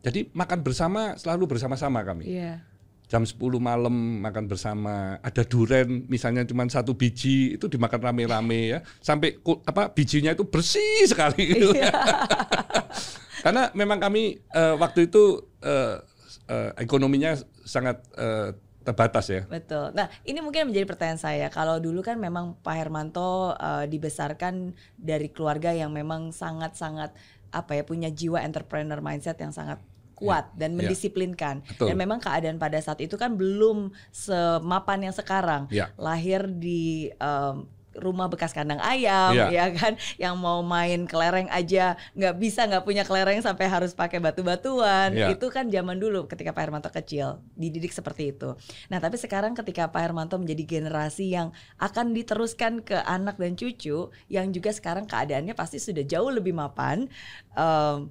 Jadi 0.00 0.32
makan 0.32 0.64
bersama 0.64 1.12
selalu 1.20 1.44
bersama-sama 1.44 2.00
kami. 2.00 2.32
Yeah. 2.32 2.64
Jam 3.04 3.28
10 3.28 3.36
malam 3.60 4.24
makan 4.24 4.48
bersama, 4.48 5.20
ada 5.20 5.44
duren 5.44 6.08
misalnya 6.08 6.48
cuma 6.48 6.64
satu 6.72 6.96
biji 6.96 7.60
itu 7.60 7.68
dimakan 7.68 8.00
rame-rame 8.00 8.60
ya, 8.72 8.78
sampai 9.04 9.36
apa 9.68 9.92
bijinya 9.92 10.32
itu 10.32 10.48
bersih 10.48 11.04
sekali 11.04 11.44
gitu. 11.44 11.76
Yeah. 11.76 11.92
Karena 13.44 13.68
memang 13.76 14.00
kami 14.00 14.40
uh, 14.56 14.80
waktu 14.80 15.12
itu 15.12 15.36
uh, 15.60 16.00
uh, 16.48 16.70
ekonominya 16.80 17.36
sangat 17.68 18.00
uh, 18.16 18.56
terbatas 18.84 19.26
ya. 19.32 19.42
Betul. 19.48 19.96
Nah, 19.96 20.12
ini 20.28 20.44
mungkin 20.44 20.68
menjadi 20.68 20.84
pertanyaan 20.84 21.20
saya. 21.20 21.46
Kalau 21.48 21.80
dulu 21.80 22.04
kan 22.04 22.20
memang 22.20 22.60
Pak 22.60 22.76
Hermanto 22.76 23.56
uh, 23.56 23.88
dibesarkan 23.88 24.76
dari 25.00 25.32
keluarga 25.32 25.72
yang 25.72 25.90
memang 25.90 26.30
sangat-sangat 26.30 27.16
apa 27.54 27.72
ya 27.72 27.82
punya 27.86 28.12
jiwa 28.12 28.44
entrepreneur 28.44 29.00
mindset 29.00 29.40
yang 29.40 29.54
sangat 29.54 29.80
kuat 30.14 30.54
ya, 30.54 30.66
dan 30.66 30.70
ya. 30.74 30.84
mendisiplinkan. 30.84 31.64
Ya, 31.66 31.90
dan 31.90 31.96
memang 31.98 32.22
keadaan 32.22 32.60
pada 32.60 32.78
saat 32.78 33.02
itu 33.02 33.18
kan 33.18 33.34
belum 33.34 33.90
semapan 34.14 35.10
yang 35.10 35.14
sekarang. 35.14 35.66
Ya. 35.74 35.90
Lahir 35.98 36.46
di 36.46 37.10
um, 37.18 37.66
rumah 37.98 38.26
bekas 38.26 38.50
kandang 38.50 38.82
ayam 38.82 39.34
yeah. 39.34 39.50
ya 39.50 39.66
kan 39.74 39.94
yang 40.18 40.34
mau 40.38 40.60
main 40.60 41.06
kelereng 41.06 41.46
aja 41.50 41.94
nggak 42.14 42.34
bisa 42.38 42.66
nggak 42.66 42.84
punya 42.84 43.02
kelereng 43.06 43.40
sampai 43.40 43.66
harus 43.70 43.94
pakai 43.94 44.18
batu-batuan 44.18 45.14
yeah. 45.14 45.30
itu 45.30 45.46
kan 45.50 45.70
zaman 45.70 45.98
dulu 45.98 46.26
ketika 46.26 46.50
Pak 46.50 46.62
Hermanto 46.66 46.90
kecil 46.90 47.42
dididik 47.54 47.94
seperti 47.94 48.34
itu 48.34 48.58
nah 48.90 48.98
tapi 48.98 49.18
sekarang 49.18 49.54
ketika 49.54 49.90
Pak 49.90 50.00
Hermanto 50.02 50.36
menjadi 50.38 50.78
generasi 50.78 51.34
yang 51.34 51.54
akan 51.78 52.12
diteruskan 52.12 52.82
ke 52.82 52.98
anak 53.06 53.38
dan 53.38 53.54
cucu 53.54 54.10
yang 54.26 54.50
juga 54.50 54.70
sekarang 54.74 55.06
keadaannya 55.06 55.54
pasti 55.54 55.78
sudah 55.78 56.02
jauh 56.02 56.30
lebih 56.30 56.54
mapan 56.54 57.06
um, 57.54 58.10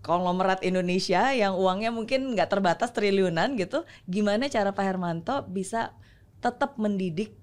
konglomerat 0.00 0.64
Indonesia 0.64 1.28
yang 1.36 1.56
uangnya 1.56 1.92
mungkin 1.92 2.32
nggak 2.32 2.48
terbatas 2.48 2.90
triliunan 2.96 3.52
gitu 3.60 3.84
gimana 4.08 4.48
cara 4.48 4.72
Pak 4.72 4.84
Hermanto 4.84 5.44
bisa 5.44 5.92
tetap 6.40 6.80
mendidik 6.80 7.36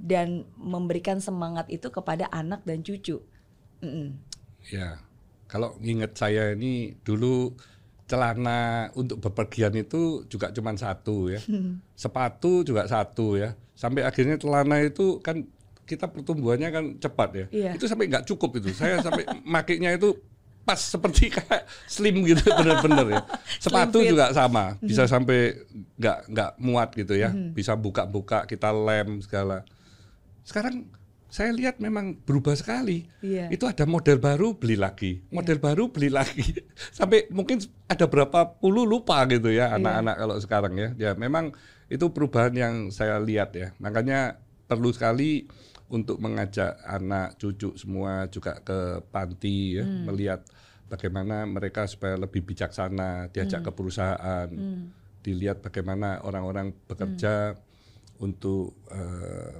dan 0.00 0.48
memberikan 0.56 1.20
semangat 1.20 1.68
itu 1.68 1.92
kepada 1.92 2.24
anak 2.32 2.64
dan 2.64 2.80
cucu. 2.80 3.20
Mm 3.84 3.90
-mm. 3.92 4.08
Ya, 4.72 5.00
kalau 5.44 5.76
ingat 5.84 6.16
saya 6.16 6.56
ini 6.56 6.96
dulu 7.04 7.52
celana 8.08 8.90
untuk 8.98 9.22
bepergian 9.22 9.70
itu 9.76 10.26
juga 10.26 10.50
cuma 10.50 10.74
satu 10.74 11.30
ya, 11.30 11.38
sepatu 12.02 12.64
juga 12.64 12.88
satu 12.88 13.36
ya, 13.36 13.54
sampai 13.76 14.02
akhirnya 14.02 14.40
celana 14.40 14.82
itu 14.82 15.20
kan 15.20 15.44
kita 15.84 16.06
pertumbuhannya 16.06 16.68
kan 16.70 16.84
cepat 16.98 17.30
ya, 17.34 17.46
yeah. 17.50 17.72
itu 17.74 17.86
sampai 17.86 18.10
nggak 18.10 18.26
cukup 18.26 18.58
itu, 18.58 18.74
saya 18.74 18.98
sampai 19.04 19.26
makainya 19.54 19.94
itu 19.94 20.16
pas 20.60 20.76
seperti 20.78 21.32
kayak 21.32 21.66
slim 21.88 22.22
gitu 22.22 22.46
bener-bener 22.58 23.06
ya. 23.18 23.22
Sepatu 23.58 24.04
juga 24.04 24.30
sama, 24.30 24.78
bisa 24.78 25.06
sampai 25.08 25.56
nggak 25.98 26.18
nggak 26.30 26.50
muat 26.62 26.94
gitu 26.94 27.14
ya, 27.18 27.30
bisa 27.30 27.74
buka-buka 27.74 28.46
kita 28.46 28.70
lem 28.70 29.22
segala. 29.22 29.66
Sekarang 30.44 30.88
saya 31.30 31.54
lihat 31.54 31.78
memang 31.78 32.18
berubah 32.26 32.58
sekali. 32.58 33.06
Iya. 33.22 33.48
Itu 33.54 33.70
ada 33.70 33.86
model 33.86 34.18
baru 34.18 34.58
beli 34.58 34.74
lagi, 34.74 35.22
model 35.30 35.62
iya. 35.62 35.62
baru 35.62 35.84
beli 35.88 36.10
lagi. 36.10 36.58
Sampai 36.98 37.30
mungkin 37.30 37.62
ada 37.86 38.10
berapa 38.10 38.58
puluh 38.58 38.82
lupa 38.82 39.22
gitu 39.30 39.48
ya 39.48 39.70
iya. 39.70 39.78
anak-anak 39.78 40.14
iya. 40.18 40.22
kalau 40.26 40.36
sekarang 40.42 40.74
ya. 40.74 40.88
Ya 40.98 41.10
memang 41.14 41.54
itu 41.86 42.10
perubahan 42.10 42.54
yang 42.58 42.74
saya 42.90 43.22
lihat 43.22 43.54
ya. 43.54 43.70
Makanya 43.78 44.42
perlu 44.66 44.90
sekali 44.90 45.46
untuk 45.90 46.22
mengajak 46.22 46.78
anak 46.86 47.34
cucu 47.38 47.74
semua 47.74 48.26
juga 48.30 48.58
ke 48.62 49.02
panti 49.10 49.78
ya, 49.78 49.86
hmm. 49.86 50.06
melihat 50.06 50.40
bagaimana 50.86 51.46
mereka 51.46 51.86
supaya 51.90 52.14
lebih 52.14 52.46
bijaksana, 52.46 53.30
diajak 53.34 53.62
hmm. 53.62 53.66
ke 53.66 53.72
perusahaan, 53.74 54.48
hmm. 54.50 54.82
dilihat 55.22 55.62
bagaimana 55.62 56.22
orang-orang 56.22 56.74
bekerja 56.86 57.54
hmm. 57.54 58.22
untuk 58.22 58.78
uh, 58.90 59.58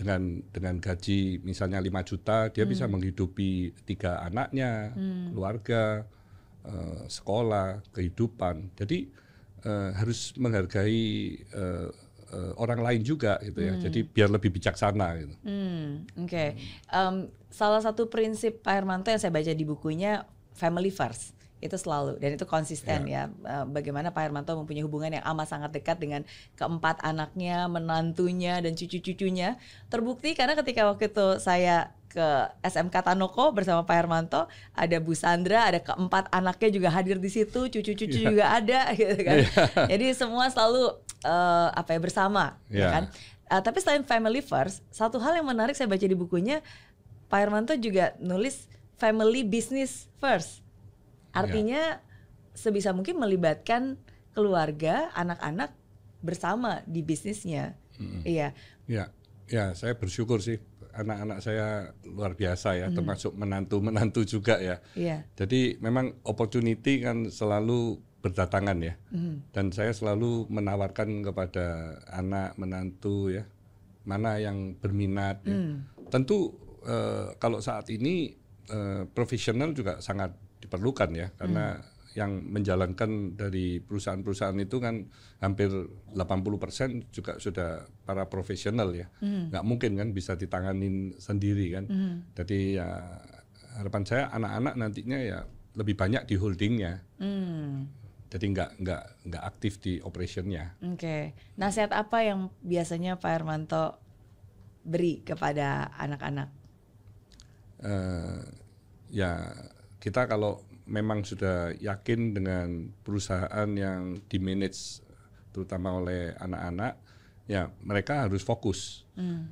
dengan 0.00 0.40
dengan 0.48 0.80
gaji 0.80 1.44
misalnya 1.44 1.76
5 1.76 2.08
juta 2.08 2.48
dia 2.48 2.64
hmm. 2.64 2.72
bisa 2.72 2.88
menghidupi 2.88 3.76
tiga 3.84 4.24
anaknya, 4.24 4.96
hmm. 4.96 5.36
keluarga, 5.36 6.08
uh, 6.64 7.04
sekolah, 7.04 7.84
kehidupan. 7.92 8.72
Jadi 8.80 9.12
uh, 9.68 9.92
harus 9.92 10.32
menghargai 10.40 11.36
uh, 11.52 11.92
uh, 12.32 12.52
orang 12.56 12.80
lain 12.80 13.04
juga 13.04 13.36
gitu 13.44 13.60
ya. 13.60 13.76
Hmm. 13.76 13.82
Jadi 13.84 14.00
biar 14.08 14.32
lebih 14.32 14.48
bijaksana 14.56 15.20
gitu. 15.20 15.34
Hmm, 15.44 16.08
Oke. 16.24 16.32
Okay. 16.32 16.48
Um, 16.88 17.28
salah 17.52 17.84
satu 17.84 18.08
prinsip 18.08 18.64
Pak 18.64 18.72
Hermanto 18.80 19.12
yang 19.12 19.20
saya 19.20 19.28
baca 19.28 19.52
di 19.52 19.68
bukunya 19.68 20.24
family 20.56 20.88
first 20.88 21.39
itu 21.60 21.76
selalu 21.76 22.16
dan 22.16 22.34
itu 22.34 22.48
konsisten 22.48 23.04
yeah. 23.04 23.28
ya 23.44 23.68
bagaimana 23.68 24.10
Pak 24.10 24.32
Hermanto 24.32 24.56
mempunyai 24.56 24.84
hubungan 24.84 25.12
yang 25.12 25.24
amat 25.36 25.52
sangat 25.52 25.70
dekat 25.76 26.00
dengan 26.00 26.24
keempat 26.56 27.04
anaknya, 27.04 27.68
menantunya 27.68 28.58
dan 28.64 28.72
cucu-cucunya 28.72 29.60
terbukti 29.92 30.32
karena 30.32 30.56
ketika 30.56 30.88
waktu 30.88 31.12
itu 31.12 31.36
saya 31.36 31.92
ke 32.10 32.28
SMK 32.66 33.06
Tanoko 33.06 33.54
bersama 33.54 33.86
Pak 33.86 33.94
Hermanto 33.94 34.50
ada 34.74 34.96
Bu 34.98 35.14
Sandra 35.14 35.70
ada 35.70 35.78
keempat 35.78 36.26
anaknya 36.34 36.68
juga 36.74 36.88
hadir 36.90 37.22
di 37.22 37.30
situ 37.30 37.70
cucu-cucu 37.70 38.18
yeah. 38.18 38.26
juga 38.26 38.44
ada 38.50 38.80
gitu 38.98 39.20
kan 39.22 39.36
yeah. 39.46 39.86
jadi 39.86 40.10
semua 40.18 40.50
selalu 40.50 40.90
uh, 41.22 41.68
apa 41.70 41.94
ya 41.94 42.00
bersama 42.02 42.58
yeah. 42.66 42.82
ya 42.82 42.86
kan 42.90 43.04
uh, 43.46 43.62
tapi 43.62 43.78
selain 43.78 44.02
family 44.02 44.42
first 44.42 44.82
satu 44.90 45.22
hal 45.22 45.38
yang 45.38 45.46
menarik 45.46 45.78
saya 45.78 45.86
baca 45.86 46.02
di 46.02 46.18
bukunya 46.18 46.66
Pak 47.30 47.38
Hermanto 47.38 47.78
juga 47.78 48.18
nulis 48.18 48.66
family 48.98 49.46
business 49.46 50.10
first 50.18 50.66
Artinya 51.30 52.00
ya. 52.00 52.02
sebisa 52.54 52.90
mungkin 52.94 53.18
melibatkan 53.18 53.98
keluarga, 54.34 55.10
anak-anak 55.14 55.74
bersama 56.20 56.84
di 56.86 57.00
bisnisnya. 57.02 57.76
Hmm. 57.96 58.22
Iya. 58.24 58.54
Ya, 58.86 59.12
ya 59.48 59.72
saya 59.76 59.96
bersyukur 59.96 60.40
sih 60.40 60.60
anak-anak 60.90 61.38
saya 61.42 61.94
luar 62.02 62.34
biasa 62.34 62.74
ya, 62.78 62.86
hmm. 62.90 62.96
termasuk 62.98 63.32
menantu-menantu 63.34 64.26
juga 64.26 64.58
ya. 64.58 64.82
Iya. 64.98 65.26
Jadi 65.38 65.78
memang 65.78 66.18
opportunity 66.26 67.02
kan 67.02 67.30
selalu 67.30 68.02
berdatangan 68.20 68.78
ya, 68.84 68.94
hmm. 69.14 69.54
dan 69.56 69.72
saya 69.72 69.96
selalu 69.96 70.44
menawarkan 70.52 71.24
kepada 71.24 71.96
anak 72.12 72.52
menantu 72.60 73.32
ya 73.32 73.48
mana 74.04 74.36
yang 74.36 74.76
berminat. 74.76 75.40
Ya. 75.46 75.56
Hmm. 75.56 75.88
Tentu 76.10 76.52
uh, 76.84 77.32
kalau 77.38 77.62
saat 77.62 77.88
ini 77.88 78.34
uh, 78.68 79.06
profesional 79.14 79.72
juga 79.72 80.02
sangat 80.04 80.34
diperlukan 80.70 81.10
ya 81.18 81.34
karena 81.34 81.82
hmm. 81.82 82.14
yang 82.14 82.30
menjalankan 82.46 83.34
dari 83.34 83.82
perusahaan-perusahaan 83.82 84.54
itu 84.62 84.78
kan 84.78 85.10
hampir 85.42 85.66
80% 86.14 87.10
juga 87.10 87.42
sudah 87.42 87.90
para 88.06 88.30
profesional 88.30 88.94
ya. 88.94 89.10
Hmm. 89.18 89.50
nggak 89.50 89.66
mungkin 89.66 89.98
kan 89.98 90.14
bisa 90.14 90.38
ditanganin 90.38 91.18
sendiri 91.18 91.74
kan. 91.74 91.84
Hmm. 91.90 92.14
Jadi 92.38 92.78
ya 92.78 93.18
harapan 93.74 94.06
saya 94.06 94.30
anak-anak 94.30 94.74
nantinya 94.78 95.18
ya 95.18 95.38
lebih 95.74 95.98
banyak 95.98 96.22
di 96.30 96.34
holdingnya. 96.38 97.02
Hmm. 97.18 97.90
Jadi 98.30 98.46
nggak 98.54 98.70
nggak 98.78 99.04
nggak 99.26 99.42
aktif 99.42 99.82
di 99.82 99.98
operationnya. 99.98 100.78
Oke. 100.86 101.02
Okay. 101.02 101.22
Nasihat 101.58 101.90
apa 101.90 102.22
yang 102.22 102.54
biasanya 102.62 103.18
Pak 103.18 103.30
Hermanto 103.30 103.98
beri 104.86 105.26
kepada 105.26 105.90
anak-anak? 105.98 106.50
Uh, 107.80 108.44
ya 109.10 109.50
kita 110.00 110.26
kalau 110.26 110.64
memang 110.88 111.22
sudah 111.22 111.76
yakin 111.78 112.34
dengan 112.34 112.90
perusahaan 113.04 113.68
yang 113.76 114.18
di 114.26 114.42
manage 114.42 115.04
terutama 115.54 116.00
oleh 116.00 116.34
anak-anak, 116.40 116.98
ya 117.46 117.70
mereka 117.84 118.26
harus 118.26 118.42
fokus, 118.42 119.06
mm. 119.14 119.44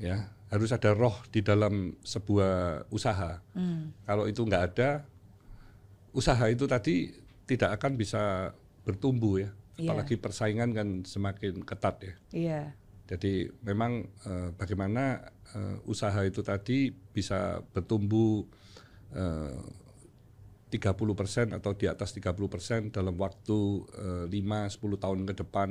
ya 0.00 0.30
harus 0.48 0.70
ada 0.70 0.94
roh 0.94 1.16
di 1.28 1.42
dalam 1.42 1.98
sebuah 2.00 2.86
usaha. 2.88 3.42
Mm. 3.52 4.06
Kalau 4.06 4.24
itu 4.30 4.40
nggak 4.46 4.64
ada, 4.72 5.04
usaha 6.14 6.46
itu 6.48 6.64
tadi 6.64 7.12
tidak 7.44 7.76
akan 7.82 7.98
bisa 7.98 8.54
bertumbuh 8.86 9.42
ya, 9.42 9.50
yeah. 9.76 9.90
apalagi 9.90 10.16
persaingan 10.16 10.70
kan 10.72 10.88
semakin 11.02 11.60
ketat 11.66 11.96
ya. 12.00 12.14
Yeah. 12.32 12.66
Jadi 13.06 13.48
memang 13.62 14.10
uh, 14.26 14.50
bagaimana 14.58 15.30
uh, 15.54 15.78
usaha 15.86 16.26
itu 16.26 16.42
tadi 16.42 16.90
bisa 16.90 17.62
bertumbuh 17.70 18.42
uh, 19.14 19.85
30% 20.76 21.56
atau 21.56 21.72
di 21.72 21.88
atas 21.88 22.12
30% 22.12 22.92
dalam 22.92 23.16
waktu 23.16 23.58
uh, 23.96 24.24
5 24.28 24.32
10 24.32 25.02
tahun 25.02 25.20
ke 25.24 25.34
depan. 25.40 25.68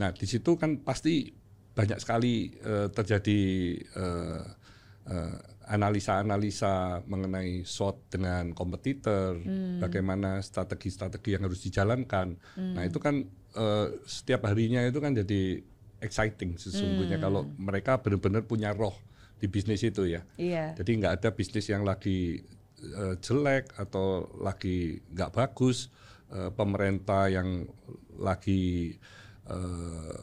Nah, 0.00 0.10
di 0.10 0.26
situ 0.26 0.56
kan 0.56 0.80
pasti 0.80 1.30
banyak 1.74 1.98
sekali 2.00 2.54
uh, 2.64 2.88
terjadi 2.90 3.40
uh, 3.98 4.42
uh, 5.12 5.36
analisa-analisa 5.64 7.04
mengenai 7.08 7.64
short 7.64 8.12
dengan 8.12 8.52
kompetitor, 8.52 9.40
hmm. 9.40 9.80
bagaimana 9.80 10.44
strategi-strategi 10.44 11.36
yang 11.36 11.48
harus 11.48 11.64
dijalankan. 11.64 12.36
Hmm. 12.56 12.74
Nah, 12.76 12.82
itu 12.84 13.00
kan 13.00 13.24
uh, 13.56 13.88
setiap 14.04 14.44
harinya 14.48 14.84
itu 14.84 15.00
kan 15.00 15.16
jadi 15.16 15.64
exciting 16.04 16.60
sesungguhnya 16.60 17.16
hmm. 17.16 17.24
kalau 17.24 17.42
mereka 17.56 17.96
benar-benar 17.96 18.44
punya 18.44 18.76
roh 18.76 18.92
di 19.40 19.48
bisnis 19.48 19.80
itu 19.82 20.04
ya. 20.04 20.22
Iya. 20.36 20.76
Jadi 20.76 20.90
nggak 21.00 21.20
ada 21.20 21.28
bisnis 21.32 21.66
yang 21.72 21.82
lagi 21.82 22.44
uh, 22.92 23.14
jelek 23.18 23.72
atau 23.80 24.28
lagi 24.38 25.00
nggak 25.12 25.32
bagus, 25.32 25.88
uh, 26.32 26.52
pemerintah 26.52 27.32
yang 27.32 27.64
lagi 28.18 28.94
uh, 29.48 30.18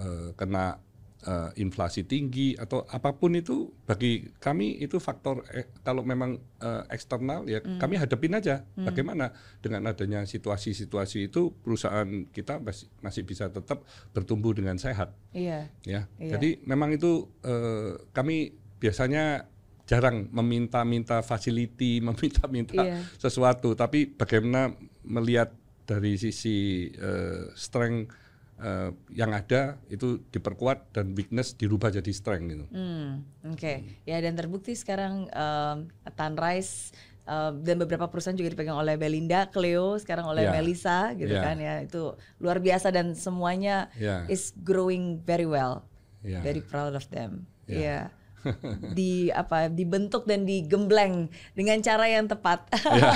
uh, 0.00 0.28
kena 0.34 0.80
uh, 1.26 1.50
inflasi 1.58 2.06
tinggi 2.06 2.54
atau 2.56 2.86
apa 2.86 3.12
pun 3.18 3.34
itu 3.34 3.74
bagi 3.84 4.30
kami 4.38 4.78
itu 4.80 5.02
faktor 5.02 5.42
eh, 5.52 5.68
kalau 5.82 6.06
memang 6.06 6.38
uh, 6.62 6.86
eksternal 6.88 7.44
ya 7.50 7.60
mm. 7.60 7.82
kami 7.82 7.98
hadapin 7.98 8.38
aja 8.38 8.62
mm. 8.78 8.86
bagaimana 8.86 9.34
dengan 9.60 9.90
adanya 9.90 10.22
situasi-situasi 10.24 11.28
itu 11.28 11.52
perusahaan 11.60 12.06
kita 12.30 12.62
masih 12.62 12.86
masih 13.02 13.22
bisa 13.26 13.50
tetap 13.50 13.82
bertumbuh 14.14 14.54
dengan 14.54 14.78
sehat 14.78 15.12
iya 15.34 15.68
ya 15.82 16.06
iya. 16.16 16.38
jadi 16.38 16.62
memang 16.64 16.94
itu 16.94 17.26
uh, 17.42 17.98
kami 18.14 18.54
biasanya 18.78 19.50
jarang 19.86 20.26
meminta-minta 20.34 21.22
facility, 21.22 22.02
meminta-minta 22.06 22.82
yeah. 22.82 23.00
sesuatu, 23.16 23.72
tapi 23.78 24.10
bagaimana 24.10 24.74
melihat 25.06 25.54
dari 25.86 26.18
sisi 26.18 26.90
uh, 26.98 27.54
strength 27.54 28.10
uh, 28.58 28.90
yang 29.14 29.30
ada 29.30 29.78
itu 29.86 30.18
diperkuat 30.34 30.90
dan 30.90 31.14
weakness 31.14 31.54
dirubah 31.54 31.94
jadi 31.94 32.10
strength 32.10 32.46
gitu. 32.50 32.66
Hmm, 32.74 33.22
Oke, 33.46 33.54
okay. 33.54 33.76
ya 34.02 34.18
dan 34.18 34.34
terbukti 34.34 34.74
sekarang 34.74 35.30
um, 35.30 35.86
Tanrise 36.18 36.90
uh, 37.30 37.54
dan 37.54 37.78
beberapa 37.78 38.10
perusahaan 38.10 38.34
juga 38.34 38.58
dipegang 38.58 38.74
oleh 38.74 38.98
Belinda, 38.98 39.46
Cleo, 39.54 39.94
sekarang 40.02 40.26
oleh 40.26 40.50
yeah. 40.50 40.54
Melissa 40.58 41.14
gitu 41.14 41.30
yeah. 41.30 41.46
kan 41.46 41.56
ya 41.62 41.74
itu 41.86 42.18
luar 42.42 42.58
biasa 42.58 42.90
dan 42.90 43.14
semuanya 43.14 43.86
yeah. 43.94 44.26
is 44.26 44.50
growing 44.66 45.22
very 45.22 45.46
well. 45.46 45.86
Yeah. 46.26 46.42
Very 46.42 46.58
proud 46.58 46.98
of 46.98 47.06
them. 47.14 47.46
Yeah. 47.70 47.78
yeah 48.10 48.25
di 48.98 49.28
apa 49.32 49.68
dibentuk 49.70 50.26
dan 50.26 50.46
digembleng 50.46 51.28
dengan 51.56 51.78
cara 51.82 52.06
yang 52.06 52.26
tepat. 52.30 52.66
Iya. 52.72 53.10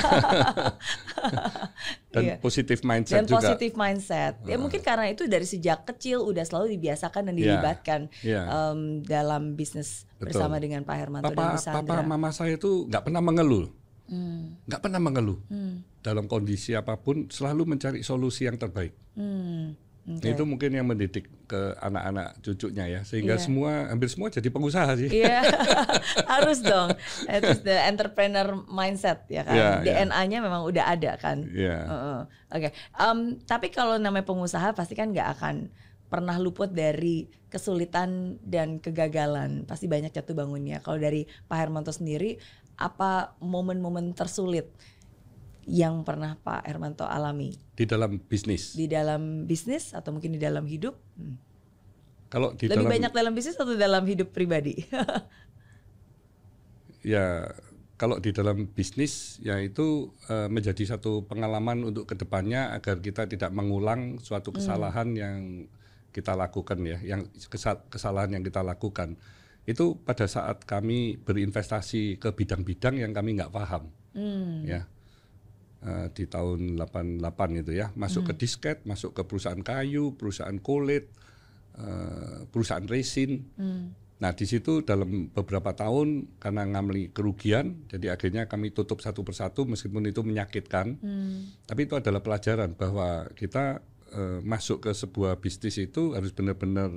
dan 2.14 2.23
yeah. 2.27 2.39
positif 2.43 2.83
mindset 2.83 3.23
dan 3.23 3.25
juga. 3.27 3.37
positif 3.43 3.73
mindset. 3.79 4.35
Ya 4.47 4.57
uh. 4.57 4.61
mungkin 4.61 4.83
karena 4.83 5.07
itu 5.11 5.31
dari 5.31 5.47
sejak 5.47 5.87
kecil 5.87 6.27
udah 6.27 6.43
selalu 6.43 6.75
dibiasakan 6.79 7.31
dan 7.31 7.35
iya. 7.37 7.43
dilibatkan 7.43 8.01
yeah. 8.27 8.45
Yeah. 8.47 8.47
Um, 8.51 8.81
dalam 9.07 9.55
bisnis 9.55 10.09
Betul. 10.18 10.35
bersama 10.35 10.57
dengan 10.59 10.83
Pak 10.83 10.97
Hermanto 10.97 11.31
papa, 11.31 11.39
dan 11.39 11.47
Bu 11.55 11.59
Sandra. 11.61 11.83
Papa 11.87 12.03
mama 12.03 12.31
saya 12.35 12.59
itu 12.59 12.87
nggak 12.91 13.05
pernah 13.07 13.23
mengeluh. 13.23 13.71
Hmm. 14.11 14.59
nggak 14.66 14.83
hmm. 14.83 14.87
pernah 14.91 14.99
mengeluh 14.99 15.39
hmm. 15.47 16.03
dalam 16.03 16.27
kondisi 16.27 16.75
apa 16.75 16.99
pun 16.99 17.31
selalu 17.31 17.62
mencari 17.62 18.03
solusi 18.03 18.43
yang 18.51 18.59
terbaik. 18.59 18.91
Hmm. 19.14 19.79
Okay. 20.01 20.33
Itu 20.33 20.49
mungkin 20.49 20.73
yang 20.73 20.89
mendidik 20.89 21.29
ke 21.45 21.77
anak-anak 21.79 22.41
cucunya 22.41 22.89
ya, 22.89 23.01
sehingga 23.05 23.37
yeah. 23.37 23.45
semua 23.45 23.71
hampir 23.93 24.09
semua 24.09 24.33
jadi 24.33 24.49
pengusaha 24.49 24.97
sih. 24.97 25.13
Iya, 25.13 25.45
yeah. 25.45 25.45
harus 26.33 26.65
dong. 26.65 26.97
Itu 27.29 27.61
the 27.63 27.77
entrepreneur 27.85 28.65
mindset 28.67 29.29
ya 29.29 29.45
kan. 29.45 29.55
Yeah, 29.55 29.75
iya. 29.85 30.09
DNA-nya 30.09 30.39
yeah. 30.41 30.47
memang 30.49 30.63
udah 30.65 30.85
ada 30.89 31.13
kan. 31.21 31.45
Yeah. 31.53 31.85
Uh 31.85 31.93
-uh. 31.93 32.19
Oke, 32.51 32.69
okay. 32.69 32.73
um, 32.97 33.39
tapi 33.45 33.69
kalau 33.71 34.01
namanya 34.01 34.25
pengusaha 34.25 34.73
pasti 34.73 34.97
kan 34.97 35.13
nggak 35.13 35.29
akan 35.39 35.69
pernah 36.11 36.35
luput 36.43 36.73
dari 36.73 37.31
kesulitan 37.53 38.41
dan 38.43 38.81
kegagalan. 38.83 39.69
Pasti 39.69 39.87
banyak 39.87 40.11
jatuh 40.11 40.35
bangunnya. 40.35 40.83
Kalau 40.83 40.99
dari 40.99 41.29
Pak 41.47 41.57
Hermanto 41.61 41.95
sendiri, 41.95 42.41
apa 42.81 43.37
momen-momen 43.39 44.17
tersulit 44.17 44.73
yang 45.69 46.05
pernah 46.07 46.37
Pak 46.41 46.65
Hermanto 46.65 47.05
alami? 47.05 47.57
Di 47.77 47.85
dalam 47.85 48.21
bisnis. 48.21 48.77
Di 48.77 48.87
dalam 48.87 49.45
bisnis 49.45 49.93
atau 49.93 50.15
mungkin 50.15 50.37
di 50.37 50.41
dalam 50.41 50.65
hidup? 50.65 50.97
Hmm. 51.17 51.37
Kalau 52.31 52.55
di 52.55 52.71
lebih 52.71 52.87
dalam, 52.87 52.93
banyak 52.95 53.13
dalam 53.13 53.33
bisnis 53.35 53.59
atau 53.59 53.75
dalam 53.75 54.05
hidup 54.07 54.31
pribadi? 54.31 54.87
ya 57.03 57.51
kalau 58.01 58.17
di 58.17 58.33
dalam 58.33 58.65
bisnis 58.73 59.37
ya 59.45 59.61
itu 59.61 60.17
uh, 60.33 60.49
menjadi 60.49 60.97
satu 60.97 61.29
pengalaman 61.29 61.85
untuk 61.85 62.09
ke 62.09 62.17
depannya 62.17 62.73
agar 62.73 63.05
kita 63.05 63.29
tidak 63.29 63.53
mengulang 63.53 64.17
suatu 64.23 64.53
hmm. 64.53 64.57
kesalahan 64.57 65.09
hmm. 65.13 65.21
yang 65.21 65.39
kita 66.11 66.35
lakukan 66.35 66.79
ya, 66.83 66.99
yang 67.07 67.29
kesalahan 67.95 68.35
yang 68.35 68.43
kita 68.43 68.67
lakukan 68.67 69.15
itu 69.69 69.95
pada 70.03 70.27
saat 70.27 70.67
kami 70.67 71.21
berinvestasi 71.23 72.19
ke 72.19 72.35
bidang-bidang 72.35 72.99
yang 72.99 73.13
kami 73.15 73.39
nggak 73.39 73.53
paham, 73.53 73.93
hmm. 74.17 74.67
ya 74.67 74.91
uh, 75.85 76.07
di 76.12 76.24
tahun 76.28 76.76
88 76.78 77.61
itu 77.64 77.72
ya 77.76 77.93
masuk 77.97 78.26
hmm. 78.26 78.28
ke 78.33 78.35
disket 78.41 78.78
masuk 78.85 79.16
ke 79.16 79.22
perusahaan 79.24 79.61
kayu 79.61 80.16
perusahaan 80.16 80.57
kulit 80.61 81.09
uh, 81.76 82.45
perusahaan 82.49 82.85
resin 82.85 83.45
hmm. 83.57 83.85
nah 84.20 84.37
di 84.37 84.45
situ 84.45 84.85
dalam 84.85 85.33
beberapa 85.33 85.72
tahun 85.72 86.28
karena 86.41 86.68
ngamli 86.68 87.12
kerugian 87.16 87.89
jadi 87.89 88.16
akhirnya 88.16 88.49
kami 88.49 88.72
tutup 88.72 89.01
satu 89.01 89.24
persatu 89.24 89.64
meskipun 89.64 90.09
itu 90.09 90.20
menyakitkan 90.20 91.01
hmm. 91.01 91.68
tapi 91.68 91.89
itu 91.89 91.97
adalah 91.97 92.20
pelajaran 92.20 92.76
bahwa 92.76 93.28
kita 93.33 93.81
uh, 94.12 94.39
masuk 94.45 94.85
ke 94.89 94.91
sebuah 94.93 95.41
bisnis 95.41 95.81
itu 95.81 96.12
harus 96.12 96.37
benar-benar 96.37 96.93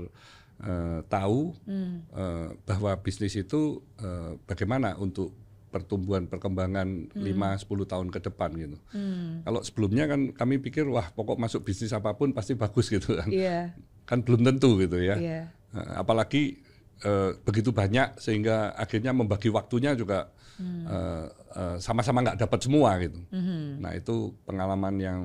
uh, 0.62 1.00
tahu 1.08 1.56
hmm. 1.66 1.96
uh, 2.12 2.48
bahwa 2.68 2.92
bisnis 3.00 3.40
itu 3.40 3.80
uh, 4.04 4.36
bagaimana 4.44 5.00
untuk 5.00 5.32
pertumbuhan 5.74 6.30
perkembangan 6.30 7.10
hmm. 7.10 7.66
5 7.66 7.66
10 7.66 7.92
tahun 7.92 8.08
ke 8.14 8.20
depan 8.30 8.50
gitu. 8.54 8.78
Hmm. 8.94 9.42
Kalau 9.42 9.66
sebelumnya 9.66 10.06
kan 10.06 10.30
kami 10.38 10.62
pikir 10.62 10.86
wah 10.86 11.10
pokok 11.10 11.42
masuk 11.42 11.66
bisnis 11.66 11.90
apa 11.90 12.14
pun 12.14 12.30
pasti 12.30 12.54
bagus 12.54 12.94
gitu 12.94 13.18
kan. 13.18 13.30
Yeah. 13.34 13.74
Kan 14.06 14.22
belum 14.22 14.46
tentu 14.46 14.78
gitu 14.78 15.02
ya. 15.02 15.18
Yeah. 15.18 15.46
apalagi 15.74 16.62
uh, 17.02 17.34
begitu 17.42 17.74
banyak 17.74 18.22
sehingga 18.22 18.78
akhirnya 18.78 19.10
membagi 19.10 19.50
waktunya 19.50 19.98
juga 19.98 20.30
hmm. 20.62 20.86
uh, 20.86 21.26
uh, 21.58 21.78
sama-sama 21.82 22.22
nggak 22.22 22.46
dapat 22.46 22.60
semua 22.62 22.94
gitu. 23.02 23.18
Hmm. 23.34 23.82
Nah, 23.82 23.98
itu 23.98 24.38
pengalaman 24.46 24.96
yang 25.02 25.22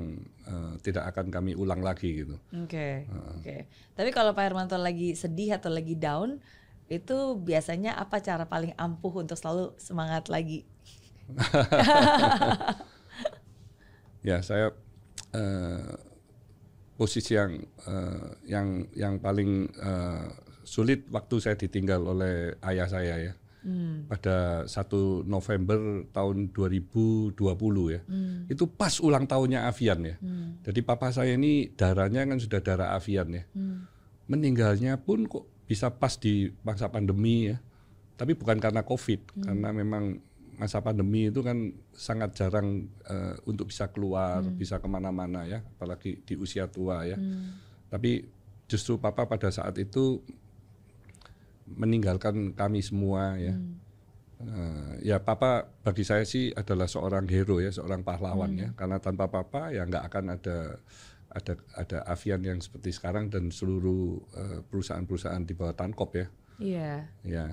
tidak 0.81 1.13
akan 1.13 1.29
kami 1.29 1.53
ulang 1.53 1.85
lagi 1.85 2.25
gitu. 2.25 2.41
Oke. 2.65 2.73
Okay. 2.73 2.95
Uh. 3.13 3.21
Oke. 3.21 3.29
Okay. 3.45 3.61
Tapi 3.93 4.09
kalau 4.17 4.33
Pak 4.33 4.49
Hermanto 4.49 4.81
lagi 4.81 5.13
sedih 5.13 5.61
atau 5.61 5.69
lagi 5.69 5.93
down 5.93 6.41
itu 6.89 7.37
biasanya 7.37 8.01
apa 8.01 8.19
cara 8.25 8.49
paling 8.49 8.73
ampuh 8.81 9.21
untuk 9.21 9.37
selalu 9.37 9.77
semangat 9.77 10.33
lagi? 10.33 10.65
ya 14.29 14.41
saya 14.41 14.73
uh, 15.37 15.93
posisi 16.97 17.37
yang 17.37 17.61
uh, 17.85 18.33
yang 18.49 18.89
yang 18.97 19.21
paling 19.21 19.69
uh, 19.77 20.33
sulit 20.65 21.05
waktu 21.13 21.37
saya 21.45 21.57
ditinggal 21.61 22.09
oleh 22.09 22.57
ayah 22.65 22.89
saya 22.89 23.17
ya. 23.21 23.35
Hmm. 23.59 24.07
Pada 24.09 24.65
1 24.65 25.29
November 25.29 26.09
tahun 26.15 26.55
2020 26.57 27.37
ya. 27.93 28.01
Hmm. 28.09 28.49
Itu 28.49 28.65
pas 28.71 28.97
ulang 29.03 29.29
tahunnya 29.29 29.69
Avian 29.69 30.01
ya. 30.09 30.17
Hmm. 30.25 30.63
Jadi 30.65 30.81
papa 30.81 31.13
saya 31.13 31.37
ini 31.37 31.69
darahnya 31.77 32.25
kan 32.25 32.41
sudah 32.41 32.65
darah 32.65 32.97
Avian 32.97 33.29
ya. 33.29 33.45
Hmm. 33.53 33.85
Meninggalnya 34.31 34.97
pun 35.03 35.29
kok 35.29 35.58
bisa 35.69 35.93
pas 35.93 36.17
di 36.17 36.49
masa 36.65 36.89
pandemi 36.89 37.53
ya. 37.53 37.61
Tapi 38.19 38.35
bukan 38.35 38.59
karena 38.59 38.83
COVID, 38.83 39.21
hmm. 39.37 39.45
karena 39.47 39.69
memang 39.71 40.19
masa 40.59 40.83
pandemi 40.83 41.31
itu 41.31 41.39
kan 41.39 41.71
sangat 41.95 42.35
jarang 42.35 42.91
uh, 43.07 43.39
untuk 43.47 43.71
bisa 43.71 43.87
keluar, 43.95 44.43
hmm. 44.43 44.59
bisa 44.59 44.83
ke 44.83 44.89
mana-mana 44.91 45.47
ya, 45.47 45.63
apalagi 45.63 46.19
di 46.27 46.35
usia 46.35 46.67
tua 46.67 47.07
ya. 47.07 47.15
Hmm. 47.15 47.55
Tapi 47.87 48.27
justru 48.67 48.99
papa 48.99 49.31
pada 49.31 49.55
saat 49.55 49.79
itu 49.79 50.19
meninggalkan 51.69 52.57
kami 52.59 52.83
semua 52.83 53.39
ya. 53.39 53.55
Hmm. 53.55 53.77
Uh, 54.39 54.95
ya 55.03 55.19
papa 55.19 55.67
bagi 55.83 56.07
saya 56.07 56.23
sih 56.23 56.51
adalah 56.51 56.91
seorang 56.91 57.31
hero 57.31 57.63
ya, 57.63 57.71
seorang 57.71 58.03
pahlawan 58.03 58.51
hmm. 58.51 58.59
ya. 58.59 58.69
Karena 58.75 58.99
tanpa 58.99 59.31
papa 59.31 59.71
ya 59.71 59.87
nggak 59.87 60.05
akan 60.11 60.25
ada 60.43 60.59
ada 61.29 61.61
ada 61.77 61.99
Avian 62.09 62.41
yang 62.41 62.59
seperti 62.59 62.97
sekarang 62.97 63.29
dan 63.29 63.53
seluruh 63.53 64.17
uh, 64.33 64.61
perusahaan-perusahaan 64.73 65.45
di 65.45 65.53
bawah 65.53 65.77
Tankop 65.77 66.11
ya. 66.17 66.27
Iya. 66.59 66.93
Yeah. 67.23 67.51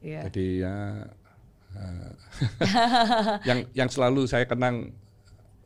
Yeah. 0.00 0.22
Jadi 0.30 0.46
ya 0.62 0.76
uh, 1.74 2.10
yang 3.48 3.66
yang 3.74 3.88
selalu 3.90 4.30
saya 4.30 4.46
kenang 4.46 4.94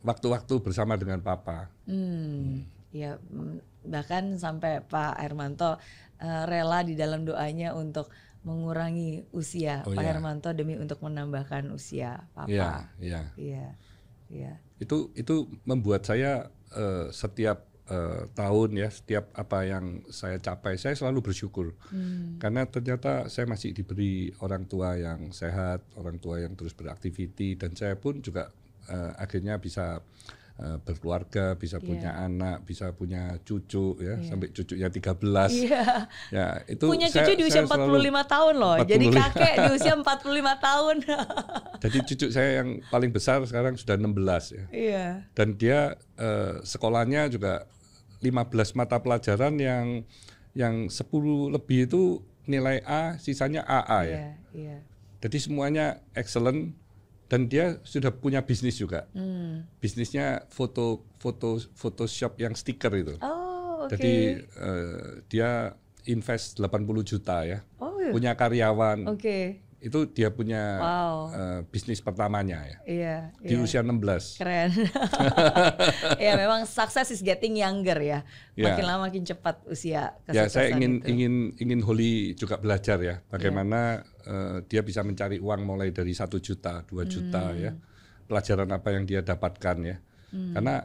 waktu-waktu 0.01 0.53
bersama 0.61 0.97
dengan 0.97 1.21
papa. 1.21 1.69
Hmm. 1.85 2.65
Ya 2.89 3.21
bahkan 3.85 4.41
sampai 4.41 4.81
Pak 4.81 5.21
Hermanto 5.21 5.77
uh, 6.21 6.43
rela 6.49 6.81
di 6.81 6.97
dalam 6.97 7.23
doanya 7.29 7.77
untuk 7.77 8.09
mengurangi 8.45 9.25
usia 9.33 9.81
oh, 9.85 9.93
Pak 9.93 10.05
ya. 10.05 10.09
Hermanto 10.13 10.49
demi 10.53 10.77
untuk 10.77 11.01
menambahkan 11.01 11.69
usia 11.73 12.29
Papa. 12.33 12.49
Iya, 12.49 12.69
iya. 13.01 13.21
Iya. 13.37 13.67
Iya. 14.29 14.53
Itu 14.81 15.11
itu 15.15 15.47
membuat 15.63 16.03
saya 16.07 16.51
uh, 16.75 17.07
setiap 17.09 17.65
uh, 17.89 18.27
tahun 18.33 18.69
ya, 18.75 18.89
setiap 18.91 19.31
apa 19.37 19.65
yang 19.65 20.05
saya 20.09 20.41
capai 20.41 20.77
saya 20.77 20.97
selalu 20.97 21.31
bersyukur. 21.31 21.73
Hmm. 21.89 22.37
Karena 22.41 22.65
ternyata 22.67 23.29
saya 23.31 23.45
masih 23.49 23.71
diberi 23.71 24.33
orang 24.41 24.65
tua 24.65 24.97
yang 24.97 25.31
sehat, 25.31 25.85
orang 25.97 26.17
tua 26.19 26.41
yang 26.41 26.53
terus 26.57 26.73
beraktiviti 26.73 27.55
dan 27.55 27.73
saya 27.77 27.95
pun 27.97 28.19
juga 28.19 28.49
uh, 28.89 29.11
akhirnya 29.17 29.57
bisa 29.61 30.01
uh, 30.59 30.77
berkeluarga, 30.83 31.55
bisa 31.59 31.79
yeah. 31.79 31.87
punya 31.87 32.11
anak, 32.15 32.63
bisa 32.63 32.91
punya 32.95 33.35
cucu 33.43 33.99
ya, 33.99 34.15
yeah. 34.15 34.17
sampai 34.23 34.47
cucunya 34.55 34.87
13. 34.87 35.67
Yeah. 35.67 35.97
Ya, 36.31 36.47
itu 36.67 36.85
punya 36.87 37.07
cucu 37.11 37.31
saya, 37.31 37.39
di 37.39 37.43
usia 37.43 37.63
saya 37.67 37.75
45 37.75 38.33
tahun 38.33 38.53
loh. 38.55 38.75
45. 38.79 38.91
Jadi 38.91 39.05
kakek 39.11 39.53
di 39.55 39.71
usia 39.75 39.93
45 40.03 40.67
tahun. 40.67 40.95
Jadi 41.83 41.97
cucu 42.07 42.27
saya 42.31 42.49
yang 42.63 42.69
paling 42.87 43.11
besar 43.11 43.43
sekarang 43.43 43.75
sudah 43.75 43.95
16 43.99 44.55
ya. 44.55 44.65
Yeah. 44.71 45.11
Dan 45.35 45.59
dia 45.59 45.99
uh, 46.19 46.63
sekolahnya 46.63 47.27
juga 47.31 47.67
15 48.23 48.79
mata 48.79 48.97
pelajaran 49.03 49.59
yang 49.59 50.07
yang 50.55 50.87
10 50.87 51.03
lebih 51.51 51.91
itu 51.91 52.23
nilai 52.47 52.79
A, 52.87 53.19
sisanya 53.19 53.65
AA 53.67 53.99
ya. 54.07 54.15
Yeah, 54.15 54.33
yeah. 54.55 54.79
Jadi 55.19 55.37
semuanya 55.41 56.05
excellent 56.13 56.77
dan 57.25 57.49
dia 57.49 57.81
sudah 57.81 58.13
punya 58.13 58.45
bisnis 58.45 58.77
juga. 58.77 59.09
Hmm. 59.17 59.65
Bisnisnya 59.81 60.45
foto 60.53 61.05
foto 61.17 61.57
Photoshop 61.73 62.37
yang 62.37 62.53
stiker 62.53 62.93
itu. 62.93 63.15
Oh, 63.21 63.85
okay. 63.85 63.91
Jadi 63.97 64.15
uh, 64.61 65.25
dia 65.25 65.49
invest 66.05 66.61
80 66.61 66.85
juta 67.01 67.41
ya. 67.41 67.59
Oh, 67.81 67.97
iya. 67.97 68.13
Punya 68.13 68.31
karyawan. 68.37 69.09
Oke. 69.09 69.21
Okay. 69.21 69.43
Itu 69.85 70.09
dia 70.09 70.33
punya 70.33 70.81
wow. 70.81 71.15
uh, 71.29 71.59
bisnis 71.69 72.01
pertamanya 72.01 72.65
ya. 72.65 72.77
Iya, 72.89 73.15
Di 73.37 73.53
iya. 73.53 73.61
usia 73.61 73.85
16. 73.85 74.41
Keren. 74.41 74.69
ya 76.25 76.33
memang 76.33 76.65
success 76.65 77.13
is 77.13 77.21
getting 77.21 77.53
younger 77.61 78.01
ya. 78.01 78.25
ya. 78.57 78.73
Makin 78.73 78.85
lama 78.89 79.05
makin 79.05 79.21
cepat 79.21 79.61
usia 79.69 80.17
Ya, 80.33 80.49
saya 80.49 80.73
ingin 80.73 81.05
itu. 81.05 81.13
ingin 81.13 81.33
ingin 81.61 81.79
Holly 81.85 82.33
juga 82.33 82.57
belajar 82.57 82.97
ya 82.97 83.21
bagaimana 83.29 84.01
yeah 84.01 84.13
uh, 84.27 84.57
dia 84.65 84.81
bisa 84.81 85.05
mencari 85.05 85.37
uang 85.39 85.61
mulai 85.63 85.93
dari 85.93 86.11
satu 86.11 86.41
juta, 86.41 86.83
dua 86.85 87.05
juta 87.05 87.53
hmm. 87.53 87.57
ya, 87.61 87.71
pelajaran 88.25 88.69
apa 88.73 88.89
yang 88.93 89.03
dia 89.05 89.21
dapatkan 89.21 89.77
ya, 89.85 89.97
hmm. 90.33 90.53
karena 90.57 90.75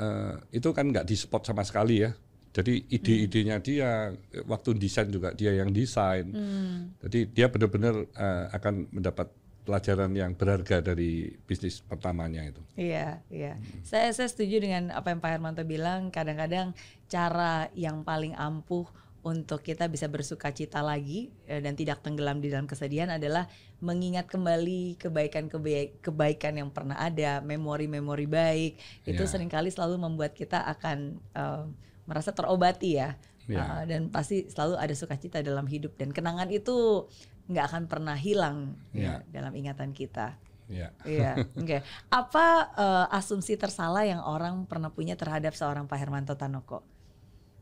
uh, 0.00 0.34
itu 0.52 0.68
kan 0.72 0.88
nggak 0.90 1.06
di 1.06 1.16
spot 1.16 1.42
sama 1.46 1.62
sekali 1.62 2.04
ya. 2.04 2.10
Jadi 2.56 2.88
ide-idenya 2.88 3.60
dia, 3.60 4.16
waktu 4.48 4.80
desain 4.80 5.12
juga 5.12 5.36
dia 5.36 5.52
yang 5.52 5.68
desain. 5.68 6.24
Hmm. 6.32 6.96
Jadi 7.04 7.28
dia 7.28 7.52
benar-benar 7.52 8.08
uh, 8.16 8.48
akan 8.56 8.88
mendapat 8.96 9.28
pelajaran 9.68 10.08
yang 10.16 10.32
berharga 10.32 10.80
dari 10.80 11.36
bisnis 11.44 11.84
pertamanya 11.84 12.48
itu. 12.48 12.62
Iya, 12.80 13.20
iya. 13.28 13.60
Hmm. 13.60 13.84
Saya 13.84 14.08
saya 14.16 14.32
setuju 14.32 14.64
dengan 14.64 14.88
apa 14.96 15.12
yang 15.12 15.20
Pak 15.20 15.30
Hermanto 15.36 15.68
bilang. 15.68 16.08
Kadang-kadang 16.08 16.72
cara 17.12 17.68
yang 17.76 18.00
paling 18.00 18.32
ampuh 18.32 18.88
untuk 19.26 19.60
kita 19.60 19.90
bisa 19.90 20.06
bersuka 20.06 20.54
cita 20.54 20.80
lagi 20.86 21.34
eh, 21.50 21.58
dan 21.58 21.74
tidak 21.74 21.98
tenggelam 21.98 22.38
di 22.38 22.46
dalam 22.46 22.70
kesedihan 22.70 23.10
adalah 23.10 23.50
mengingat 23.82 24.30
kembali 24.30 24.96
kebaikan-kebaikan 25.02 26.54
yang 26.56 26.70
pernah 26.70 26.94
ada, 26.94 27.42
memori-memori 27.42 28.30
baik. 28.30 28.78
Yeah. 29.02 29.18
Itu 29.18 29.26
sering 29.26 29.50
kali 29.50 29.68
selalu 29.74 29.98
membuat 29.98 30.32
kita 30.38 30.62
akan 30.62 31.18
uh, 31.34 31.66
merasa 32.06 32.32
terobati 32.32 32.98
ya. 32.98 33.14
Yeah. 33.46 33.62
Uh, 33.62 33.84
dan 33.86 34.10
pasti 34.10 34.50
selalu 34.50 34.74
ada 34.74 34.94
sukacita 34.98 35.38
dalam 35.38 35.70
hidup 35.70 35.94
dan 35.94 36.10
kenangan 36.10 36.50
itu 36.50 37.06
nggak 37.46 37.64
akan 37.70 37.82
pernah 37.86 38.18
hilang 38.18 38.74
yeah. 38.90 39.22
ya, 39.22 39.42
dalam 39.42 39.54
ingatan 39.54 39.94
kita. 39.94 40.34
Iya. 40.66 40.90
Iya. 41.06 41.32
Oke. 41.60 41.78
Okay. 41.78 41.80
Apa 42.10 42.46
uh, 42.74 43.06
asumsi 43.14 43.54
tersalah 43.54 44.02
yang 44.02 44.22
orang 44.22 44.66
pernah 44.66 44.90
punya 44.90 45.14
terhadap 45.14 45.54
seorang 45.54 45.86
Pak 45.86 45.98
Hermanto 45.98 46.34
Tanoko? 46.34 46.82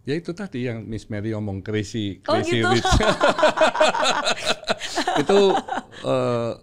Ya 0.04 0.20
itu 0.20 0.36
tadi 0.36 0.68
yang 0.68 0.84
Miss 0.84 1.08
Mary 1.08 1.32
omong 1.32 1.64
crazy, 1.64 2.20
oh, 2.28 2.36
gitu? 2.44 2.68
rich. 2.68 2.84
itu 5.24 5.40
uh, 6.04 6.60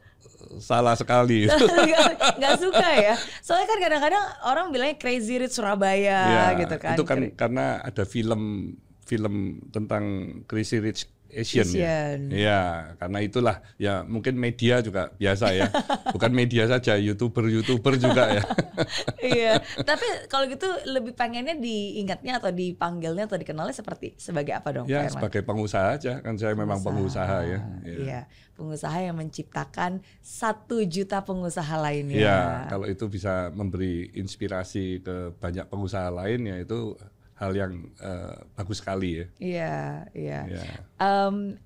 salah 0.60 0.98
sekali. 0.98 1.48
Gak 2.42 2.56
suka 2.60 2.88
ya. 2.98 3.16
Soalnya 3.40 3.68
kan 3.70 3.80
kadang-kadang 3.80 4.24
orang 4.44 4.66
bilangnya 4.76 4.98
crazy 5.00 5.40
rich 5.40 5.56
Surabaya 5.56 6.20
ya, 6.28 6.46
gitu 6.60 6.76
kan. 6.82 6.96
Itu 7.00 7.06
kan 7.08 7.32
karena 7.38 7.80
ada 7.80 8.04
film 8.04 8.76
film 9.06 9.60
tentang 9.72 10.04
crazy 10.48 10.80
rich 10.80 11.08
Asian, 11.32 11.66
Asian. 11.66 12.20
ya. 12.30 12.36
Iya, 12.36 12.62
karena 13.00 13.20
itulah 13.24 13.58
ya 13.80 14.04
mungkin 14.04 14.36
media 14.36 14.84
juga 14.84 15.12
biasa 15.16 15.56
ya. 15.56 15.68
Bukan 16.16 16.32
media 16.36 16.68
saja, 16.68 17.00
YouTuber-YouTuber 17.00 17.94
juga 17.98 18.24
ya. 18.40 18.44
iya, 19.36 19.54
tapi 19.84 20.04
kalau 20.28 20.46
gitu 20.52 20.68
lebih 20.88 21.16
pengennya 21.16 21.56
diingatnya 21.56 22.44
atau 22.44 22.52
dipanggilnya 22.52 23.26
atau 23.28 23.40
dikenalnya 23.40 23.76
seperti 23.76 24.16
sebagai 24.20 24.54
apa 24.56 24.70
dong? 24.76 24.86
Ya, 24.92 25.08
sebagai 25.08 25.42
pengusaha 25.42 25.96
aja. 25.96 26.20
Kan 26.20 26.36
saya 26.36 26.54
pengusaha. 26.54 26.62
memang 26.68 26.80
pengusaha 26.84 27.38
ya. 27.48 27.60
Iya. 27.82 27.98
iya, 27.98 28.22
pengusaha 28.60 28.98
yang 29.00 29.16
menciptakan 29.18 30.04
satu 30.20 30.84
juta 30.86 31.24
pengusaha 31.24 31.76
lainnya. 31.80 32.18
Iya, 32.20 32.40
kalau 32.70 32.86
itu 32.86 33.08
bisa 33.08 33.50
memberi 33.56 34.12
inspirasi 34.14 35.02
ke 35.02 35.34
banyak 35.40 35.66
pengusaha 35.72 36.12
lain 36.12 36.46
ya 36.46 36.58
itu 36.62 36.94
hal 37.42 37.58
yang 37.58 37.74
uh, 37.98 38.38
bagus 38.54 38.86
sekali 38.86 39.18
ya. 39.18 39.26
Iya, 39.42 39.76
iya. 40.14 40.40
Ya. 40.46 40.64
Um, 41.02 41.58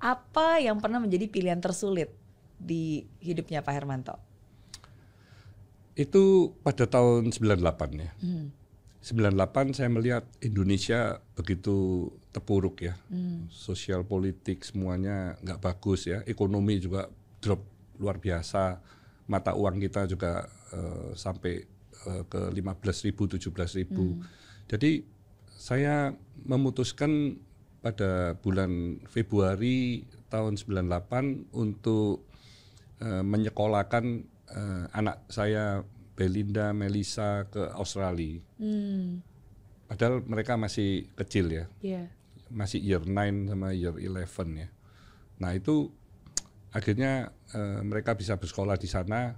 apa 0.00 0.64
yang 0.64 0.80
pernah 0.80 0.96
menjadi 0.96 1.28
pilihan 1.28 1.60
tersulit 1.60 2.08
di 2.56 3.04
hidupnya 3.20 3.60
Pak 3.60 3.74
Hermanto? 3.76 4.16
Itu 5.92 6.56
pada 6.64 6.88
tahun 6.88 7.28
98 7.36 8.00
ya. 8.00 8.10
Hmm. 8.24 8.48
98 9.04 9.76
saya 9.76 9.88
melihat 9.92 10.24
Indonesia 10.40 11.20
begitu 11.36 12.08
terpuruk 12.32 12.80
ya. 12.80 12.96
Hmm. 13.12 13.44
Sosial 13.52 14.08
politik 14.08 14.64
semuanya 14.64 15.36
nggak 15.44 15.60
bagus 15.60 16.08
ya. 16.08 16.24
Ekonomi 16.24 16.80
juga 16.80 17.12
drop 17.44 17.60
luar 18.00 18.16
biasa. 18.16 18.80
Mata 19.28 19.52
uang 19.52 19.76
kita 19.84 20.08
juga 20.08 20.48
uh, 20.72 21.12
sampai 21.12 21.60
uh, 22.08 22.24
ke 22.24 22.40
15 22.56 23.04
ribu, 23.12 23.28
17 23.28 23.84
ribu. 23.84 24.16
Hmm 24.16 24.39
jadi 24.70 25.02
saya 25.50 26.14
memutuskan 26.46 27.42
pada 27.82 28.38
bulan 28.38 29.02
Februari 29.10 30.06
tahun 30.30 30.54
98 30.54 31.50
untuk 31.50 32.22
uh, 33.02 33.24
menyekolahkan 33.26 34.04
uh, 34.54 34.84
anak 34.94 35.26
saya 35.26 35.82
Belinda 36.14 36.70
Melisa 36.70 37.50
ke 37.50 37.66
Australia. 37.74 38.38
Hmm. 38.62 39.26
Padahal 39.90 40.22
mereka 40.22 40.54
masih 40.54 41.10
kecil 41.18 41.50
ya. 41.50 41.64
Yeah. 41.82 42.06
Masih 42.46 42.78
year 42.78 43.02
9 43.02 43.50
sama 43.50 43.74
year 43.74 43.96
11 43.96 44.54
ya. 44.54 44.68
Nah, 45.42 45.50
itu 45.56 45.90
akhirnya 46.70 47.34
uh, 47.56 47.82
mereka 47.82 48.14
bisa 48.14 48.38
bersekolah 48.38 48.78
di 48.78 48.86
sana. 48.86 49.34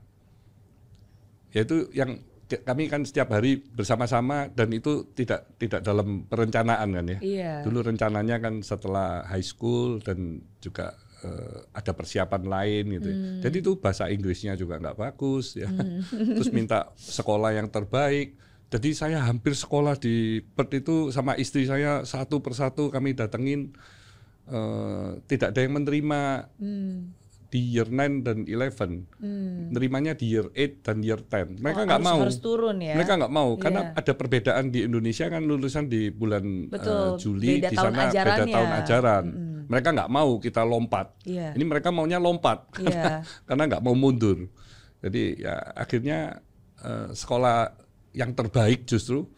Yaitu 1.57 1.89
yang 1.97 2.21
kami 2.61 2.93
kan 2.93 3.09
setiap 3.09 3.33
hari 3.33 3.65
bersama-sama 3.65 4.53
dan 4.53 4.69
itu 4.69 5.09
tidak 5.17 5.49
tidak 5.57 5.81
dalam 5.81 6.29
perencanaan 6.29 6.93
kan 6.93 7.07
ya. 7.09 7.19
Iya. 7.25 7.55
Dulu 7.65 7.89
rencananya 7.89 8.37
kan 8.37 8.61
setelah 8.61 9.25
high 9.25 9.45
school 9.45 10.05
dan 10.05 10.45
juga 10.61 10.93
uh, 11.25 11.65
ada 11.73 11.97
persiapan 11.97 12.43
lain 12.45 12.85
gitu. 13.01 13.09
Ya. 13.09 13.17
Hmm. 13.17 13.41
Jadi 13.41 13.57
itu 13.65 13.73
bahasa 13.81 14.13
Inggrisnya 14.13 14.53
juga 14.59 14.77
nggak 14.77 14.99
bagus 14.99 15.57
ya. 15.57 15.73
Hmm. 15.73 16.05
Terus 16.37 16.53
minta 16.53 16.93
sekolah 16.99 17.57
yang 17.57 17.73
terbaik. 17.73 18.37
Jadi 18.73 18.97
saya 18.97 19.25
hampir 19.25 19.53
sekolah 19.53 19.97
di 20.01 20.41
Perth 20.41 20.73
itu 20.73 20.97
sama 21.13 21.37
istri 21.37 21.69
saya 21.69 22.09
satu 22.09 22.41
persatu 22.41 22.89
kami 22.89 23.13
datengin 23.13 23.77
uh, 24.49 25.21
tidak 25.29 25.57
ada 25.57 25.61
yang 25.65 25.77
menerima. 25.81 26.53
Hmm 26.61 27.22
di 27.53 27.77
year 27.77 27.93
9 27.93 28.25
dan 28.25 28.49
11. 28.49 29.21
Hmm. 29.21 29.69
Nerimanya 29.77 30.17
di 30.17 30.33
year 30.33 30.49
8 30.57 30.81
dan 30.81 31.05
year 31.05 31.21
10. 31.21 31.61
Mereka 31.61 31.85
nggak 31.85 32.01
oh, 32.01 32.09
mau. 32.09 32.19
Harus 32.25 32.41
turun 32.41 32.81
ya. 32.81 32.97
Mereka 32.97 33.21
nggak 33.21 33.35
mau 33.37 33.51
karena 33.61 33.93
yeah. 33.93 34.01
ada 34.01 34.13
perbedaan 34.17 34.65
di 34.73 34.89
Indonesia 34.89 35.29
kan 35.29 35.45
lulusan 35.45 35.93
di 35.93 36.09
bulan 36.09 36.45
Uh, 36.73 37.15
Juli 37.21 37.61
beda 37.61 37.69
di 37.69 37.77
sana 37.77 38.09
beda 38.09 38.45
tahun 38.49 38.71
ajaran. 38.81 39.25
Hmm. 39.29 39.61
Mereka 39.69 39.89
nggak 39.93 40.11
mau 40.11 40.31
kita 40.41 40.65
lompat. 40.65 41.07
Yeah. 41.29 41.53
Ini 41.53 41.65
mereka 41.69 41.93
maunya 41.93 42.17
lompat 42.17 42.73
yeah. 42.81 43.21
karena 43.47 43.69
nggak 43.69 43.85
mau 43.85 43.93
mundur. 43.93 44.49
Jadi 45.05 45.45
ya 45.45 45.61
akhirnya 45.77 46.41
uh, 46.81 47.13
sekolah 47.13 47.77
yang 48.17 48.33
terbaik 48.33 48.89
justru 48.89 49.29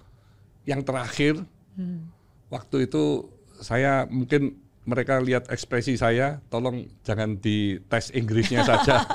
yang 0.65 0.87
terakhir 0.87 1.43
hmm. 1.75 2.09
waktu 2.49 2.87
itu 2.87 3.29
saya 3.61 4.07
mungkin 4.07 4.64
mereka 4.85 5.21
lihat 5.21 5.49
ekspresi 5.49 5.97
saya, 5.97 6.41
tolong 6.53 6.85
jangan 7.05 7.41
di 7.41 7.81
tes 7.89 8.13
Inggrisnya 8.13 8.65
saja. 8.65 9.01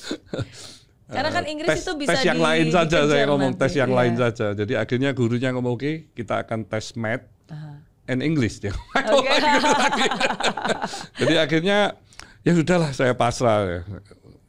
Karena 1.10 1.30
kan 1.34 1.44
Inggris 1.46 1.68
tes, 1.68 1.82
itu 1.82 1.92
bisa 1.98 2.14
tes 2.14 2.22
yang 2.22 2.38
di, 2.38 2.46
lain 2.46 2.66
saja 2.70 2.98
saya 3.10 3.24
ngomong 3.26 3.52
nanti. 3.58 3.62
tes 3.66 3.74
yang 3.74 3.90
yeah. 3.90 3.98
lain 3.98 4.14
saja. 4.14 4.46
Jadi 4.54 4.72
akhirnya 4.78 5.10
gurunya 5.10 5.50
ngomong 5.50 5.74
oke 5.74 5.82
okay, 5.82 5.94
kita 6.14 6.46
akan 6.46 6.62
tes 6.70 6.94
math 6.94 7.26
uh-huh. 7.50 7.76
and 8.06 8.22
English 8.22 8.62
dia. 8.62 8.70
Okay. 8.94 9.38
Jadi 11.26 11.34
akhirnya 11.34 11.98
ya 12.46 12.52
sudahlah 12.54 12.94
saya 12.94 13.12
pasrah 13.18 13.82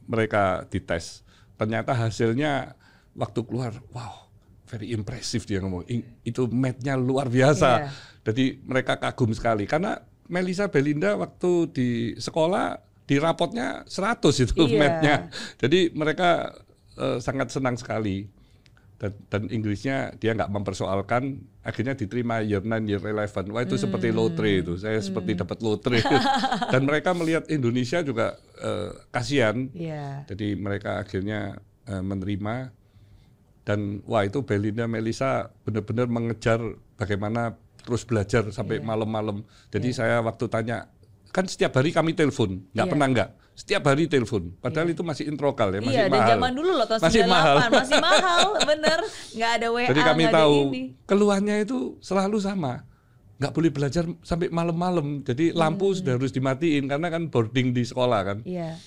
mereka 0.06 0.62
dites. 0.70 1.26
Ternyata 1.58 1.94
hasilnya 1.94 2.78
waktu 3.18 3.42
keluar 3.42 3.74
wow 3.90 4.30
very 4.70 4.94
impressive 4.96 5.44
dia 5.44 5.60
ngomong 5.60 5.84
itu 6.22 6.42
mathnya 6.48 6.94
luar 6.94 7.26
biasa. 7.26 7.90
Yeah. 7.90 7.92
Jadi 8.22 8.44
mereka 8.62 9.02
kagum 9.02 9.34
sekali 9.34 9.66
karena 9.66 9.98
Melisa 10.32 10.72
Belinda 10.72 11.12
waktu 11.20 11.68
di 11.68 11.90
sekolah 12.16 12.80
di 13.04 13.20
rapotnya 13.20 13.84
100 13.84 14.24
itu 14.48 14.64
iya. 14.64 14.78
matnya. 14.80 15.16
Jadi 15.60 15.92
mereka 15.92 16.56
uh, 16.96 17.20
sangat 17.20 17.52
senang 17.52 17.76
sekali. 17.76 18.24
Dan, 18.96 19.18
dan 19.26 19.42
Inggrisnya 19.50 20.14
dia 20.14 20.30
nggak 20.30 20.46
mempersoalkan, 20.46 21.42
akhirnya 21.66 21.98
diterima 21.98 22.38
year 22.38 22.62
9, 22.62 22.86
year 22.86 23.02
11. 23.02 23.50
Wah 23.50 23.66
itu 23.66 23.74
hmm. 23.74 23.82
seperti 23.82 24.08
lotre 24.14 24.62
itu, 24.62 24.78
saya 24.78 25.02
hmm. 25.02 25.06
seperti 25.10 25.30
dapat 25.42 25.58
lotre. 25.58 25.98
dan 26.72 26.86
mereka 26.86 27.10
melihat 27.10 27.50
Indonesia 27.50 27.98
juga 28.06 28.38
uh, 28.62 28.94
kasihan, 29.10 29.66
yeah. 29.74 30.22
jadi 30.30 30.54
mereka 30.54 31.02
akhirnya 31.02 31.58
uh, 31.90 31.98
menerima. 31.98 32.70
Dan 33.66 34.06
wah 34.06 34.22
itu 34.22 34.46
Belinda 34.46 34.86
Melisa 34.86 35.50
benar-benar 35.66 36.06
mengejar 36.06 36.62
bagaimana 36.94 37.58
terus 37.82 38.02
belajar 38.06 38.46
sampai 38.54 38.78
yeah. 38.80 38.86
malam-malam. 38.86 39.42
Jadi 39.68 39.90
yeah. 39.92 39.98
saya 39.98 40.16
waktu 40.22 40.44
tanya, 40.46 40.88
kan 41.34 41.44
setiap 41.50 41.76
hari 41.78 41.90
kami 41.90 42.14
telepon, 42.14 42.62
nggak 42.72 42.86
yeah. 42.86 42.92
pernah 42.92 43.06
nggak? 43.10 43.30
Setiap 43.52 43.82
hari 43.84 44.08
telepon. 44.08 44.56
Padahal 44.58 44.88
yeah. 44.88 44.94
itu 44.96 45.02
masih 45.04 45.24
introkal 45.28 45.68
ya, 45.74 45.80
masih 45.84 45.98
iya, 45.98 46.08
mahal. 46.08 46.22
Iya, 46.22 46.32
zaman 46.38 46.50
dulu 46.56 46.70
loh 46.72 46.86
tahun 46.88 47.00
masih 47.04 47.22
98, 47.26 47.34
mahal. 47.34 47.56
masih 47.68 47.98
mahal, 48.00 48.46
bener. 48.64 48.98
Nggak 49.36 49.50
ada 49.58 49.66
WA, 49.68 49.86
Jadi 49.90 50.00
kami 50.00 50.24
tahu 50.30 50.56
keluhannya 51.04 51.56
itu 51.66 51.78
selalu 52.00 52.38
sama. 52.40 52.72
Nggak 53.42 53.52
boleh 53.58 53.70
belajar 53.74 54.04
sampai 54.22 54.48
malam-malam. 54.48 55.26
Jadi 55.26 55.50
lampu 55.50 55.90
hmm. 55.90 55.96
sudah 55.98 56.12
harus 56.14 56.30
dimatiin 56.30 56.86
karena 56.86 57.10
kan 57.10 57.26
boarding 57.28 57.74
di 57.74 57.82
sekolah 57.82 58.20
kan. 58.22 58.38
Iya. 58.46 58.78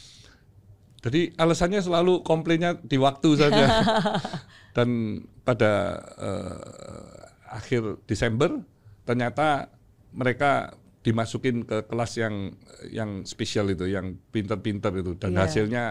Jadi 1.05 1.37
alasannya 1.37 1.85
selalu 1.85 2.25
komplainnya 2.25 2.81
di 2.81 2.97
waktu 2.97 3.29
saja. 3.37 3.65
Dan 4.75 5.21
pada 5.45 6.01
uh, 6.17 7.15
akhir 7.53 8.01
Desember 8.09 8.57
ternyata 9.05 9.69
mereka 10.11 10.75
dimasukin 11.05 11.61
ke 11.63 11.85
kelas 11.85 12.17
yang 12.17 12.57
yang 12.89 13.21
spesial 13.29 13.69
itu, 13.69 13.85
yang 13.85 14.17
pinter-pinter 14.33 14.89
itu, 14.97 15.13
dan 15.13 15.37
yeah. 15.37 15.41
hasilnya 15.45 15.83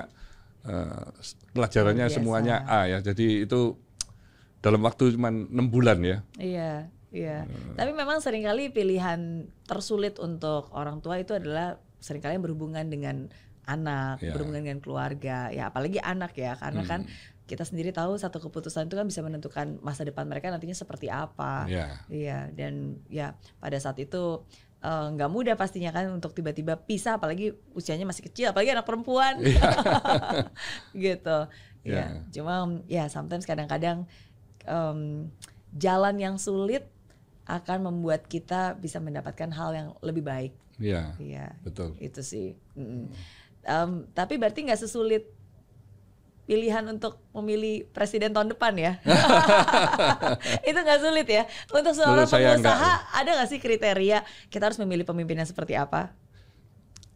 uh, 0.67 1.07
pelajarannya 1.55 2.11
semuanya 2.11 2.67
A 2.67 2.91
ya. 2.91 2.99
Jadi 2.99 3.47
itu 3.47 3.79
dalam 4.59 4.83
waktu 4.83 5.15
cuma 5.15 5.31
enam 5.31 5.71
bulan 5.71 6.03
ya. 6.03 6.19
Iya, 6.35 6.73
iya. 7.15 7.47
Uh, 7.47 7.79
Tapi 7.79 7.95
memang 7.95 8.19
sering 8.19 8.43
kali 8.43 8.75
pilihan 8.75 9.47
tersulit 9.71 10.19
untuk 10.19 10.75
orang 10.75 10.99
tua 10.99 11.23
itu 11.23 11.39
adalah 11.39 11.79
sering 12.03 12.21
kali 12.21 12.37
berhubungan 12.43 12.91
dengan 12.91 13.31
anak, 13.71 14.19
yeah. 14.19 14.35
berhubungan 14.35 14.67
dengan 14.67 14.81
keluarga, 14.83 15.49
ya 15.55 15.71
apalagi 15.71 16.03
anak 16.03 16.35
ya, 16.37 16.59
karena 16.59 16.83
hmm. 16.85 16.91
kan 16.91 17.01
kita 17.45 17.65
sendiri 17.69 17.93
tahu 17.93 18.17
satu 18.17 18.41
keputusan 18.41 18.89
itu 18.89 18.97
kan 18.97 19.05
bisa 19.05 19.21
menentukan 19.21 19.77
masa 19.85 20.01
depan 20.05 20.25
mereka 20.25 20.49
nantinya 20.49 20.77
seperti 20.77 21.13
apa. 21.13 21.69
Iya. 21.69 21.89
Iya 22.09 22.39
dan 22.57 23.05
ya 23.13 23.37
pada 23.61 23.77
saat 23.77 24.01
itu 24.01 24.41
eh, 24.81 25.07
nggak 25.13 25.29
uh, 25.29 25.33
mudah 25.33 25.55
pastinya 25.61 25.93
kan 25.93 26.09
untuk 26.09 26.33
tiba-tiba 26.33 26.81
pisah 26.81 27.21
apalagi 27.21 27.53
usianya 27.77 28.09
masih 28.09 28.25
kecil 28.25 28.49
apalagi 28.49 28.73
anak 28.73 28.89
perempuan. 28.89 29.45
Yeah. 29.45 30.49
gitu. 31.13 31.39
Yeah. 31.85 32.25
Ya, 32.25 32.33
cuma 32.33 32.81
ya 32.89 33.05
sometimes 33.13 33.45
kadang-kadang 33.45 34.09
um, 34.65 35.29
jalan 35.77 36.17
yang 36.17 36.41
sulit 36.41 36.89
akan 37.45 37.93
membuat 37.93 38.25
kita 38.25 38.73
bisa 38.81 39.05
mendapatkan 39.05 39.53
hal 39.53 39.71
yang 39.77 39.89
lebih 40.01 40.25
baik. 40.25 40.53
Iya. 40.81 41.13
Iya. 41.21 41.53
Betul. 41.61 41.93
Itu 42.01 42.25
sih. 42.25 42.57
Mm 42.73 42.89
-mm. 42.89 43.05
Um, 43.65 43.91
tapi 44.17 44.41
berarti 44.41 44.65
nggak 44.65 44.81
sesulit 44.81 45.29
pilihan 46.45 46.85
untuk 46.89 47.21
memilih 47.33 47.89
presiden 47.91 48.37
tahun 48.37 48.53
depan 48.53 48.77
ya. 48.77 48.93
itu 50.69 50.79
nggak 50.79 51.01
sulit 51.01 51.29
ya. 51.29 51.49
Untuk 51.73 51.97
seorang 51.97 52.29
pengusaha 52.29 52.57
enggak. 52.61 52.99
ada 53.17 53.31
nggak 53.41 53.49
sih 53.49 53.61
kriteria 53.61 54.19
kita 54.53 54.69
harus 54.69 54.79
memilih 54.81 55.09
pemimpin 55.09 55.41
yang 55.41 55.49
seperti 55.49 55.75
apa? 55.77 56.13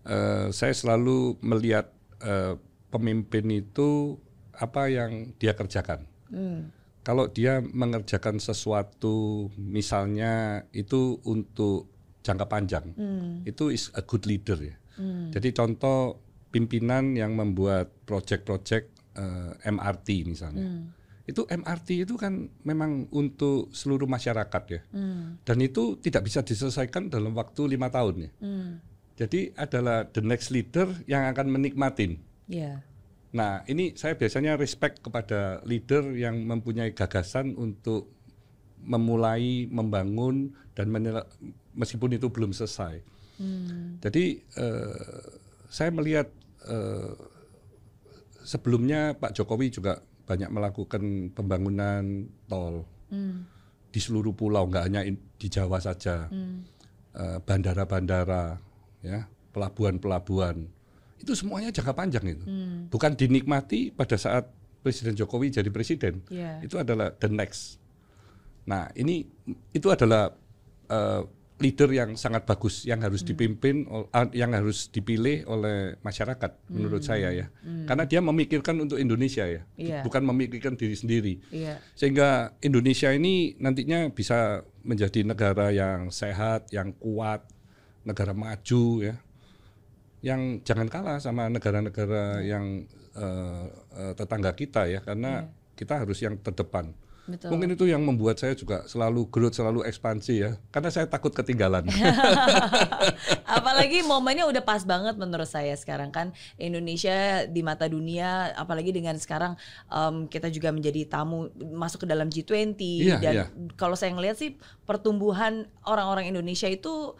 Uh, 0.08 0.48
saya 0.48 0.72
selalu 0.72 1.36
melihat 1.44 1.92
uh, 2.24 2.56
pemimpin 2.88 3.44
itu 3.52 4.16
apa 4.56 4.88
yang 4.88 5.36
dia 5.36 5.52
kerjakan. 5.52 6.08
Hmm. 6.32 6.72
Kalau 7.04 7.28
dia 7.28 7.64
mengerjakan 7.64 8.36
sesuatu, 8.36 9.48
misalnya 9.56 10.64
itu 10.76 11.16
untuk 11.24 11.88
jangka 12.20 12.46
panjang, 12.48 12.92
hmm. 12.92 13.48
itu 13.48 13.72
is 13.72 13.88
a 13.96 14.04
good 14.04 14.28
leader 14.28 14.60
ya. 14.60 14.76
Hmm. 15.00 15.32
Jadi 15.32 15.56
contoh 15.56 16.20
pimpinan 16.52 17.16
yang 17.16 17.36
membuat 17.36 17.92
project-project 18.04 18.97
uh, 19.18 19.52
eh, 19.58 19.70
MRT 19.74 20.08
misalnya. 20.30 20.62
Hmm. 20.62 20.94
Itu 21.28 21.44
MRT 21.44 22.08
itu 22.08 22.14
kan 22.16 22.48
memang 22.64 23.10
untuk 23.12 23.68
seluruh 23.74 24.08
masyarakat 24.08 24.62
ya. 24.70 24.80
Hmm. 24.94 25.36
Dan 25.44 25.58
itu 25.60 25.98
tidak 26.00 26.24
bisa 26.30 26.40
diselesaikan 26.40 27.12
dalam 27.12 27.34
waktu 27.36 27.76
lima 27.76 27.90
tahun 27.90 28.30
ya. 28.30 28.30
Hmm. 28.40 28.80
Jadi 29.18 29.50
adalah 29.58 30.06
the 30.06 30.22
next 30.22 30.54
leader 30.54 30.86
yang 31.10 31.26
akan 31.26 31.50
menikmatin. 31.50 32.22
Yeah. 32.46 32.86
Nah 33.34 33.66
ini 33.68 33.92
saya 33.98 34.16
biasanya 34.16 34.56
respect 34.56 35.04
kepada 35.04 35.60
leader 35.68 36.16
yang 36.16 36.48
mempunyai 36.48 36.96
gagasan 36.96 37.58
untuk 37.58 38.08
memulai 38.78 39.66
membangun 39.68 40.54
dan 40.72 40.88
meskipun 41.74 42.14
itu 42.14 42.30
belum 42.30 42.54
selesai. 42.54 43.02
Hmm. 43.36 43.98
Jadi 44.00 44.40
uh, 44.56 45.34
saya 45.68 45.92
melihat 45.92 46.30
uh, 46.66 47.12
sebelumnya 48.48 49.12
Pak 49.12 49.36
Jokowi 49.36 49.68
juga 49.68 50.00
banyak 50.24 50.48
melakukan 50.48 51.36
pembangunan 51.36 52.24
tol 52.48 52.88
hmm. 53.12 53.44
di 53.92 54.00
seluruh 54.00 54.32
pulau, 54.32 54.64
nggak 54.64 54.84
hanya 54.88 55.04
di 55.36 55.48
Jawa 55.52 55.76
saja, 55.84 56.32
hmm. 56.32 56.80
Eh, 57.18 57.38
bandara-bandara, 57.42 58.62
ya, 59.02 59.26
pelabuhan-pelabuhan, 59.50 60.70
itu 61.18 61.34
semuanya 61.34 61.74
jangka 61.74 61.90
panjang 61.90 62.22
itu, 62.30 62.46
hmm. 62.46 62.94
bukan 62.94 63.18
dinikmati 63.18 63.90
pada 63.90 64.14
saat 64.14 64.46
Presiden 64.78 65.18
Jokowi 65.18 65.50
jadi 65.50 65.66
presiden, 65.74 66.22
yeah. 66.30 66.62
itu 66.62 66.78
adalah 66.78 67.10
the 67.10 67.26
next. 67.26 67.82
Nah 68.70 68.86
ini 68.94 69.26
itu 69.74 69.90
adalah 69.90 70.30
uh, 70.86 71.26
leader 71.58 71.90
yang 71.90 72.14
sangat 72.14 72.46
bagus 72.46 72.86
yang 72.86 73.02
harus 73.02 73.26
hmm. 73.26 73.28
dipimpin 73.34 73.76
yang 74.30 74.54
harus 74.54 74.86
dipilih 74.94 75.42
oleh 75.50 75.98
masyarakat 76.06 76.50
hmm. 76.54 76.70
menurut 76.70 77.02
saya 77.02 77.34
ya 77.34 77.46
hmm. 77.50 77.90
karena 77.90 78.04
dia 78.06 78.20
memikirkan 78.22 78.78
untuk 78.78 79.02
Indonesia 79.02 79.42
ya 79.42 79.66
yeah. 79.74 80.02
bukan 80.06 80.22
memikirkan 80.22 80.78
diri 80.78 80.94
sendiri 80.94 81.34
yeah. 81.50 81.82
sehingga 81.98 82.54
Indonesia 82.62 83.10
ini 83.10 83.58
nantinya 83.58 84.06
bisa 84.14 84.62
menjadi 84.86 85.26
negara 85.26 85.74
yang 85.74 86.14
sehat 86.14 86.70
yang 86.70 86.94
kuat 86.94 87.42
negara 88.06 88.30
maju 88.30 88.84
ya 89.02 89.18
yang 90.22 90.62
jangan 90.62 90.86
kalah 90.86 91.18
sama 91.18 91.50
negara-negara 91.50 92.42
yeah. 92.42 92.54
yang 92.54 92.86
uh, 93.18 93.66
uh, 93.98 94.12
tetangga 94.14 94.54
kita 94.54 94.86
ya 94.86 95.02
karena 95.02 95.50
yeah. 95.50 95.74
kita 95.74 96.06
harus 96.06 96.22
yang 96.22 96.38
terdepan 96.38 96.94
Betul. 97.28 97.52
Mungkin 97.52 97.76
itu 97.76 97.84
yang 97.84 98.00
membuat 98.00 98.40
saya 98.40 98.56
juga 98.56 98.88
selalu 98.88 99.28
growth, 99.28 99.60
selalu 99.60 99.84
ekspansi 99.84 100.34
ya. 100.40 100.56
Karena 100.72 100.88
saya 100.88 101.04
takut 101.04 101.30
ketinggalan. 101.36 101.84
apalagi 103.58 104.00
momennya 104.00 104.48
udah 104.48 104.64
pas 104.64 104.80
banget 104.88 105.20
menurut 105.20 105.44
saya 105.44 105.76
sekarang 105.76 106.08
kan 106.08 106.32
Indonesia 106.56 107.44
di 107.44 107.60
mata 107.60 107.84
dunia, 107.84 108.56
apalagi 108.56 108.96
dengan 108.96 109.20
sekarang 109.20 109.60
um, 109.92 110.24
kita 110.24 110.48
juga 110.48 110.72
menjadi 110.72 111.04
tamu 111.04 111.52
masuk 111.60 112.04
ke 112.04 112.08
dalam 112.08 112.32
G20 112.32 112.80
iya, 112.80 113.20
dan 113.20 113.34
iya. 113.36 113.44
kalau 113.76 113.92
saya 113.92 114.16
ngelihat 114.16 114.40
sih 114.40 114.56
pertumbuhan 114.88 115.68
orang-orang 115.84 116.32
Indonesia 116.32 116.66
itu 116.66 117.12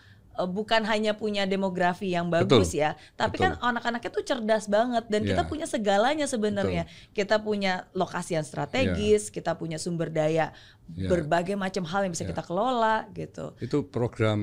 bukan 0.47 0.87
hanya 0.87 1.17
punya 1.19 1.49
demografi 1.49 2.15
yang 2.15 2.31
bagus 2.31 2.71
Betul. 2.71 2.85
ya, 2.85 2.91
tapi 3.19 3.41
Betul. 3.41 3.59
kan 3.59 3.75
anak-anaknya 3.75 4.11
tuh 4.15 4.23
cerdas 4.23 4.71
banget 4.71 5.05
dan 5.11 5.21
yeah. 5.25 5.29
kita 5.35 5.43
punya 5.51 5.67
segalanya 5.67 6.27
sebenarnya. 6.31 6.87
Kita 7.11 7.43
punya 7.43 7.91
lokasi 7.97 8.39
yang 8.39 8.47
strategis, 8.47 9.33
yeah. 9.33 9.35
kita 9.35 9.59
punya 9.59 9.81
sumber 9.81 10.13
daya 10.13 10.55
yeah. 10.95 11.11
berbagai 11.11 11.59
macam 11.59 11.85
hal 11.89 12.07
yang 12.07 12.13
bisa 12.15 12.25
yeah. 12.25 12.33
kita 12.37 12.43
kelola 12.47 13.09
gitu. 13.13 13.57
Itu 13.59 13.89
program 13.89 14.41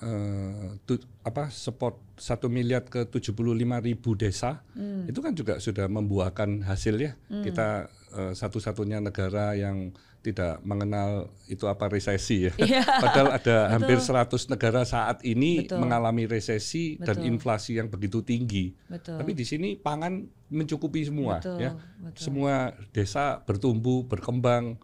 uh, 0.00 0.80
tu, 0.88 0.98
apa 1.22 1.52
support 1.52 2.00
satu 2.14 2.46
miliar 2.46 2.86
ke 2.86 3.10
75 3.10 3.34
ribu 3.82 4.14
desa 4.14 4.62
hmm. 4.78 5.10
itu 5.10 5.18
kan 5.18 5.34
juga 5.34 5.58
sudah 5.58 5.86
membuahkan 5.90 6.62
hasil 6.66 6.94
ya. 6.98 7.12
Hmm. 7.30 7.42
Kita 7.42 7.90
uh, 8.14 8.32
satu-satunya 8.32 9.02
negara 9.02 9.54
yang 9.58 9.94
tidak 10.24 10.64
mengenal 10.64 11.28
itu 11.52 11.68
apa 11.68 11.92
resesi 11.92 12.48
ya. 12.48 12.52
Yeah. 12.56 12.88
Padahal 13.04 13.36
ada 13.36 13.56
Betul. 13.68 13.72
hampir 13.76 13.98
100 14.00 14.52
negara 14.56 14.80
saat 14.88 15.20
ini 15.20 15.68
Betul. 15.68 15.84
mengalami 15.84 16.24
resesi 16.24 16.96
Betul. 16.96 17.04
dan 17.04 17.16
inflasi 17.28 17.76
yang 17.76 17.92
begitu 17.92 18.24
tinggi. 18.24 18.72
Betul. 18.88 19.20
Tapi 19.20 19.36
di 19.36 19.44
sini 19.44 19.76
pangan 19.76 20.24
mencukupi 20.48 21.04
semua 21.04 21.44
Betul. 21.44 21.60
ya. 21.60 21.76
Betul. 22.00 22.22
Semua 22.24 22.72
desa 22.96 23.44
bertumbuh, 23.44 24.08
berkembang. 24.08 24.80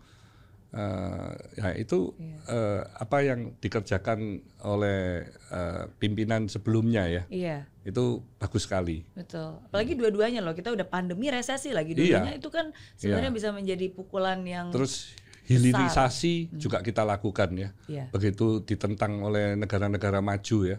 Uh, 0.70 1.34
ya 1.58 1.74
itu 1.74 2.14
yeah. 2.14 2.22
Iya. 2.22 2.38
uh, 2.46 2.80
apa 3.02 3.18
yang 3.26 3.58
dikerjakan 3.58 4.38
oleh 4.62 5.26
uh, 5.50 5.90
pimpinan 5.98 6.46
sebelumnya 6.46 7.10
ya. 7.10 7.22
Iya. 7.26 7.66
Itu 7.82 8.22
bagus 8.38 8.70
sekali. 8.70 9.02
Betul. 9.16 9.58
Apalagi 9.66 9.98
dua-duanya 9.98 10.44
loh. 10.44 10.54
Kita 10.54 10.70
udah 10.70 10.86
pandemi 10.86 11.26
resesi 11.32 11.74
lagi 11.74 11.98
iya. 11.98 12.22
itu 12.36 12.52
kan 12.54 12.70
sebenarnya 12.94 13.32
iya. 13.32 13.38
bisa 13.40 13.48
menjadi 13.50 13.86
pukulan 13.90 14.46
yang 14.46 14.70
Terus 14.70 15.18
hilirisasi 15.50 16.34
hmm. 16.54 16.58
juga 16.62 16.78
kita 16.78 17.02
lakukan 17.02 17.50
ya. 17.58 17.68
Yeah. 17.90 18.06
Begitu 18.14 18.62
ditentang 18.62 19.18
oleh 19.26 19.58
negara-negara 19.58 20.22
maju 20.22 20.58
ya. 20.62 20.78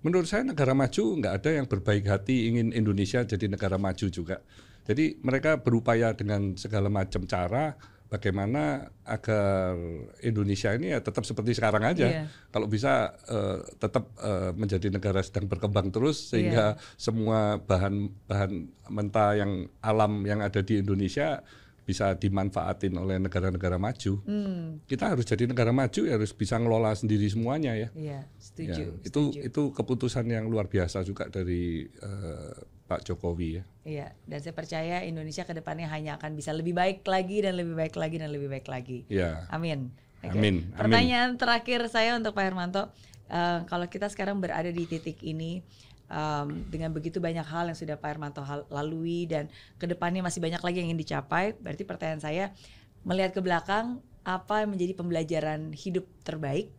Menurut 0.00 0.24
saya 0.24 0.46
negara 0.46 0.72
maju 0.72 1.04
nggak 1.20 1.34
ada 1.42 1.50
yang 1.52 1.66
berbaik 1.68 2.08
hati 2.08 2.48
ingin 2.48 2.72
Indonesia 2.72 3.20
jadi 3.28 3.52
negara 3.52 3.76
maju 3.76 4.06
juga. 4.08 4.40
Jadi 4.86 5.18
mereka 5.20 5.60
berupaya 5.60 6.14
dengan 6.14 6.54
segala 6.54 6.86
macam 6.86 7.26
cara 7.26 7.74
bagaimana 8.06 8.86
agar 9.02 9.74
Indonesia 10.22 10.70
ini 10.78 10.94
ya 10.94 11.02
tetap 11.02 11.26
seperti 11.26 11.58
sekarang 11.58 11.82
aja. 11.82 12.06
Yeah. 12.06 12.26
Kalau 12.54 12.70
bisa 12.70 13.18
uh, 13.26 13.66
tetap 13.82 14.14
uh, 14.22 14.54
menjadi 14.54 14.88
negara 14.94 15.20
sedang 15.26 15.50
berkembang 15.50 15.90
terus 15.90 16.30
sehingga 16.30 16.78
yeah. 16.78 16.94
semua 16.96 17.58
bahan-bahan 17.60 18.70
mentah 18.88 19.32
yang 19.34 19.66
alam 19.82 20.22
yang 20.22 20.40
ada 20.40 20.62
di 20.62 20.80
Indonesia 20.80 21.42
bisa 21.86 22.18
dimanfaatin 22.18 22.90
oleh 22.98 23.22
negara-negara 23.22 23.78
maju. 23.78 24.18
Hmm. 24.26 24.82
Kita 24.90 25.14
harus 25.14 25.22
jadi 25.22 25.46
negara 25.46 25.70
maju 25.70 26.00
ya 26.02 26.18
harus 26.18 26.34
bisa 26.34 26.58
ngelola 26.58 26.90
sendiri 26.98 27.30
semuanya 27.30 27.78
ya. 27.78 27.88
Iya, 27.94 28.20
setuju. 28.42 28.82
Ya, 28.90 29.06
itu 29.06 29.22
setuju. 29.30 29.46
itu 29.46 29.62
keputusan 29.70 30.26
yang 30.26 30.50
luar 30.50 30.66
biasa 30.66 31.06
juga 31.06 31.30
dari 31.30 31.86
uh, 32.02 32.58
Pak 32.90 33.06
Jokowi 33.06 33.62
ya. 33.62 33.64
Iya, 33.86 34.06
dan 34.26 34.38
saya 34.42 34.54
percaya 34.58 35.06
Indonesia 35.06 35.46
ke 35.46 35.54
depannya 35.54 35.86
hanya 35.86 36.18
akan 36.18 36.34
bisa 36.34 36.50
lebih 36.50 36.74
baik 36.74 37.06
lagi 37.06 37.46
dan 37.46 37.54
lebih 37.54 37.78
baik 37.78 37.94
lagi 37.94 38.16
dan 38.18 38.34
lebih 38.34 38.50
baik 38.50 38.66
lagi. 38.66 39.06
Iya. 39.06 39.46
Amin. 39.54 39.94
Okay. 40.26 40.34
Amin. 40.34 40.66
Pertanyaan 40.74 41.38
terakhir 41.38 41.86
saya 41.86 42.18
untuk 42.18 42.34
Pak 42.34 42.50
Hermanto, 42.50 42.90
uh, 43.30 43.62
kalau 43.70 43.86
kita 43.86 44.10
sekarang 44.10 44.42
berada 44.42 44.74
di 44.74 44.90
titik 44.90 45.22
ini, 45.22 45.62
um, 46.10 46.66
dengan 46.70 46.90
begitu 46.94 47.18
banyak 47.18 47.44
hal 47.46 47.70
yang 47.70 47.78
sudah 47.78 47.98
Pak 47.98 48.16
Hermanto 48.16 48.42
lalui 48.70 49.26
dan 49.26 49.50
ke 49.78 49.86
depannya 49.86 50.22
masih 50.22 50.42
banyak 50.42 50.62
lagi 50.62 50.76
yang 50.82 50.92
ingin 50.92 51.00
dicapai. 51.02 51.54
Berarti 51.58 51.82
pertanyaan 51.86 52.22
saya 52.22 52.44
melihat 53.06 53.34
ke 53.36 53.40
belakang 53.42 54.02
apa 54.26 54.66
yang 54.66 54.74
menjadi 54.74 54.92
pembelajaran 54.98 55.70
hidup 55.70 56.06
terbaik 56.26 56.74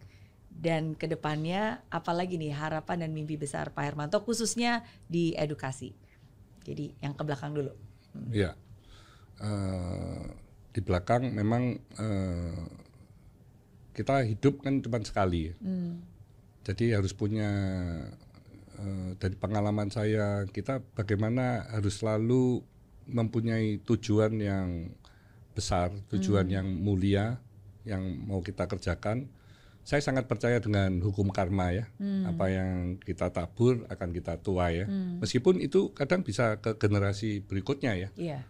dan 0.51 0.97
ke 0.97 1.07
depannya 1.07 1.79
apalagi 1.87 2.35
nih 2.35 2.51
harapan 2.51 3.07
dan 3.07 3.11
mimpi 3.13 3.37
besar 3.39 3.71
Pak 3.71 3.83
Hermanto 3.83 4.19
khususnya 4.25 4.83
di 5.07 5.31
edukasi. 5.37 5.95
Jadi 6.67 6.91
yang 6.99 7.15
ke 7.15 7.23
belakang 7.23 7.55
dulu. 7.55 7.71
Iya. 8.33 8.51
Hmm. 8.51 8.65
Uh, 9.37 10.25
di 10.73 10.81
belakang 10.81 11.29
memang 11.29 11.77
uh, 12.01 12.65
kita 13.93 14.25
hidup 14.25 14.65
kan 14.65 14.81
cuma 14.81 14.99
sekali. 15.05 15.53
Hmm. 15.61 16.01
Jadi 16.67 16.91
harus 16.91 17.15
punya 17.15 17.49
Eh, 18.77 19.11
dari 19.17 19.33
pengalaman 19.33 19.89
saya 19.89 20.45
kita 20.45 20.85
bagaimana 20.93 21.65
harus 21.73 21.97
selalu 21.97 22.61
mempunyai 23.09 23.81
tujuan 23.81 24.37
yang 24.37 24.93
besar, 25.57 25.89
tujuan 26.13 26.45
hmm. 26.45 26.53
yang 26.53 26.67
mulia 26.69 27.25
yang 27.89 28.05
mau 28.29 28.45
kita 28.45 28.69
kerjakan. 28.69 29.33
Saya 29.81 30.03
sangat 30.03 30.29
percaya 30.29 30.61
dengan 30.61 31.01
hukum 31.01 31.33
karma 31.33 31.73
ya. 31.73 31.89
Hmm. 31.97 32.29
Apa 32.29 32.53
yang 32.53 33.01
kita 33.01 33.33
tabur 33.33 33.87
akan 33.89 34.09
kita 34.13 34.37
tuai 34.45 34.83
ya. 34.83 34.85
Hmm. 34.85 35.23
Meskipun 35.25 35.57
itu 35.57 35.95
kadang 35.97 36.21
bisa 36.21 36.61
ke 36.61 36.77
generasi 36.77 37.41
berikutnya 37.41 37.97
ya. 37.97 38.09
Yeah. 38.13 38.43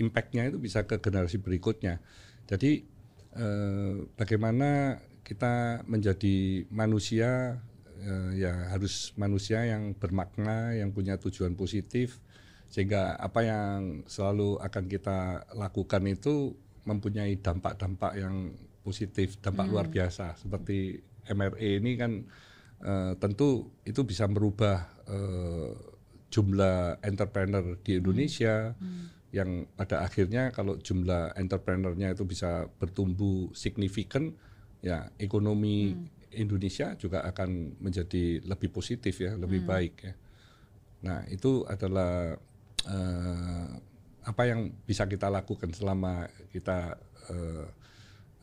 Impactnya 0.00 0.50
itu 0.50 0.58
bisa 0.58 0.82
ke 0.88 0.98
generasi 0.98 1.38
berikutnya. 1.38 2.02
Jadi 2.50 2.82
eh, 3.38 3.94
bagaimana 4.18 4.98
kita 5.22 5.86
menjadi 5.86 6.66
manusia 6.74 7.62
uh, 8.04 8.30
ya 8.34 8.72
harus 8.72 9.12
manusia 9.16 9.64
yang 9.64 9.92
bermakna, 9.96 10.76
yang 10.76 10.90
punya 10.92 11.20
tujuan 11.20 11.54
positif, 11.54 12.20
sehingga 12.70 13.16
apa 13.16 13.40
yang 13.44 14.06
selalu 14.06 14.60
akan 14.60 14.84
kita 14.88 15.48
lakukan 15.56 16.02
itu 16.08 16.54
mempunyai 16.84 17.36
dampak-dampak 17.38 18.16
yang 18.16 18.56
positif, 18.80 19.36
dampak 19.40 19.68
hmm. 19.68 19.72
luar 19.72 19.86
biasa. 19.88 20.36
Seperti 20.40 21.00
MRE 21.28 21.70
ini 21.78 21.92
kan 22.00 22.12
uh, 22.84 23.12
tentu 23.20 23.68
itu 23.84 24.02
bisa 24.02 24.24
merubah 24.26 24.88
uh, 25.06 25.72
jumlah 26.32 27.02
entrepreneur 27.04 27.76
di 27.80 27.96
hmm. 27.96 28.00
Indonesia. 28.00 28.74
Hmm. 28.76 29.18
yang 29.30 29.62
pada 29.78 30.02
akhirnya 30.02 30.50
kalau 30.50 30.74
jumlah 30.74 31.38
entrepreneurnya 31.38 32.18
itu 32.18 32.26
bisa 32.26 32.66
bertumbuh 32.82 33.54
signifikan 33.54 34.34
ya 34.82 35.06
ekonomi 35.22 35.94
hmm 35.94 36.19
Indonesia 36.34 36.94
juga 36.94 37.26
akan 37.26 37.80
menjadi 37.82 38.42
lebih 38.46 38.70
positif 38.70 39.18
ya, 39.18 39.34
lebih 39.34 39.66
hmm. 39.66 39.70
baik 39.70 39.94
ya. 40.02 40.14
Nah 41.06 41.18
itu 41.26 41.64
adalah 41.66 42.36
uh, 42.86 43.68
apa 44.20 44.42
yang 44.44 44.70
bisa 44.86 45.08
kita 45.08 45.32
lakukan 45.32 45.72
selama 45.72 46.28
kita 46.52 47.00
uh, 47.32 47.66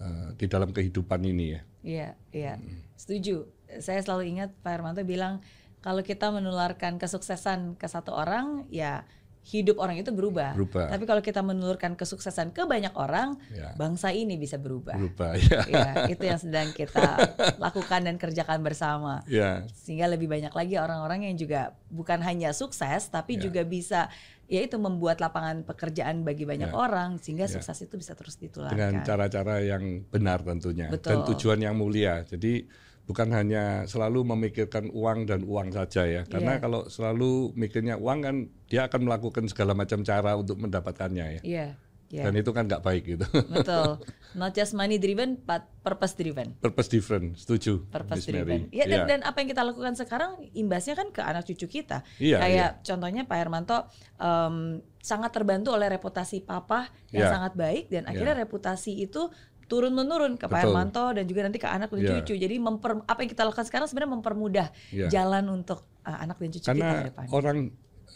uh, 0.02 0.28
di 0.36 0.46
dalam 0.50 0.74
kehidupan 0.74 1.22
ini 1.24 1.46
ya. 1.56 1.62
Iya, 1.88 2.10
iya, 2.36 2.54
hmm. 2.60 2.98
setuju. 3.00 3.48
Saya 3.80 4.04
selalu 4.04 4.36
ingat 4.36 4.52
Pak 4.60 4.72
Hermanto 4.74 5.04
bilang 5.08 5.40
kalau 5.80 6.04
kita 6.04 6.34
menularkan 6.34 7.00
kesuksesan 7.00 7.80
ke 7.80 7.88
satu 7.88 8.12
orang, 8.12 8.68
ya 8.74 9.08
hidup 9.48 9.80
orang 9.80 9.96
itu 10.04 10.12
berubah. 10.12 10.52
berubah. 10.60 10.92
Tapi 10.92 11.04
kalau 11.08 11.24
kita 11.24 11.40
menelurkan 11.40 11.96
kesuksesan 11.96 12.52
ke 12.52 12.68
banyak 12.68 12.92
orang, 13.00 13.40
ya. 13.56 13.72
bangsa 13.80 14.12
ini 14.12 14.36
bisa 14.36 14.60
berubah. 14.60 15.00
Berubah, 15.00 15.40
ya. 15.40 15.60
ya. 15.72 15.88
Itu 16.12 16.28
yang 16.28 16.36
sedang 16.36 16.76
kita 16.76 17.16
lakukan 17.64 18.04
dan 18.04 18.20
kerjakan 18.20 18.60
bersama. 18.60 19.24
Ya. 19.24 19.64
Sehingga 19.72 20.12
lebih 20.12 20.28
banyak 20.28 20.52
lagi 20.52 20.76
orang-orang 20.76 21.32
yang 21.32 21.36
juga 21.40 21.80
bukan 21.88 22.20
hanya 22.28 22.52
sukses, 22.52 23.08
tapi 23.08 23.40
ya. 23.40 23.48
juga 23.48 23.64
bisa 23.64 24.12
ya 24.48 24.64
itu 24.64 24.80
membuat 24.80 25.20
lapangan 25.20 25.64
pekerjaan 25.68 26.24
bagi 26.24 26.48
banyak 26.48 26.72
ya. 26.72 26.76
orang 26.76 27.20
sehingga 27.20 27.52
ya. 27.52 27.60
sukses 27.60 27.84
itu 27.84 27.96
bisa 28.00 28.16
terus 28.16 28.40
ditularkan. 28.40 28.76
Dengan 28.76 28.94
cara-cara 29.04 29.64
yang 29.64 30.08
benar 30.08 30.44
tentunya 30.44 30.88
Betul. 30.92 31.08
dan 31.08 31.18
tujuan 31.32 31.60
yang 31.64 31.76
mulia. 31.76 32.24
Jadi 32.24 32.68
bukan 33.08 33.32
hanya 33.32 33.88
selalu 33.88 34.28
memikirkan 34.36 34.92
uang 34.92 35.32
dan 35.32 35.48
uang 35.48 35.72
saja 35.72 36.04
ya 36.04 36.22
karena 36.28 36.60
yeah. 36.60 36.62
kalau 36.62 36.92
selalu 36.92 37.56
mikirnya 37.56 37.96
uang 37.96 38.20
kan 38.20 38.36
dia 38.68 38.84
akan 38.92 39.08
melakukan 39.08 39.48
segala 39.48 39.72
macam 39.72 40.04
cara 40.04 40.36
untuk 40.36 40.60
mendapatkannya 40.60 41.40
ya 41.40 41.42
yeah. 41.48 41.72
Yeah. 42.08 42.28
dan 42.28 42.40
itu 42.40 42.52
kan 42.56 42.68
nggak 42.68 42.84
baik 42.84 43.04
gitu 43.04 43.28
betul 43.52 44.00
not 44.40 44.52
just 44.56 44.76
money 44.76 45.00
driven 45.00 45.40
but 45.44 45.68
purpose 45.84 46.16
driven 46.16 46.56
purpose 46.60 46.88
driven 46.92 47.36
setuju 47.36 47.84
purpose 47.88 48.28
driven 48.28 48.68
ya 48.76 48.88
dan, 48.88 49.00
yeah. 49.04 49.08
dan 49.08 49.20
apa 49.24 49.44
yang 49.44 49.50
kita 49.52 49.64
lakukan 49.64 49.96
sekarang 49.96 50.40
imbasnya 50.56 50.96
kan 51.00 51.08
ke 51.12 51.20
anak 51.24 51.44
cucu 51.48 51.68
kita 51.68 52.04
yeah, 52.20 52.40
kayak 52.44 52.80
yeah. 52.80 52.84
contohnya 52.84 53.24
Pak 53.24 53.38
Hermanto 53.40 53.88
um, 54.20 54.84
sangat 55.00 55.32
terbantu 55.32 55.76
oleh 55.76 55.88
reputasi 55.88 56.44
papa 56.44 56.92
yang 57.12 57.28
yeah. 57.28 57.32
sangat 57.32 57.56
baik 57.56 57.88
dan 57.92 58.04
akhirnya 58.08 58.36
yeah. 58.40 58.44
reputasi 58.44 59.04
itu 59.04 59.32
turun 59.68 59.94
menurun 59.94 60.40
ke 60.40 60.48
Pak 60.48 60.64
Hermanto 60.64 61.12
dan 61.12 61.28
juga 61.28 61.44
nanti 61.46 61.60
ke 61.60 61.68
anak 61.68 61.92
dan 61.92 62.02
yeah. 62.02 62.12
cucu. 62.24 62.34
Jadi 62.40 62.56
memper, 62.58 63.04
apa 63.04 63.20
yang 63.22 63.30
kita 63.30 63.44
lakukan 63.44 63.68
sekarang 63.68 63.88
sebenarnya 63.92 64.12
mempermudah 64.16 64.68
yeah. 64.96 65.12
jalan 65.12 65.52
untuk 65.52 65.84
uh, 66.08 66.18
anak 66.24 66.40
dan 66.40 66.50
cucu 66.56 66.66
Karena 66.66 66.88
kita 66.88 66.96
ke 66.96 67.08
depan. 67.12 67.26
orang 67.36 67.58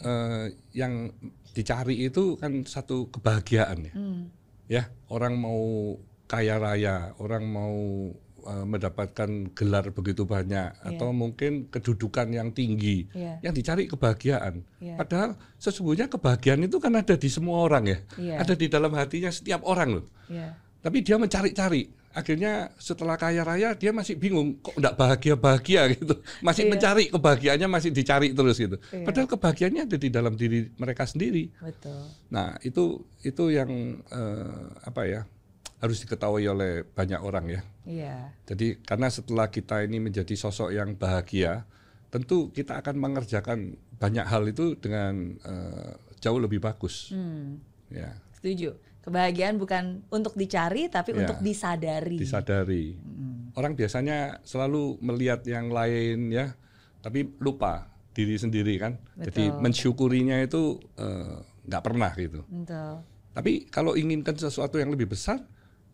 uh, 0.08 0.46
yang 0.72 1.12
dicari 1.52 2.08
itu 2.08 2.40
kan 2.40 2.64
satu 2.64 3.12
kebahagiaan 3.12 3.92
ya. 3.92 3.94
Hmm. 3.94 4.22
Ya, 4.72 4.84
orang 5.12 5.36
mau 5.36 6.00
kaya 6.32 6.56
raya, 6.56 7.12
orang 7.20 7.44
mau 7.44 7.76
uh, 8.48 8.64
mendapatkan 8.64 9.52
gelar 9.52 9.92
begitu 9.92 10.24
banyak 10.24 10.72
yeah. 10.72 10.88
atau 10.96 11.12
mungkin 11.12 11.68
kedudukan 11.68 12.32
yang 12.32 12.56
tinggi. 12.56 13.12
Yeah. 13.12 13.44
Yang 13.44 13.54
dicari 13.60 13.84
kebahagiaan. 13.92 14.64
Yeah. 14.80 14.96
Padahal 14.96 15.36
sesungguhnya 15.60 16.08
kebahagiaan 16.08 16.64
itu 16.64 16.80
kan 16.80 16.96
ada 16.96 17.20
di 17.20 17.28
semua 17.28 17.68
orang 17.68 17.92
ya. 17.92 18.00
Yeah. 18.16 18.40
Ada 18.40 18.56
di 18.56 18.72
dalam 18.72 18.96
hatinya 18.96 19.28
setiap 19.28 19.68
orang 19.68 20.00
loh. 20.00 20.08
Yeah 20.32 20.71
tapi 20.82 21.06
dia 21.06 21.16
mencari-cari. 21.22 21.94
Akhirnya 22.12 22.76
setelah 22.76 23.16
kaya 23.16 23.40
raya 23.48 23.72
dia 23.72 23.96
masih 23.96 24.20
bingung 24.20 24.60
kok 24.60 24.76
enggak 24.76 25.00
bahagia 25.00 25.36
bahagia 25.40 25.82
gitu. 25.96 26.20
Masih 26.44 26.68
iya. 26.68 26.72
mencari 26.76 27.04
kebahagiaannya 27.08 27.68
masih 27.72 27.90
dicari 27.96 28.36
terus 28.36 28.60
gitu. 28.60 28.76
Iya. 28.92 29.08
padahal 29.08 29.28
kebahagiaannya 29.32 29.82
ada 29.88 29.98
di 29.98 30.10
dalam 30.12 30.34
diri 30.36 30.68
mereka 30.76 31.08
sendiri. 31.08 31.48
Betul. 31.64 32.04
Nah 32.28 32.60
itu 32.68 33.08
itu 33.24 33.44
yang 33.56 34.04
uh, 34.12 34.76
apa 34.84 35.08
ya 35.08 35.22
harus 35.80 36.04
diketahui 36.04 36.46
oleh 36.52 36.84
banyak 36.84 37.22
orang 37.24 37.46
ya. 37.48 37.62
Iya. 37.82 38.18
jadi 38.46 38.78
karena 38.86 39.10
setelah 39.10 39.50
kita 39.50 39.82
ini 39.82 39.98
menjadi 39.98 40.38
sosok 40.38 40.70
yang 40.70 40.94
bahagia 40.94 41.66
tentu 42.14 42.54
kita 42.54 42.78
akan 42.78 43.02
mengerjakan 43.02 43.74
banyak 43.98 44.28
hal 44.28 44.46
itu 44.46 44.76
dengan 44.78 45.40
uh, 45.48 45.96
jauh 46.20 46.44
lebih 46.44 46.60
bagus. 46.60 47.16
Hmm. 47.16 47.64
ya. 47.88 48.20
Setuju 48.36 48.91
Kebahagiaan 49.02 49.58
bukan 49.58 50.06
untuk 50.14 50.38
dicari 50.38 50.86
tapi 50.86 51.18
ya, 51.18 51.26
untuk 51.26 51.42
disadari. 51.42 52.18
Disadari. 52.22 52.94
Hmm. 52.94 53.50
Orang 53.58 53.74
biasanya 53.74 54.40
selalu 54.46 55.02
melihat 55.02 55.42
yang 55.50 55.74
lain 55.74 56.30
ya, 56.30 56.54
tapi 57.02 57.26
lupa 57.42 57.90
diri 58.14 58.38
sendiri 58.38 58.78
kan. 58.78 59.02
Betul. 59.18 59.26
Jadi 59.28 59.44
mensyukurinya 59.58 60.38
itu 60.44 60.78
eh, 61.02 61.38
nggak 61.66 61.82
uh, 61.82 61.86
pernah 61.86 62.12
gitu. 62.14 62.46
Betul. 62.46 63.02
Tapi 63.32 63.52
kalau 63.72 63.96
inginkan 63.96 64.36
sesuatu 64.36 64.78
yang 64.78 64.92
lebih 64.92 65.10
besar, 65.10 65.42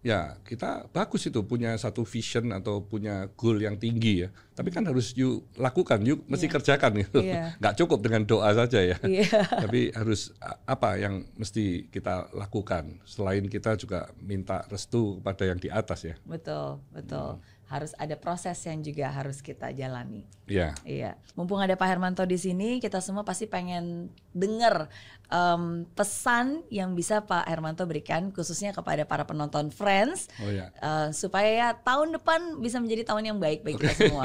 ya 0.07 0.39
kita 0.47 0.87
bagus 0.95 1.27
itu 1.27 1.43
punya 1.43 1.75
satu 1.75 2.07
vision 2.07 2.55
atau 2.55 2.79
punya 2.79 3.27
goal 3.35 3.59
yang 3.59 3.75
tinggi 3.75 4.23
ya. 4.23 4.29
Tapi 4.55 4.71
kan 4.71 4.87
harus 4.87 5.11
yuk 5.19 5.43
lakukan, 5.59 5.99
yuk 6.07 6.23
mesti 6.31 6.47
yeah. 6.47 6.53
kerjakan 6.55 6.91
gitu. 7.03 7.19
Yeah. 7.19 7.47
Nggak 7.59 7.75
cukup 7.83 7.99
dengan 7.99 8.23
doa 8.23 8.55
saja 8.55 8.79
ya. 8.79 8.97
Yeah. 9.03 9.43
Tapi 9.67 9.91
harus 9.91 10.31
apa 10.63 10.95
yang 10.95 11.27
mesti 11.35 11.91
kita 11.91 12.31
lakukan. 12.31 13.03
Selain 13.03 13.43
kita 13.51 13.75
juga 13.75 14.07
minta 14.23 14.63
restu 14.71 15.19
kepada 15.19 15.43
yang 15.43 15.59
di 15.59 15.67
atas 15.67 16.07
ya. 16.07 16.15
Betul, 16.23 16.79
betul. 16.95 17.43
Hmm 17.43 17.56
harus 17.67 17.91
ada 17.99 18.15
proses 18.15 18.55
yang 18.63 18.79
juga 18.79 19.11
harus 19.11 19.43
kita 19.43 19.75
jalani. 19.75 20.23
Iya. 20.47 20.71
Iya. 20.87 21.19
Mumpung 21.35 21.59
ada 21.59 21.75
Pak 21.75 21.87
Hermanto 21.87 22.23
di 22.23 22.39
sini, 22.39 22.79
kita 22.79 23.03
semua 23.03 23.27
pasti 23.27 23.43
pengen 23.43 24.07
dengar 24.31 24.87
um, 25.27 25.83
pesan 25.91 26.63
yang 26.71 26.95
bisa 26.95 27.27
Pak 27.27 27.43
Hermanto 27.43 27.83
berikan 27.83 28.31
khususnya 28.31 28.71
kepada 28.71 29.03
para 29.03 29.27
penonton 29.27 29.67
Friends. 29.75 30.31
Oh 30.39 30.47
ya. 30.47 30.71
Uh, 30.79 31.11
supaya 31.11 31.49
ya 31.51 31.67
tahun 31.75 32.15
depan 32.15 32.63
bisa 32.63 32.79
menjadi 32.79 33.11
tahun 33.11 33.35
yang 33.35 33.37
baik 33.43 33.67
bagi 33.67 33.75
okay. 33.83 33.91
kita 33.91 33.95
semua. 33.99 34.23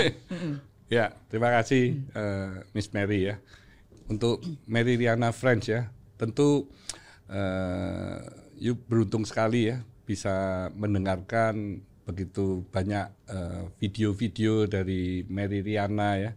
ya, 1.03 1.11
terima 1.26 1.51
kasih 1.51 1.99
uh, 2.14 2.62
Miss 2.70 2.95
Mary 2.95 3.26
ya. 3.26 3.43
Untuk 4.07 4.38
Mary 4.70 4.95
Riana 4.95 5.34
Friends 5.34 5.66
ya. 5.66 5.90
Tentu 6.14 6.70
uh, 7.26 8.22
you 8.55 8.78
beruntung 8.78 9.26
sekali 9.26 9.74
ya 9.74 9.82
bisa 10.07 10.68
mendengarkan 10.78 11.82
begitu 12.03 12.66
banyak 12.74 13.07
eh, 13.30 13.62
video-video 13.78 14.66
uh, 14.66 14.70
dari 14.70 15.22
Mary 15.30 15.62
Riana 15.62 16.18
ya. 16.18 16.32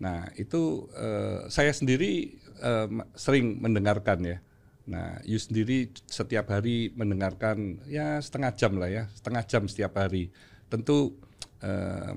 Nah 0.00 0.28
itu 0.36 0.88
uh, 0.92 1.48
saya 1.48 1.72
sendiri 1.72 2.36
uh, 2.60 2.88
sering 3.16 3.60
mendengarkan 3.60 4.20
ya. 4.24 4.38
Nah, 4.86 5.18
you 5.26 5.34
sendiri 5.34 5.90
setiap 6.06 6.46
hari 6.46 6.94
mendengarkan 6.94 7.82
ya 7.90 8.22
setengah 8.22 8.54
jam 8.54 8.78
lah 8.78 8.86
ya, 8.86 9.10
setengah 9.18 9.42
jam 9.42 9.66
setiap 9.66 9.98
hari. 9.98 10.30
Tentu 10.70 11.18
uh, 11.66 12.14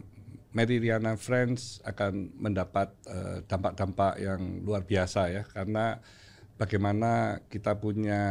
Mary 0.53 0.77
Riana 0.77 1.17
Friends 1.17 1.81
akan 1.81 2.29
mendapat 2.37 2.93
dampak-dampak 3.49 4.17
uh, 4.17 4.21
yang 4.21 4.61
luar 4.61 4.85
biasa 4.85 5.33
ya, 5.33 5.43
karena 5.49 5.97
bagaimana 6.61 7.41
kita 7.49 7.73
punya 7.73 8.21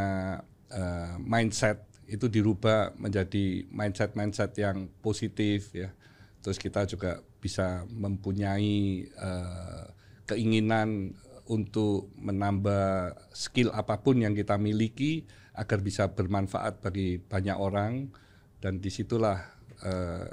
uh, 0.70 1.18
mindset 1.18 1.82
itu 2.09 2.26
dirubah 2.26 2.96
menjadi 2.96 3.68
mindset-mindset 3.68 4.56
yang 4.56 4.88
positif 5.04 5.76
ya. 5.76 5.92
Terus 6.40 6.56
kita 6.56 6.88
juga 6.88 7.20
bisa 7.38 7.84
mempunyai 7.92 9.04
uh, 9.20 9.84
keinginan 10.24 11.12
untuk 11.48 12.12
menambah 12.16 13.16
skill 13.32 13.72
apa 13.76 14.00
pun 14.00 14.20
yang 14.20 14.32
kita 14.32 14.56
miliki 14.56 15.28
agar 15.56 15.80
bisa 15.84 16.09
bermanfaat 16.12 16.80
bagi 16.80 17.20
banyak 17.20 17.56
orang 17.56 18.09
dan 18.61 18.80
di 18.80 18.88
situlah 18.88 19.42
uh, 19.84 20.28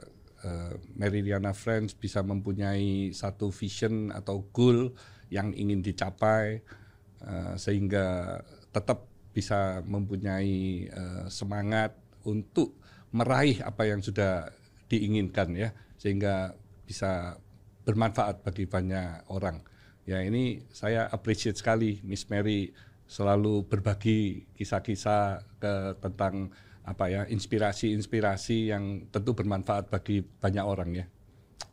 uh, 0.45 0.73
Meridiana 0.95 1.51
Friends 1.55 1.95
bisa 1.95 2.21
mempunyai 2.21 3.11
satu 3.15 3.49
vision 3.49 4.11
atau 4.11 4.45
goal 4.51 4.93
yang 5.33 5.55
ingin 5.55 5.81
dicapai 5.81 6.61
uh, 7.25 7.55
sehingga 7.57 8.39
tetap 8.69 9.14
bisa 9.35 9.83
mempunyai 9.83 10.87
uh, 10.95 11.27
semangat 11.27 11.91
untuk 12.23 12.79
meraih 13.11 13.59
apa 13.59 13.83
yang 13.83 13.99
sudah 13.99 14.47
diinginkan 14.87 15.51
ya 15.51 15.75
sehingga 15.99 16.55
bisa 16.87 17.35
bermanfaat 17.83 18.47
bagi 18.47 18.63
banyak 18.63 19.27
orang. 19.27 19.59
Ya 20.07 20.23
ini 20.23 20.63
saya 20.71 21.11
appreciate 21.11 21.59
sekali 21.59 21.99
Miss 22.07 22.31
Mary 22.31 22.71
selalu 23.05 23.67
berbagi 23.67 24.47
kisah-kisah 24.55 25.43
ke 25.59 25.73
tentang 25.99 26.49
apa 26.85 27.09
ya 27.09 27.21
inspirasi-inspirasi 27.25 28.69
yang 28.69 29.09
tentu 29.09 29.33
bermanfaat 29.33 29.89
bagi 29.89 30.21
banyak 30.21 30.63
orang 30.65 30.89
ya. 30.95 31.05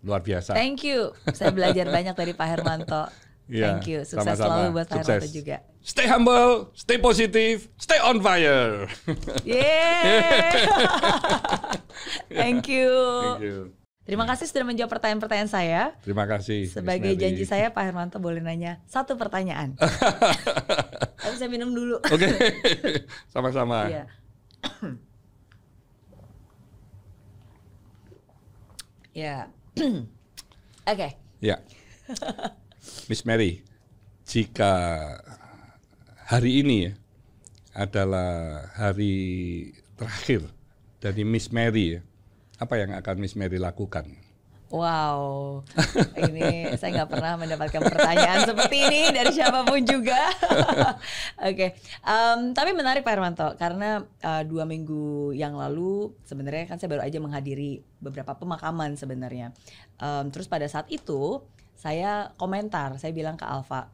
Luar 0.02 0.24
biasa. 0.24 0.56
Thank 0.56 0.82
you. 0.82 1.14
Saya 1.30 1.54
belajar 1.54 1.86
banyak 1.96 2.16
dari 2.16 2.32
Pak 2.34 2.48
Hermanto. 2.48 3.06
Yeah, 3.53 3.76
Thank 3.76 3.92
you. 3.92 4.00
Sukses 4.09 4.24
sama-sama. 4.24 4.48
selalu 4.48 4.64
buat 4.72 4.88
Hermanto 4.88 5.28
juga. 5.28 5.57
Stay 5.84 6.07
humble, 6.09 6.72
stay 6.72 6.96
positive, 6.96 7.68
stay 7.76 8.00
on 8.00 8.24
fire. 8.24 8.88
Yeah. 9.44 10.72
Thank 12.32 12.72
you. 12.72 12.88
Thank 13.36 13.44
you. 13.44 13.76
Terima 14.03 14.26
kasih 14.26 14.50
sudah 14.50 14.66
menjawab 14.66 14.90
pertanyaan-pertanyaan 14.98 15.53
saya. 15.53 15.94
Terima 16.03 16.26
kasih. 16.26 16.66
Sebagai 16.66 17.14
janji 17.14 17.46
saya, 17.46 17.70
Pak 17.70 17.84
Hermanto 17.86 18.18
boleh 18.18 18.40
nanya 18.42 18.82
satu 18.88 19.20
pertanyaan. 19.20 19.78
Tapi 21.22 21.36
saya 21.38 21.53
minum 21.53 21.70
dulu. 21.70 22.03
Oke, 22.03 22.24
okay. 22.26 23.07
sama-sama. 23.34 23.86
Iya. 23.86 24.05
ya. 29.22 29.36
Oke. 30.90 31.09
Ya. 31.38 31.62
Miss 33.07 33.22
Mary, 33.22 33.62
jika 34.26 34.74
hari 36.26 36.66
ini 36.66 36.91
ya 36.91 36.93
adalah 37.78 38.66
hari 38.74 39.14
terakhir 39.95 40.51
dari 40.99 41.22
Miss 41.22 41.55
Mary 41.55 41.99
ya, 41.99 42.01
apa 42.59 42.83
yang 42.83 42.91
akan 42.99 43.16
Miss 43.22 43.39
Mary 43.39 43.62
lakukan? 43.62 44.11
Wow, 44.72 45.61
ini 46.16 46.64
saya 46.80 47.05
nggak 47.05 47.11
pernah 47.12 47.37
mendapatkan 47.37 47.83
pertanyaan 47.93 48.41
seperti 48.51 48.76
ini 48.89 49.01
dari 49.12 49.28
siapa 49.28 49.68
pun 49.68 49.85
juga. 49.85 50.16
Oke, 51.45 51.53
okay. 51.53 51.70
um, 52.01 52.57
tapi 52.57 52.72
menarik 52.72 53.05
Pak 53.05 53.12
Hermanto 53.12 53.53
karena 53.61 54.01
uh, 54.24 54.43
dua 54.49 54.64
minggu 54.64 55.37
yang 55.37 55.61
lalu 55.61 56.16
sebenarnya 56.24 56.72
kan 56.72 56.80
saya 56.80 56.89
baru 56.89 57.05
aja 57.05 57.20
menghadiri 57.20 57.85
beberapa 58.01 58.33
pemakaman 58.33 58.97
sebenarnya. 58.97 59.53
Um, 60.01 60.33
terus 60.33 60.49
pada 60.49 60.64
saat 60.64 60.89
itu 60.89 61.45
saya 61.76 62.30
komentar, 62.38 62.94
saya 62.96 63.10
bilang 63.10 63.34
ke 63.34 63.44
Alfa, 63.44 63.90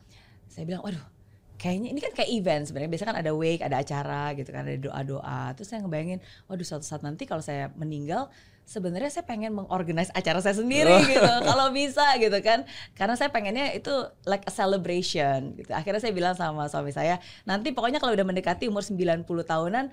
saya 0.50 0.64
bilang, 0.68 0.84
waduh 0.84 1.18
kayaknya 1.58 1.90
ini 1.90 2.00
kan 2.00 2.14
kayak 2.14 2.30
event 2.30 2.64
sebenarnya. 2.70 2.90
Biasanya 2.94 3.10
kan 3.12 3.18
ada 3.18 3.32
wake 3.34 3.62
ada 3.66 3.76
acara 3.82 4.22
gitu 4.38 4.50
kan 4.54 4.62
ada 4.62 4.78
doa 4.78 5.00
doa 5.02 5.42
terus 5.58 5.68
saya 5.68 5.82
ngebayangin 5.82 6.22
waduh 6.46 6.62
suatu 6.62 6.86
saat 6.86 7.02
nanti 7.02 7.26
kalau 7.26 7.42
saya 7.42 7.74
meninggal 7.74 8.30
sebenarnya 8.68 9.08
saya 9.08 9.24
pengen 9.24 9.56
mengorganize 9.56 10.12
acara 10.12 10.44
saya 10.44 10.52
sendiri 10.60 10.92
oh. 10.92 11.00
gitu 11.00 11.32
kalau 11.48 11.72
bisa 11.72 12.04
gitu 12.20 12.36
kan. 12.44 12.68
Karena 12.92 13.16
saya 13.16 13.32
pengennya 13.32 13.72
itu 13.72 13.90
like 14.28 14.44
a 14.44 14.52
celebration 14.52 15.56
gitu. 15.56 15.72
Akhirnya 15.72 16.04
saya 16.04 16.12
bilang 16.12 16.36
sama 16.36 16.68
suami 16.68 16.92
saya 16.92 17.16
nanti 17.48 17.72
pokoknya 17.72 17.98
kalau 17.98 18.12
udah 18.12 18.28
mendekati 18.28 18.68
umur 18.68 18.84
90 18.84 19.24
tahunan 19.24 19.88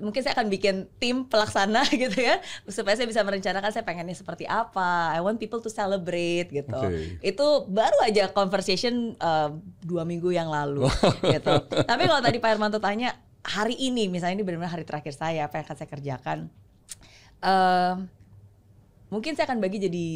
mungkin 0.00 0.24
saya 0.24 0.34
akan 0.34 0.48
bikin 0.48 0.88
tim 0.96 1.28
pelaksana 1.28 1.84
gitu 2.02 2.18
ya 2.18 2.40
supaya 2.66 2.96
saya 2.96 3.06
bisa 3.06 3.20
merencanakan 3.20 3.70
saya 3.70 3.84
pengennya 3.84 4.16
seperti 4.16 4.48
apa 4.48 5.14
I 5.14 5.20
want 5.20 5.36
people 5.36 5.60
to 5.60 5.70
celebrate 5.70 6.48
gitu 6.48 6.72
okay. 6.74 7.20
itu 7.20 7.46
baru 7.68 8.00
aja 8.02 8.32
conversation 8.32 9.14
uh, 9.20 9.52
dua 9.84 10.08
minggu 10.08 10.32
yang 10.32 10.48
lalu 10.48 10.88
gitu 11.36 11.54
tapi 11.84 12.02
kalau 12.08 12.22
tadi 12.24 12.40
Pak 12.40 12.48
Hermanto 12.56 12.80
tanya 12.80 13.14
hari 13.44 13.76
ini 13.76 14.08
misalnya 14.08 14.40
ini 14.40 14.44
benar-benar 14.44 14.80
hari 14.80 14.84
terakhir 14.88 15.12
saya 15.12 15.46
apa 15.46 15.60
yang 15.60 15.64
akan 15.68 15.76
saya 15.76 15.88
kerjakan 15.88 16.38
uh, 17.44 17.94
mungkin 19.12 19.36
saya 19.36 19.46
akan 19.52 19.60
bagi 19.60 19.78
jadi 19.84 20.06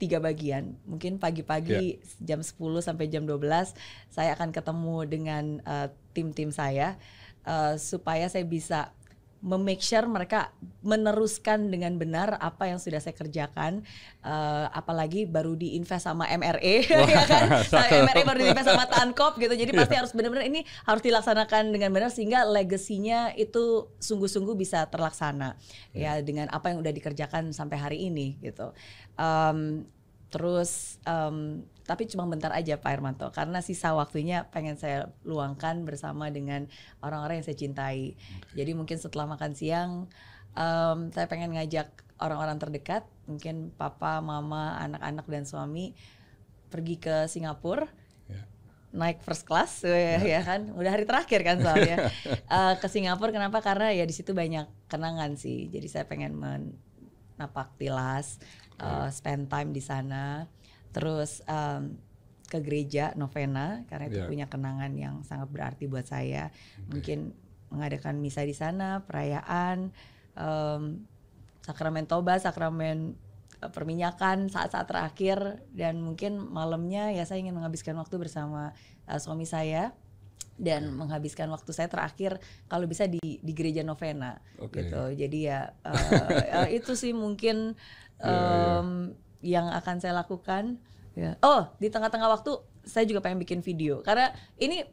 tiga 0.00 0.16
bagian. 0.16 0.80
Mungkin 0.88 1.20
pagi-pagi 1.20 2.00
yeah. 2.00 2.24
jam 2.24 2.40
10 2.40 2.56
sampai 2.80 3.12
jam 3.12 3.28
12 3.28 3.76
saya 4.08 4.32
akan 4.32 4.48
ketemu 4.48 4.96
dengan 5.04 5.44
uh, 5.68 5.92
tim-tim 6.16 6.48
saya 6.48 6.96
uh, 7.44 7.76
supaya 7.76 8.24
saya 8.32 8.48
bisa 8.48 8.96
memake 9.40 9.80
sure 9.80 10.04
mereka 10.04 10.52
meneruskan 10.84 11.72
dengan 11.72 11.96
benar 11.96 12.36
apa 12.40 12.68
yang 12.68 12.76
sudah 12.76 13.00
saya 13.00 13.16
kerjakan 13.16 13.80
uh, 14.20 14.68
apalagi 14.76 15.24
baru 15.24 15.56
diinvest 15.56 16.04
sama 16.04 16.28
MRE 16.28 16.84
ya 16.88 17.24
kan 17.24 17.48
MRE 18.04 18.22
baru 18.28 18.38
diinvest 18.44 18.68
sama 18.68 18.84
Tankop 18.84 19.40
gitu 19.40 19.56
jadi 19.56 19.72
pasti 19.72 19.96
yeah. 19.96 20.00
harus 20.04 20.12
benar-benar 20.12 20.44
ini 20.44 20.60
harus 20.84 21.00
dilaksanakan 21.00 21.72
dengan 21.72 21.88
benar 21.92 22.12
sehingga 22.12 22.44
legasinya 22.44 23.32
itu 23.32 23.88
sungguh-sungguh 23.96 24.52
bisa 24.60 24.84
terlaksana 24.92 25.56
yeah. 25.96 26.20
ya 26.20 26.24
dengan 26.24 26.52
apa 26.52 26.72
yang 26.72 26.84
udah 26.84 26.92
dikerjakan 26.92 27.56
sampai 27.56 27.80
hari 27.80 27.98
ini 28.12 28.36
gitu 28.44 28.76
um, 29.16 29.88
terus 30.30 31.00
um, 31.08 31.64
tapi 31.90 32.06
cuma 32.06 32.22
bentar 32.30 32.54
aja 32.54 32.78
Pak 32.78 32.86
Hermanto 32.86 33.34
karena 33.34 33.58
sisa 33.66 33.90
waktunya 33.98 34.46
pengen 34.54 34.78
saya 34.78 35.10
luangkan 35.26 35.82
bersama 35.82 36.30
dengan 36.30 36.70
orang-orang 37.02 37.42
yang 37.42 37.46
saya 37.50 37.58
cintai. 37.58 38.14
Okay. 38.14 38.62
Jadi 38.62 38.78
mungkin 38.78 38.94
setelah 38.94 39.26
makan 39.26 39.58
siang 39.58 40.06
um, 40.54 41.10
saya 41.10 41.26
pengen 41.26 41.50
ngajak 41.50 41.90
orang-orang 42.22 42.62
terdekat, 42.62 43.02
mungkin 43.26 43.74
papa, 43.74 44.22
mama, 44.22 44.78
anak-anak 44.78 45.26
dan 45.26 45.42
suami 45.42 45.98
pergi 46.70 47.02
ke 47.02 47.26
Singapura. 47.26 47.90
Yeah. 48.30 48.46
Naik 48.94 49.26
first 49.26 49.42
class 49.42 49.82
yeah. 49.82 50.22
ya 50.22 50.46
kan, 50.46 50.70
udah 50.70 50.94
hari 50.94 51.10
terakhir 51.10 51.42
kan 51.42 51.58
soalnya 51.58 52.06
uh, 52.46 52.78
ke 52.82 52.86
Singapura. 52.86 53.34
Kenapa? 53.34 53.58
Karena 53.66 53.90
ya 53.90 54.06
di 54.06 54.14
situ 54.14 54.30
banyak 54.30 54.86
kenangan 54.86 55.34
sih. 55.34 55.66
Jadi 55.74 55.90
saya 55.90 56.06
pengen 56.06 56.38
menapak 56.38 57.74
tilas, 57.82 58.38
uh, 58.78 59.10
spend 59.10 59.50
time 59.50 59.74
di 59.74 59.82
sana 59.82 60.46
terus 60.90 61.42
um, 61.46 61.94
ke 62.50 62.58
gereja 62.58 63.14
novena 63.14 63.86
karena 63.86 64.10
itu 64.10 64.20
yeah. 64.20 64.28
punya 64.28 64.46
kenangan 64.50 64.90
yang 64.98 65.22
sangat 65.22 65.46
berarti 65.54 65.86
buat 65.86 66.04
saya. 66.10 66.50
Okay. 66.50 66.90
Mungkin 66.90 67.18
mengadakan 67.70 68.18
misa 68.18 68.42
di 68.42 68.50
sana, 68.50 69.06
perayaan, 69.06 69.94
um, 70.34 71.06
sakramen 71.62 72.10
toba, 72.10 72.42
sakramen 72.42 73.14
uh, 73.62 73.70
perminyakan 73.70 74.50
saat-saat 74.50 74.90
terakhir 74.90 75.62
dan 75.70 76.02
mungkin 76.02 76.42
malamnya 76.42 77.14
ya 77.14 77.22
saya 77.22 77.38
ingin 77.38 77.54
menghabiskan 77.54 77.94
waktu 77.94 78.18
bersama 78.18 78.74
uh, 79.06 79.20
suami 79.22 79.46
saya 79.46 79.94
dan 80.58 80.90
yeah. 80.90 80.92
menghabiskan 80.92 81.46
waktu 81.54 81.70
saya 81.70 81.86
terakhir 81.86 82.42
kalau 82.66 82.90
bisa 82.90 83.06
di 83.06 83.38
di 83.38 83.52
gereja 83.54 83.86
novena 83.86 84.42
okay. 84.58 84.90
gitu. 84.90 85.14
Jadi 85.14 85.38
ya 85.46 85.70
uh, 85.86 86.34
uh, 86.66 86.68
itu 86.68 86.98
sih 86.98 87.14
mungkin 87.14 87.78
um, 88.18 88.26
yeah, 88.26 89.14
yeah 89.14 89.28
yang 89.40 89.68
akan 89.72 90.00
saya 90.00 90.16
lakukan. 90.16 90.80
Ya. 91.18 91.36
Oh, 91.42 91.68
di 91.82 91.90
tengah-tengah 91.90 92.30
waktu 92.30 92.54
saya 92.86 93.04
juga 93.04 93.20
pengen 93.20 93.40
bikin 93.42 93.60
video 93.60 94.00
karena 94.00 94.32
ini 94.56 94.86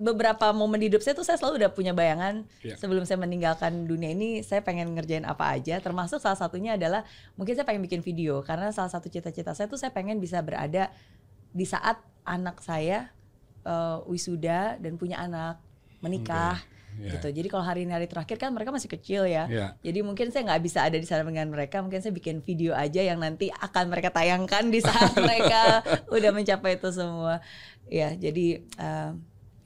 beberapa 0.00 0.48
momen 0.56 0.80
di 0.80 0.88
hidup 0.88 1.04
saya 1.04 1.12
tuh 1.12 1.28
saya 1.28 1.36
selalu 1.36 1.60
udah 1.60 1.70
punya 1.76 1.92
bayangan 1.92 2.48
yeah. 2.64 2.76
sebelum 2.80 3.04
saya 3.04 3.20
meninggalkan 3.20 3.84
dunia 3.84 4.16
ini 4.16 4.40
saya 4.40 4.64
pengen 4.64 4.96
ngerjain 4.96 5.28
apa 5.28 5.52
aja 5.52 5.76
termasuk 5.76 6.16
salah 6.24 6.40
satunya 6.40 6.80
adalah 6.80 7.04
mungkin 7.36 7.52
saya 7.52 7.68
pengen 7.68 7.84
bikin 7.84 8.00
video 8.00 8.40
karena 8.40 8.72
salah 8.72 8.88
satu 8.88 9.12
cita-cita 9.12 9.52
saya 9.52 9.68
tuh 9.68 9.76
saya 9.76 9.92
pengen 9.92 10.16
bisa 10.16 10.40
berada 10.40 10.88
di 11.52 11.68
saat 11.68 12.00
anak 12.24 12.64
saya 12.64 13.12
uh, 13.68 14.00
wisuda 14.08 14.80
dan 14.80 14.96
punya 14.96 15.20
anak 15.20 15.60
menikah 16.00 16.56
okay 16.56 16.79
yeah. 16.98 17.14
gitu. 17.14 17.28
Jadi 17.30 17.48
kalau 17.52 17.64
hari 17.64 17.86
ini 17.86 17.92
hari 17.94 18.10
terakhir 18.10 18.40
kan 18.40 18.50
mereka 18.50 18.74
masih 18.74 18.90
kecil 18.90 19.28
ya. 19.28 19.46
Yeah. 19.46 19.70
Jadi 19.84 20.00
mungkin 20.02 20.34
saya 20.34 20.48
nggak 20.50 20.62
bisa 20.64 20.82
ada 20.82 20.96
di 20.98 21.06
sana 21.06 21.22
dengan 21.22 21.46
mereka. 21.52 21.78
Mungkin 21.84 22.02
saya 22.02 22.10
bikin 22.10 22.42
video 22.42 22.74
aja 22.74 23.00
yang 23.04 23.22
nanti 23.22 23.52
akan 23.52 23.92
mereka 23.92 24.10
tayangkan 24.10 24.72
di 24.72 24.80
saat 24.82 25.14
mereka 25.26 25.84
udah 26.10 26.30
mencapai 26.34 26.80
itu 26.80 26.90
semua. 26.90 27.38
Ya, 27.90 28.14
jadi 28.14 28.62
uh, 28.78 29.14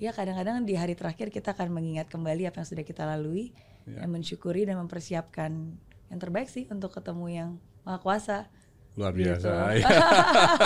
ya 0.01 0.11
kadang-kadang 0.13 0.65
di 0.65 0.75
hari 0.77 0.93
terakhir 0.97 1.33
kita 1.33 1.53
akan 1.57 1.73
mengingat 1.73 2.09
kembali 2.13 2.49
apa 2.49 2.65
yang 2.65 2.69
sudah 2.69 2.85
kita 2.85 3.05
lalui, 3.05 3.53
yeah. 3.89 4.05
dan 4.05 4.09
mensyukuri 4.13 4.65
dan 4.69 4.81
mempersiapkan 4.81 5.77
yang 6.13 6.21
terbaik 6.21 6.49
sih 6.49 6.69
untuk 6.69 6.93
ketemu 6.93 7.27
yang 7.31 7.51
maha 7.85 8.01
kuasa. 8.01 8.49
Luar 8.95 9.11
biasa. 9.11 9.51
Gitu. 9.75 9.91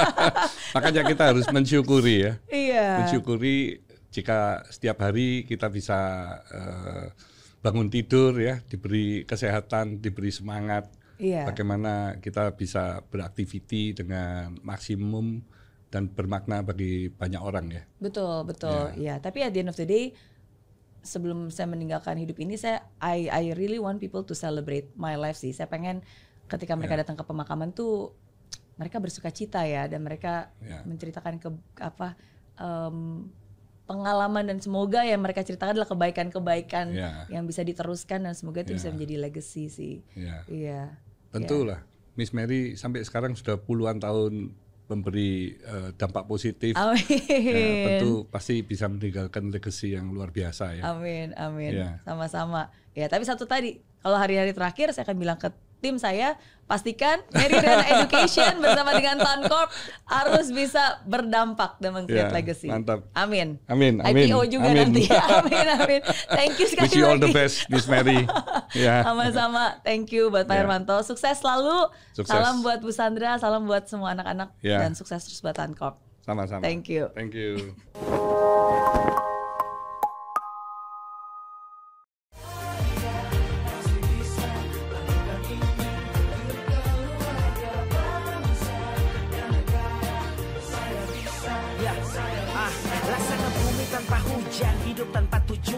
Makanya 0.77 1.03
kita 1.09 1.23
harus 1.33 1.49
mensyukuri 1.49 2.17
ya. 2.29 2.33
Iya. 2.53 2.89
Mensyukuri 3.05 3.88
jika 4.09 4.65
setiap 4.73 5.05
hari 5.05 5.45
kita 5.45 5.69
bisa 5.69 5.99
uh, 6.49 7.07
bangun 7.61 7.93
tidur 7.93 8.33
ya, 8.39 8.63
diberi 8.65 9.27
kesehatan, 9.29 10.01
diberi 10.01 10.33
semangat, 10.33 10.89
iya. 11.21 11.45
bagaimana 11.45 12.17
kita 12.23 12.55
bisa 12.57 13.05
beraktiviti 13.11 13.93
dengan 13.93 14.57
maksimum 14.63 15.43
dan 15.89 16.09
bermakna 16.09 16.65
bagi 16.65 17.09
banyak 17.13 17.41
orang 17.41 17.67
ya. 17.73 17.83
Betul, 18.01 18.45
betul. 18.45 18.93
Ya, 18.97 19.17
ya. 19.17 19.25
tapi 19.25 19.45
at 19.45 19.53
the 19.53 19.61
end 19.65 19.73
of 19.73 19.77
the 19.77 19.89
day 19.89 20.13
sebelum 21.01 21.49
saya 21.49 21.71
meninggalkan 21.71 22.21
hidup 22.21 22.37
ini 22.37 22.59
saya 22.61 22.85
I 23.01 23.33
I 23.33 23.57
really 23.57 23.81
want 23.81 24.03
people 24.03 24.21
to 24.29 24.37
celebrate 24.37 24.93
my 24.95 25.17
life 25.17 25.41
sih. 25.41 25.53
Saya 25.57 25.71
pengen 25.71 26.05
ketika 26.49 26.77
mereka 26.77 26.97
yeah. 26.97 27.03
datang 27.05 27.17
ke 27.17 27.25
pemakaman 27.25 27.73
tuh 27.73 28.13
mereka 28.79 29.03
bersuka 29.03 29.33
cita 29.33 29.65
ya 29.65 29.89
dan 29.91 30.05
mereka 30.05 30.53
yeah. 30.63 30.85
menceritakan 30.87 31.41
ke 31.41 31.49
apa 31.81 32.15
um, 32.61 33.29
pengalaman 33.89 34.45
dan 34.45 34.61
semoga 34.61 35.01
yang 35.01 35.24
mereka 35.24 35.41
ceritakan 35.41 35.72
adalah 35.72 35.89
kebaikan-kebaikan 35.89 36.93
yeah. 36.93 37.24
yang 37.32 37.49
bisa 37.49 37.64
diteruskan 37.64 38.28
dan 38.28 38.36
semoga 38.36 38.61
itu 38.61 38.76
yeah. 38.76 38.78
bisa 38.84 38.89
menjadi 38.93 39.14
legacy 39.24 39.64
sih. 39.72 39.95
Iya. 40.12 40.45
Yeah. 40.47 40.86
Tentulah. 41.32 41.80
Yeah. 41.80 42.12
Miss 42.20 42.36
Mary 42.36 42.76
sampai 42.76 43.07
sekarang 43.09 43.32
sudah 43.32 43.57
puluhan 43.57 43.97
tahun 43.97 44.53
memberi 44.89 45.61
uh, 45.68 45.93
dampak 45.97 46.24
positif. 46.24 46.72
Amin. 46.74 47.05
Ya, 47.28 48.01
tentu 48.01 48.24
pasti 48.32 48.64
bisa 48.64 48.89
meninggalkan 48.89 49.53
legacy 49.53 49.95
yang 49.95 50.11
luar 50.11 50.32
biasa 50.32 50.80
ya. 50.80 50.82
Amin, 50.91 51.36
amin. 51.36 51.72
Ya. 51.76 51.91
Sama-sama. 52.03 52.72
Ya, 52.97 53.07
tapi 53.07 53.28
satu 53.28 53.45
tadi, 53.45 53.84
kalau 54.01 54.16
hari-hari 54.16 54.57
terakhir 54.57 54.97
saya 54.97 55.05
akan 55.05 55.16
bilang 55.20 55.39
ke 55.39 55.53
tim 55.79 55.97
saya 55.97 56.39
pastikan 56.68 57.24
Meridian 57.33 57.81
Education 57.81 58.53
bersama 58.62 58.93
dengan 58.93 59.16
Tancorp 59.16 59.72
harus 60.05 60.53
bisa 60.53 61.01
berdampak 61.09 61.81
dan 61.81 61.97
meng-create 61.97 62.29
yeah, 62.29 62.37
legacy. 62.37 62.68
Mantap. 62.68 63.09
Amin. 63.16 63.57
Amin. 63.66 64.05
Amin. 64.05 64.29
IPO 64.29 64.41
juga 64.53 64.68
amin. 64.68 64.93
nanti. 64.93 65.09
amin. 65.41 65.66
Amin. 65.81 66.01
Thank 66.29 66.61
you 66.61 66.68
sekali 66.68 66.93
Wish 66.93 67.01
you 67.01 67.09
lagi. 67.09 67.12
all 67.16 67.20
the 67.24 67.33
best, 67.33 67.57
Miss 67.72 67.89
Mary. 67.89 68.29
yeah. 68.76 69.01
Sama-sama. 69.01 69.81
Thank 69.81 70.12
you 70.12 70.29
buat 70.29 70.45
Pak 70.45 70.61
yeah. 70.61 70.68
Hermanto. 70.68 71.01
Sukses 71.01 71.41
selalu. 71.41 71.89
Sukses. 72.12 72.29
Salam 72.29 72.61
buat 72.61 72.85
Bu 72.85 72.93
Sandra. 72.93 73.41
Salam 73.41 73.64
buat 73.64 73.89
semua 73.89 74.12
anak-anak 74.12 74.53
yeah. 74.61 74.85
dan 74.85 74.93
sukses 74.93 75.24
terus 75.24 75.41
buat 75.41 75.57
Tancorp. 75.57 75.97
Sama-sama. 76.20 76.61
Thank 76.61 76.93
you. 76.93 77.09
Thank 77.16 77.33
you. 77.33 77.72